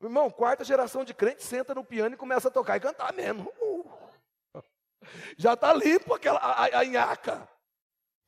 Irmão, 0.00 0.30
quarta 0.30 0.62
geração 0.62 1.04
de 1.04 1.14
crente 1.14 1.42
senta 1.42 1.74
no 1.74 1.84
piano 1.84 2.14
e 2.14 2.18
começa 2.18 2.48
a 2.48 2.50
tocar 2.50 2.76
e 2.76 2.80
cantar 2.80 3.12
mesmo. 3.12 3.52
Uh. 3.60 3.90
Já 5.36 5.54
está 5.54 5.72
limpo 5.72 6.14
aquela, 6.14 6.38
a, 6.38 6.80
a 6.80 6.84
nhaca. 6.84 7.48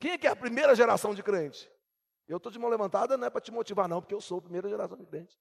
Quem 0.05 0.11
é 0.11 0.17
que 0.19 0.27
é 0.27 0.29
a 0.29 0.35
primeira 0.35 0.75
geração 0.75 1.15
de 1.15 1.23
crente? 1.23 1.67
Eu 2.27 2.37
estou 2.37 2.51
de 2.51 2.59
mão 2.59 2.69
levantada, 2.69 3.17
não 3.17 3.25
é 3.25 3.29
para 3.31 3.41
te 3.41 3.51
motivar, 3.51 3.87
não, 3.87 4.03
porque 4.03 4.13
eu 4.13 4.21
sou 4.21 4.37
a 4.37 4.41
primeira 4.43 4.69
geração 4.69 4.95
de 4.95 5.03
crente. 5.03 5.35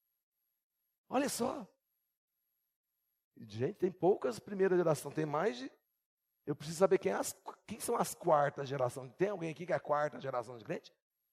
Olha 1.07 1.29
só. 1.29 1.69
Gente, 3.37 3.75
tem 3.75 3.93
poucas 3.93 4.39
primeira 4.39 4.75
geração, 4.75 5.13
tem 5.13 5.27
mais 5.27 5.59
de. 5.59 5.71
Eu 6.47 6.57
preciso 6.57 6.79
saber 6.79 6.97
quem, 6.97 7.13
é 7.13 7.15
as, 7.15 7.37
quem 7.67 7.79
são 7.79 7.95
as 7.95 8.15
quartas 8.15 8.67
gerações. 8.67 9.13
Tem 9.19 9.29
alguém 9.29 9.51
aqui 9.51 9.67
que 9.67 9.73
é 9.75 9.77
a 9.77 9.81
quarta 9.81 10.19
geração 10.19 10.57
de 10.57 10.65
crente? 10.65 10.91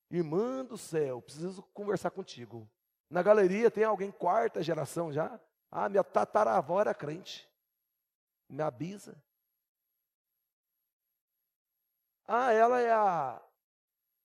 Irmã 0.09 0.65
do 0.65 0.77
céu, 0.77 1.21
preciso 1.21 1.63
conversar 1.73 2.11
contigo. 2.11 2.69
Na 3.09 3.23
galeria 3.23 3.71
tem 3.71 3.86
alguém 3.86 4.11
quarta 4.11 4.61
geração 4.61 5.09
já? 5.09 5.39
Ah, 5.71 5.88
minha 5.88 6.03
tataravó 6.03 6.82
era 6.82 6.93
crente. 6.93 7.49
Minha 8.49 8.69
bisa. 8.69 9.15
Ah, 12.28 12.51
ela 12.51 12.80
é 12.80 12.91
a. 12.91 13.41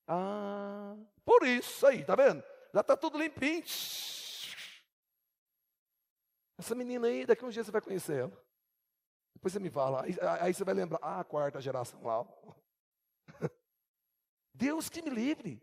Ah, 0.08 0.96
por 1.24 1.44
isso 1.44 1.86
aí, 1.86 2.04
tá 2.04 2.14
vendo? 2.14 2.42
Já 2.72 2.80
está 2.80 2.96
tudo 2.96 3.18
limpinho. 3.18 3.64
Essa 6.58 6.74
menina 6.74 7.06
aí, 7.06 7.26
daqui 7.26 7.44
a 7.44 7.48
uns 7.48 7.54
dias 7.54 7.66
você 7.66 7.72
vai 7.72 7.80
conhecer 7.80 8.20
ela. 8.20 8.46
Depois 9.34 9.52
você 9.52 9.58
me 9.58 9.70
fala, 9.70 10.04
aí, 10.04 10.16
aí 10.40 10.54
você 10.54 10.64
vai 10.64 10.74
lembrar, 10.74 10.98
ah, 11.02 11.20
a 11.20 11.24
quarta 11.24 11.60
geração 11.60 12.02
lá. 12.02 12.26
Deus 14.54 14.88
que 14.88 15.02
me 15.02 15.10
livre. 15.10 15.62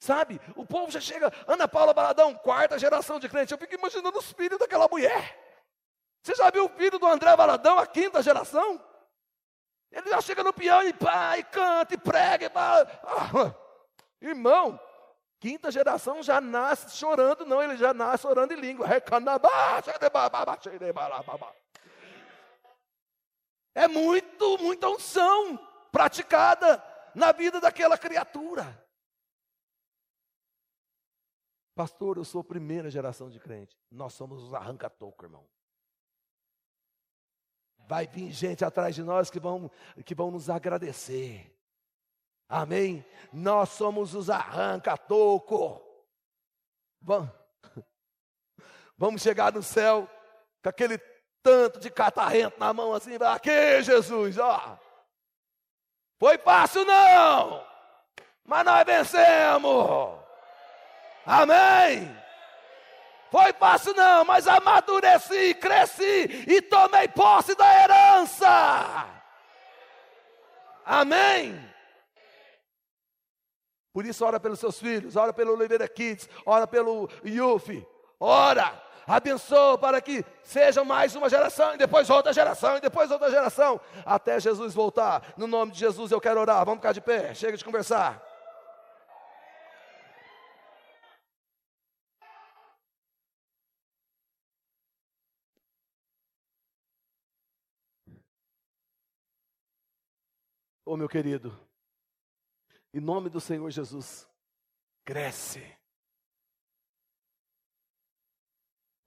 Sabe, 0.00 0.40
o 0.56 0.66
povo 0.66 0.90
já 0.90 1.00
chega, 1.00 1.32
Ana 1.46 1.66
Paula 1.66 1.94
Baladão, 1.94 2.34
quarta 2.34 2.78
geração 2.78 3.18
de 3.18 3.28
crente. 3.28 3.52
Eu 3.52 3.58
fico 3.58 3.74
imaginando 3.74 4.18
os 4.18 4.32
filhos 4.32 4.58
daquela 4.58 4.88
mulher. 4.88 5.40
Você 6.22 6.34
já 6.34 6.50
viu 6.50 6.66
o 6.66 6.68
filho 6.68 6.98
do 6.98 7.06
André 7.06 7.36
Baladão, 7.36 7.78
a 7.78 7.86
quinta 7.86 8.22
geração? 8.22 8.82
Ele 9.94 10.10
já 10.10 10.20
chega 10.20 10.42
no 10.42 10.52
piano 10.52 10.88
e 10.88 10.92
pá, 10.92 11.38
e 11.38 11.44
canta, 11.44 11.94
e 11.94 11.96
prega, 11.96 12.46
e 12.46 12.50
pá. 12.50 12.82
Ah, 13.04 13.54
Irmão, 14.20 14.80
quinta 15.38 15.70
geração 15.70 16.20
já 16.20 16.40
nasce 16.40 16.96
chorando, 16.96 17.46
não, 17.46 17.62
ele 17.62 17.76
já 17.76 17.94
nasce 17.94 18.26
orando 18.26 18.52
em 18.52 18.56
língua. 18.56 18.88
É 23.72 23.86
muito, 23.86 24.58
muita 24.58 24.88
unção 24.88 25.58
praticada 25.92 26.82
na 27.14 27.30
vida 27.30 27.60
daquela 27.60 27.96
criatura. 27.96 28.84
Pastor, 31.74 32.16
eu 32.16 32.24
sou 32.24 32.40
a 32.40 32.44
primeira 32.44 32.90
geração 32.90 33.30
de 33.30 33.38
crente. 33.38 33.78
Nós 33.90 34.14
somos 34.14 34.42
os 34.42 34.54
arranca-toco, 34.54 35.24
irmão. 35.24 35.46
Vai 37.86 38.06
vir 38.06 38.30
gente 38.30 38.64
atrás 38.64 38.94
de 38.94 39.02
nós 39.02 39.30
que 39.30 39.38
vão, 39.38 39.70
que 40.04 40.14
vão 40.14 40.30
nos 40.30 40.48
agradecer. 40.48 41.54
Amém? 42.48 43.04
Nós 43.32 43.70
somos 43.70 44.14
os 44.14 44.30
arranca-toco. 44.30 45.82
Vamos, 48.96 49.22
chegar 49.22 49.52
no 49.52 49.62
céu 49.62 50.08
com 50.62 50.68
aquele 50.68 50.98
tanto 51.42 51.78
de 51.78 51.90
catarrento 51.90 52.58
na 52.58 52.72
mão 52.72 52.94
assim, 52.94 53.16
aqui 53.16 53.82
Jesus, 53.82 54.38
ó. 54.38 54.78
Foi 56.18 56.38
fácil 56.38 56.84
não, 56.86 57.66
mas 58.44 58.64
nós 58.64 58.84
vencemos. 58.86 60.18
Amém. 61.26 62.23
Foi 63.34 63.52
fácil 63.52 63.92
não, 63.94 64.24
mas 64.24 64.46
amadureci, 64.46 65.54
cresci 65.54 66.44
e 66.46 66.62
tomei 66.62 67.08
posse 67.08 67.56
da 67.56 67.82
herança. 67.82 69.08
Amém. 70.86 71.60
Por 73.92 74.06
isso, 74.06 74.24
ora 74.24 74.38
pelos 74.38 74.60
seus 74.60 74.78
filhos, 74.78 75.16
ora 75.16 75.32
pelo 75.32 75.52
Oliveira 75.52 75.88
Kids, 75.88 76.28
ora 76.46 76.64
pelo 76.64 77.10
Yufi, 77.26 77.84
ora, 78.20 78.72
abençoa 79.04 79.76
para 79.78 80.00
que 80.00 80.24
seja 80.44 80.84
mais 80.84 81.16
uma 81.16 81.28
geração, 81.28 81.74
e 81.74 81.76
depois 81.76 82.08
outra 82.08 82.32
geração, 82.32 82.76
e 82.76 82.80
depois 82.80 83.10
outra 83.10 83.32
geração, 83.32 83.80
até 84.06 84.38
Jesus 84.38 84.72
voltar. 84.72 85.34
No 85.36 85.48
nome 85.48 85.72
de 85.72 85.80
Jesus 85.80 86.12
eu 86.12 86.20
quero 86.20 86.40
orar. 86.40 86.64
Vamos 86.64 86.78
ficar 86.78 86.92
de 86.92 87.00
pé, 87.00 87.34
chega 87.34 87.56
de 87.56 87.64
conversar. 87.64 88.33
Oh, 100.84 100.96
meu 100.96 101.08
querido, 101.08 101.56
em 102.92 103.00
nome 103.00 103.28
do 103.28 103.40
Senhor 103.40 103.70
Jesus, 103.70 104.28
cresce. 105.04 105.60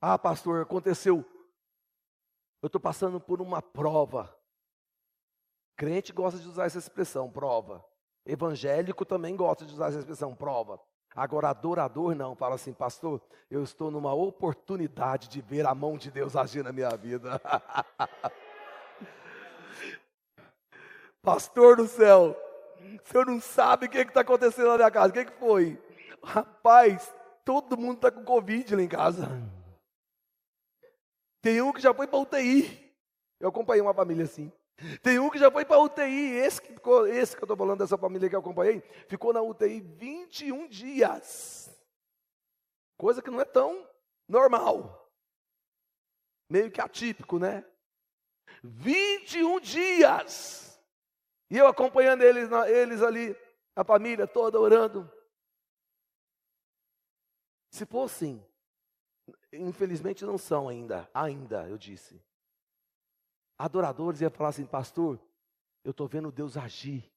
Ah, 0.01 0.17
pastor, 0.17 0.61
aconteceu. 0.61 1.25
Eu 2.61 2.67
estou 2.67 2.81
passando 2.81 3.19
por 3.19 3.41
uma 3.41 3.61
prova. 3.61 4.35
Crente 5.75 6.11
gosta 6.11 6.39
de 6.39 6.47
usar 6.47 6.65
essa 6.65 6.79
expressão, 6.79 7.31
prova. 7.31 7.85
Evangélico 8.25 9.05
também 9.05 9.35
gosta 9.35 9.65
de 9.65 9.73
usar 9.73 9.87
essa 9.87 9.99
expressão, 9.99 10.35
prova. 10.35 10.81
Agora, 11.15 11.49
adorador 11.49 12.13
não, 12.13 12.35
fala 12.35 12.55
assim, 12.55 12.73
pastor, 12.73 13.21
eu 13.49 13.63
estou 13.63 13.89
numa 13.89 14.13
oportunidade 14.13 15.27
de 15.29 15.41
ver 15.41 15.65
a 15.65 15.73
mão 15.73 15.97
de 15.97 16.11
Deus 16.11 16.35
agir 16.35 16.63
na 16.63 16.71
minha 16.71 16.95
vida. 16.95 17.41
Pastor 21.21 21.77
do 21.77 21.87
céu, 21.87 22.35
o 22.79 23.07
senhor 23.07 23.25
não 23.25 23.41
sabe 23.41 23.85
o 23.85 23.89
que 23.89 23.97
está 23.97 24.21
acontecendo 24.21 24.69
na 24.69 24.77
minha 24.77 24.91
casa. 24.91 25.09
O 25.09 25.13
que, 25.13 25.25
que 25.25 25.39
foi? 25.39 25.81
Rapaz, 26.23 27.13
todo 27.43 27.77
mundo 27.77 27.95
está 27.95 28.11
com 28.11 28.23
Covid 28.23 28.75
lá 28.75 28.81
em 28.81 28.87
casa. 28.87 29.27
Tem 31.41 31.61
um 31.61 31.71
que 31.71 31.81
já 31.81 31.93
foi 31.93 32.07
para 32.07 32.19
UTI. 32.19 32.93
Eu 33.39 33.49
acompanhei 33.49 33.81
uma 33.81 33.93
família 33.93 34.25
assim. 34.25 34.51
Tem 35.01 35.17
um 35.17 35.29
que 35.29 35.39
já 35.39 35.49
foi 35.49 35.65
para 35.65 35.79
UTI. 35.79 36.33
Esse 36.33 36.61
que, 36.61 36.73
ficou, 36.73 37.07
esse 37.07 37.35
que 37.35 37.41
eu 37.41 37.45
estou 37.45 37.57
falando 37.57 37.79
dessa 37.79 37.97
família 37.97 38.29
que 38.29 38.35
eu 38.35 38.39
acompanhei, 38.39 38.81
ficou 39.07 39.31
na 39.33 39.41
UTI 39.41 39.79
21 39.79 40.67
dias. 40.67 41.69
Coisa 42.97 43.21
que 43.21 43.29
não 43.29 43.39
é 43.39 43.45
tão 43.45 43.87
normal. 44.27 45.09
Meio 46.49 46.71
que 46.71 46.81
atípico, 46.81 47.39
né? 47.39 47.63
21 48.63 49.59
dias. 49.59 50.66
E 51.49 51.57
eu 51.57 51.67
acompanhando 51.67 52.23
eles, 52.23 52.49
eles 52.67 53.01
ali, 53.01 53.35
a 53.75 53.83
família 53.83 54.27
toda 54.27 54.59
orando. 54.59 55.09
Se 57.69 57.85
fossem, 57.85 58.45
infelizmente 59.51 60.25
não 60.25 60.37
são 60.37 60.67
ainda, 60.67 61.09
ainda, 61.13 61.67
eu 61.69 61.77
disse. 61.77 62.21
Adoradores 63.57 64.21
iam 64.21 64.29
falar 64.29 64.49
assim, 64.49 64.65
pastor, 64.65 65.19
eu 65.83 65.91
estou 65.91 66.07
vendo 66.07 66.31
Deus 66.31 66.57
agir. 66.57 67.11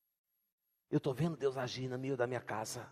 Eu 0.91 0.99
estou 0.99 1.12
vendo 1.12 1.37
Deus 1.37 1.57
agir 1.57 1.89
no 1.89 1.99
meio 1.99 2.16
da 2.16 2.26
minha 2.26 2.41
casa. 2.41 2.89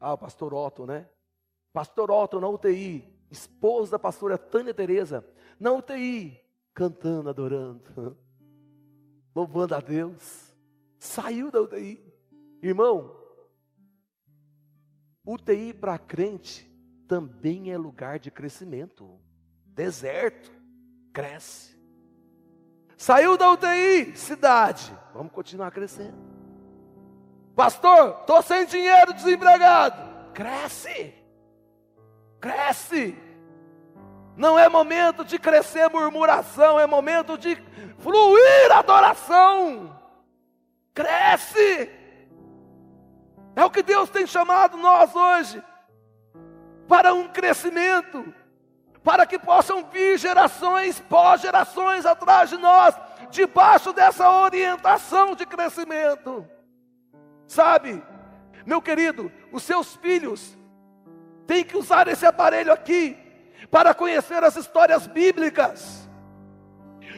Ah, 0.00 0.12
o 0.12 0.18
pastor 0.18 0.52
Otto, 0.52 0.84
né? 0.84 1.08
Pastor 1.72 2.10
Otto 2.10 2.38
na 2.38 2.48
UTI, 2.48 3.13
esposa 3.34 3.92
da 3.92 3.98
pastora 3.98 4.38
Tânia 4.38 4.72
Teresa, 4.72 5.24
na 5.60 5.72
UTI, 5.72 6.40
cantando, 6.72 7.28
adorando, 7.28 8.16
louvando 9.34 9.74
a 9.74 9.80
Deus. 9.80 10.54
Saiu 10.98 11.50
da 11.50 11.60
UTI. 11.60 12.02
Irmão, 12.62 13.14
UTI 15.24 15.74
para 15.74 15.98
crente 15.98 16.70
também 17.06 17.70
é 17.70 17.76
lugar 17.76 18.18
de 18.18 18.30
crescimento. 18.30 19.20
Deserto, 19.66 20.50
cresce. 21.12 21.74
Saiu 22.96 23.36
da 23.36 23.50
UTI, 23.50 24.16
cidade, 24.16 24.96
vamos 25.12 25.32
continuar 25.32 25.70
crescendo. 25.72 26.16
Pastor, 27.54 28.20
estou 28.20 28.42
sem 28.42 28.66
dinheiro, 28.66 29.12
desempregado. 29.12 30.32
Cresce, 30.32 31.14
cresce. 32.44 33.16
Não 34.36 34.58
é 34.58 34.68
momento 34.68 35.24
de 35.24 35.38
crescer 35.38 35.88
murmuração, 35.88 36.78
é 36.78 36.86
momento 36.86 37.38
de 37.38 37.56
fluir 38.00 38.70
adoração. 38.72 39.98
Cresce. 40.92 41.90
É 43.56 43.64
o 43.64 43.70
que 43.70 43.82
Deus 43.82 44.10
tem 44.10 44.26
chamado 44.26 44.76
nós 44.76 45.14
hoje 45.14 45.62
para 46.86 47.14
um 47.14 47.28
crescimento, 47.28 48.34
para 49.02 49.24
que 49.24 49.38
possam 49.38 49.84
vir 49.84 50.18
gerações 50.18 51.00
pós-gerações 51.00 52.04
atrás 52.04 52.50
de 52.50 52.58
nós, 52.58 52.94
debaixo 53.30 53.90
dessa 53.94 54.28
orientação 54.30 55.34
de 55.34 55.46
crescimento. 55.46 56.46
Sabe, 57.46 58.02
meu 58.66 58.82
querido, 58.82 59.32
os 59.50 59.62
seus 59.62 59.96
filhos 59.96 60.58
têm 61.46 61.64
que 61.64 61.76
usar 61.76 62.08
esse 62.08 62.24
aparelho 62.26 62.72
aqui 62.72 63.16
para 63.70 63.94
conhecer 63.94 64.42
as 64.42 64.56
histórias 64.56 65.06
bíblicas. 65.06 66.08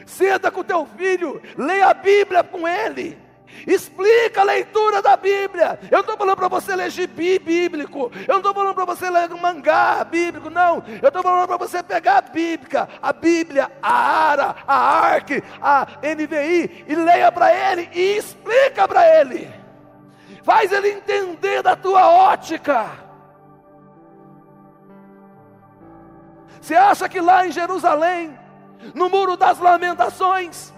Senta 0.05 0.49
com 0.49 0.63
teu 0.63 0.85
filho, 0.85 1.41
leia 1.57 1.87
a 1.87 1.93
Bíblia 1.93 2.43
com 2.43 2.67
ele. 2.67 3.27
Explica 3.65 4.41
a 4.41 4.43
leitura 4.43 5.01
da 5.01 5.17
Bíblia. 5.17 5.79
Eu 5.83 5.97
não 5.97 5.99
estou 6.01 6.17
falando 6.17 6.35
para 6.35 6.47
você 6.47 6.75
ler 6.75 6.89
gibi 6.89 7.39
bíblico. 7.39 8.11
Eu 8.27 8.33
não 8.33 8.37
estou 8.37 8.53
falando 8.53 8.75
para 8.75 8.85
você 8.85 9.09
ler 9.09 9.29
mangá 9.29 10.03
bíblico, 10.03 10.49
não. 10.49 10.83
Eu 11.01 11.07
estou 11.07 11.23
falando 11.23 11.47
para 11.47 11.57
você 11.57 11.81
pegar 11.81 12.17
a 12.17 12.21
Bíblia, 12.21 12.87
a 13.01 13.13
Bíblia, 13.13 13.71
a 13.81 13.91
Ara, 13.91 14.55
a 14.67 14.75
Ark, 14.75 15.43
a 15.61 15.87
NVI 16.01 16.85
e 16.87 16.95
leia 16.95 17.31
para 17.31 17.53
ele 17.53 17.89
e 17.93 18.17
explica 18.17 18.87
para 18.87 19.19
ele. 19.19 19.49
Faz 20.43 20.71
ele 20.71 20.89
entender 20.89 21.61
da 21.61 21.75
tua 21.75 22.07
ótica. 22.09 23.06
Você 26.67 26.75
acha 26.75 27.07
que 27.07 27.21
lá 27.21 27.47
em 27.47 27.51
Jerusalém, 27.53 28.37
no 28.93 29.07
Muro 29.07 29.37
das 29.37 29.57
Lamentações, 29.57 30.73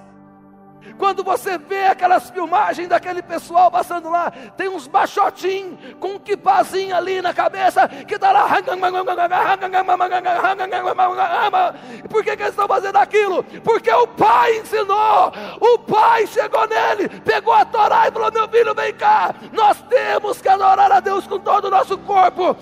quando 0.98 1.24
você 1.24 1.58
vê 1.58 1.86
aquelas 1.86 2.30
filmagens 2.30 2.88
daquele 2.88 3.22
pessoal 3.22 3.72
passando 3.72 4.10
lá, 4.10 4.32
tem 4.58 4.68
uns 4.68 4.88
baixotinhos 4.88 5.78
com 6.00 6.14
um 6.16 6.20
quipazinho 6.20 6.96
ali 6.96 7.22
na 7.22 7.34
cabeça 7.34 7.88
que 7.88 8.16
está 8.16 8.32
lá. 8.32 8.48
Por 12.10 12.24
que, 12.24 12.36
que 12.36 12.44
eles 12.44 12.52
estão 12.52 12.68
fazendo 12.68 12.98
aquilo? 12.98 13.44
Porque 13.64 13.92
o 13.92 14.08
pai 14.08 14.58
ensinou, 14.58 15.32
o 15.60 15.80
pai 15.80 16.28
chegou 16.28 16.68
nele, 16.68 17.10
pegou 17.22 17.54
a 17.54 17.66
Torá 17.66 18.08
e 18.08 18.12
falou: 18.12 18.32
Meu 18.32 18.48
filho, 18.48 18.76
vem 18.76 18.94
cá, 18.94 19.34
nós 19.52 19.82
temos 19.84 20.42
que 20.42 20.50
adorar 20.50 20.92
a 20.92 21.00
Deus 21.00 21.28
com 21.28 21.40
todo 21.40 21.66
o 21.66 21.72
nosso 21.72 21.98
corpo. 22.00 22.56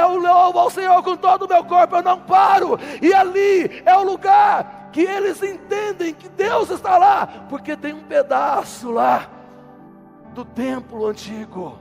Eu 0.00 0.16
louvo 0.16 0.58
ao 0.58 0.70
Senhor 0.70 1.02
com 1.02 1.16
todo 1.16 1.44
o 1.44 1.48
meu 1.48 1.64
corpo, 1.64 1.96
eu 1.96 2.02
não 2.02 2.20
paro, 2.20 2.78
e 3.02 3.12
ali 3.12 3.82
é 3.84 3.96
o 3.96 4.02
lugar 4.02 4.83
que 4.94 5.00
eles 5.00 5.42
entendem 5.42 6.14
que 6.14 6.28
Deus 6.28 6.70
está 6.70 6.96
lá, 6.96 7.26
porque 7.48 7.76
tem 7.76 7.92
um 7.92 8.04
pedaço 8.04 8.92
lá 8.92 9.28
do 10.32 10.44
templo 10.44 11.08
antigo. 11.08 11.76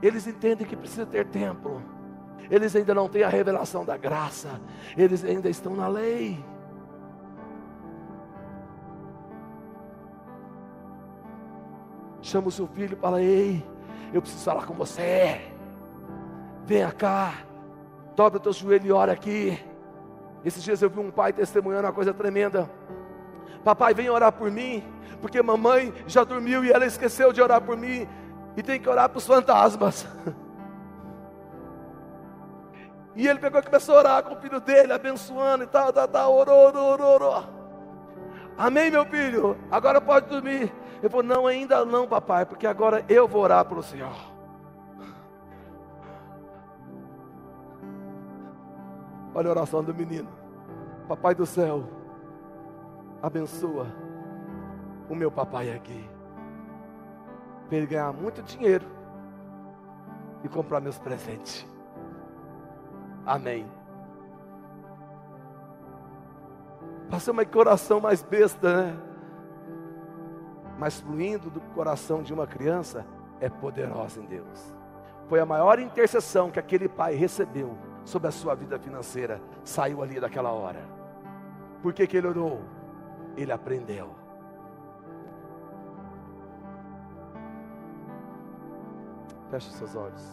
Eles 0.00 0.28
entendem 0.28 0.64
que 0.64 0.76
precisa 0.76 1.04
ter 1.04 1.26
templo. 1.26 1.82
Eles 2.48 2.76
ainda 2.76 2.94
não 2.94 3.08
têm 3.08 3.24
a 3.24 3.28
revelação 3.28 3.84
da 3.84 3.96
graça. 3.96 4.60
Eles 4.96 5.24
ainda 5.24 5.50
estão 5.50 5.74
na 5.74 5.88
lei. 5.88 6.38
Chama 12.22 12.46
o 12.46 12.52
seu 12.52 12.68
filho 12.68 12.96
e 12.96 13.00
fala: 13.00 13.20
Ei, 13.20 13.60
eu 14.12 14.22
preciso 14.22 14.44
falar 14.44 14.66
com 14.66 14.74
você. 14.74 15.50
Venha 16.64 16.92
cá. 16.92 17.34
Dobra 18.14 18.38
o 18.38 18.40
teu 18.40 18.52
joelho 18.52 18.86
e 18.86 18.92
ora 18.92 19.10
aqui. 19.10 19.69
Esses 20.44 20.62
dias 20.62 20.80
eu 20.80 20.90
vi 20.90 21.00
um 21.00 21.10
pai 21.10 21.32
testemunhando 21.32 21.86
uma 21.86 21.92
coisa 21.92 22.14
tremenda. 22.14 22.70
Papai, 23.64 23.92
vem 23.92 24.08
orar 24.08 24.32
por 24.32 24.50
mim, 24.50 24.82
porque 25.20 25.42
mamãe 25.42 25.92
já 26.06 26.24
dormiu 26.24 26.64
e 26.64 26.70
ela 26.70 26.86
esqueceu 26.86 27.32
de 27.32 27.42
orar 27.42 27.60
por 27.60 27.76
mim 27.76 28.08
e 28.56 28.62
tem 28.62 28.80
que 28.80 28.88
orar 28.88 29.08
para 29.08 29.18
os 29.18 29.26
fantasmas. 29.26 30.06
E 33.16 33.26
ele 33.26 33.40
pegou 33.40 33.60
e 33.60 33.64
começou 33.64 33.96
a 33.96 33.98
orar 33.98 34.22
com 34.22 34.34
o 34.34 34.40
filho 34.40 34.60
dele, 34.60 34.92
abençoando 34.92 35.64
e 35.64 35.66
tal, 35.66 35.92
tal, 35.92 36.06
tal, 36.06 36.32
orou, 36.32 36.68
orou, 36.68 36.92
orou, 36.92 37.14
orou. 37.14 37.44
Amém, 38.56 38.90
meu 38.90 39.04
filho? 39.04 39.58
Agora 39.70 40.00
pode 40.00 40.28
dormir. 40.28 40.72
Ele 41.00 41.08
falou: 41.08 41.24
Não, 41.24 41.46
ainda 41.46 41.84
não, 41.84 42.06
papai, 42.06 42.46
porque 42.46 42.66
agora 42.66 43.04
eu 43.08 43.26
vou 43.26 43.42
orar 43.42 43.64
para 43.64 43.78
o 43.78 43.82
Senhor. 43.82 44.14
Olha 49.34 49.48
a 49.48 49.50
oração 49.50 49.82
do 49.82 49.94
menino. 49.94 50.28
Papai 51.08 51.34
do 51.34 51.46
céu, 51.46 51.84
abençoa 53.22 53.86
o 55.08 55.14
meu 55.14 55.30
papai 55.30 55.72
aqui. 55.72 56.08
Para 57.68 57.76
ele 57.76 57.86
ganhar 57.86 58.12
muito 58.12 58.42
dinheiro 58.42 58.86
e 60.42 60.48
comprar 60.48 60.80
meus 60.80 60.98
presentes. 60.98 61.66
Amém. 63.24 63.66
Passou 67.10 67.32
uma 67.32 67.44
coração 67.44 68.00
mais 68.00 68.22
besta, 68.22 68.82
né? 68.82 68.96
Mas 70.78 71.00
fluindo 71.00 71.50
do 71.50 71.60
coração 71.74 72.22
de 72.22 72.32
uma 72.32 72.46
criança 72.46 73.04
é 73.40 73.48
poderosa 73.48 74.20
em 74.20 74.26
Deus. 74.26 74.74
Foi 75.28 75.38
a 75.38 75.46
maior 75.46 75.78
intercessão 75.78 76.50
que 76.50 76.58
aquele 76.58 76.88
pai 76.88 77.14
recebeu 77.14 77.76
sobre 78.10 78.28
a 78.28 78.32
sua 78.32 78.54
vida 78.54 78.78
financeira. 78.78 79.40
Saiu 79.64 80.02
ali 80.02 80.18
daquela 80.18 80.50
hora. 80.50 80.82
Por 81.80 81.94
que, 81.94 82.06
que 82.06 82.16
ele 82.16 82.26
orou? 82.26 82.60
Ele 83.36 83.52
aprendeu. 83.52 84.10
Feche 89.50 89.70
seus 89.70 89.94
olhos. 89.94 90.24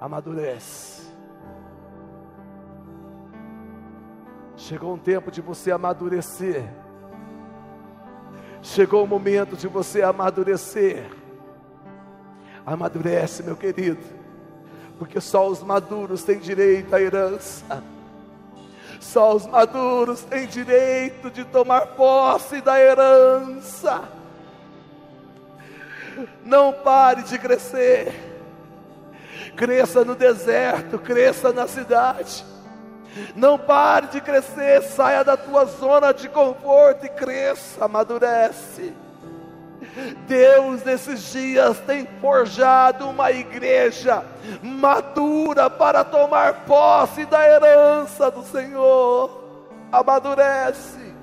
Amadurece. 0.00 1.12
Chegou 4.56 4.94
um 4.94 4.98
tempo 4.98 5.30
de 5.30 5.40
você 5.40 5.70
amadurecer. 5.70 6.83
Chegou 8.64 9.04
o 9.04 9.06
momento 9.06 9.56
de 9.56 9.68
você 9.68 10.00
amadurecer. 10.00 11.04
Amadurece, 12.64 13.42
meu 13.42 13.54
querido, 13.54 14.02
porque 14.98 15.20
só 15.20 15.46
os 15.46 15.62
maduros 15.62 16.22
têm 16.22 16.38
direito 16.38 16.96
à 16.96 17.00
herança. 17.00 17.84
Só 18.98 19.36
os 19.36 19.46
maduros 19.46 20.22
têm 20.22 20.46
direito 20.46 21.30
de 21.30 21.44
tomar 21.44 21.88
posse 21.88 22.62
da 22.62 22.80
herança. 22.80 24.08
Não 26.42 26.72
pare 26.72 27.22
de 27.22 27.38
crescer. 27.38 28.14
Cresça 29.54 30.06
no 30.06 30.14
deserto, 30.14 30.98
cresça 30.98 31.52
na 31.52 31.68
cidade. 31.68 32.46
Não 33.34 33.58
pare 33.58 34.08
de 34.08 34.20
crescer, 34.20 34.82
saia 34.82 35.22
da 35.22 35.36
tua 35.36 35.64
zona 35.66 36.12
de 36.12 36.28
conforto 36.28 37.06
e 37.06 37.08
cresça, 37.08 37.84
amadurece. 37.84 38.92
Deus 40.26 40.82
nesses 40.82 41.30
dias 41.30 41.78
tem 41.80 42.06
forjado 42.20 43.08
uma 43.08 43.30
igreja 43.30 44.24
madura 44.62 45.70
para 45.70 46.02
tomar 46.02 46.64
posse 46.64 47.24
da 47.26 47.46
herança 47.48 48.30
do 48.30 48.42
Senhor. 48.42 49.42
Amadurece. 49.92 51.14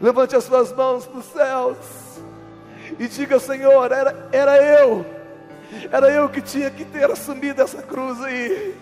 Levante 0.00 0.36
as 0.36 0.44
suas 0.44 0.72
mãos 0.72 1.06
para 1.06 1.18
os 1.18 1.26
céus 1.26 1.76
e 2.98 3.06
diga: 3.06 3.38
Senhor, 3.38 3.92
era, 3.92 4.28
era 4.32 4.56
eu, 4.56 5.04
era 5.90 6.10
eu 6.10 6.28
que 6.28 6.40
tinha 6.40 6.70
que 6.70 6.84
ter 6.84 7.10
assumido 7.10 7.62
essa 7.62 7.82
cruz 7.82 8.22
aí. 8.22 8.74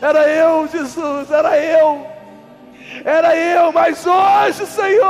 Era 0.00 0.28
eu, 0.28 0.68
Jesus, 0.68 1.30
era 1.30 1.58
eu 1.58 2.16
era 3.04 3.36
eu, 3.36 3.72
mas 3.72 4.06
hoje, 4.06 4.66
Senhor, 4.66 5.06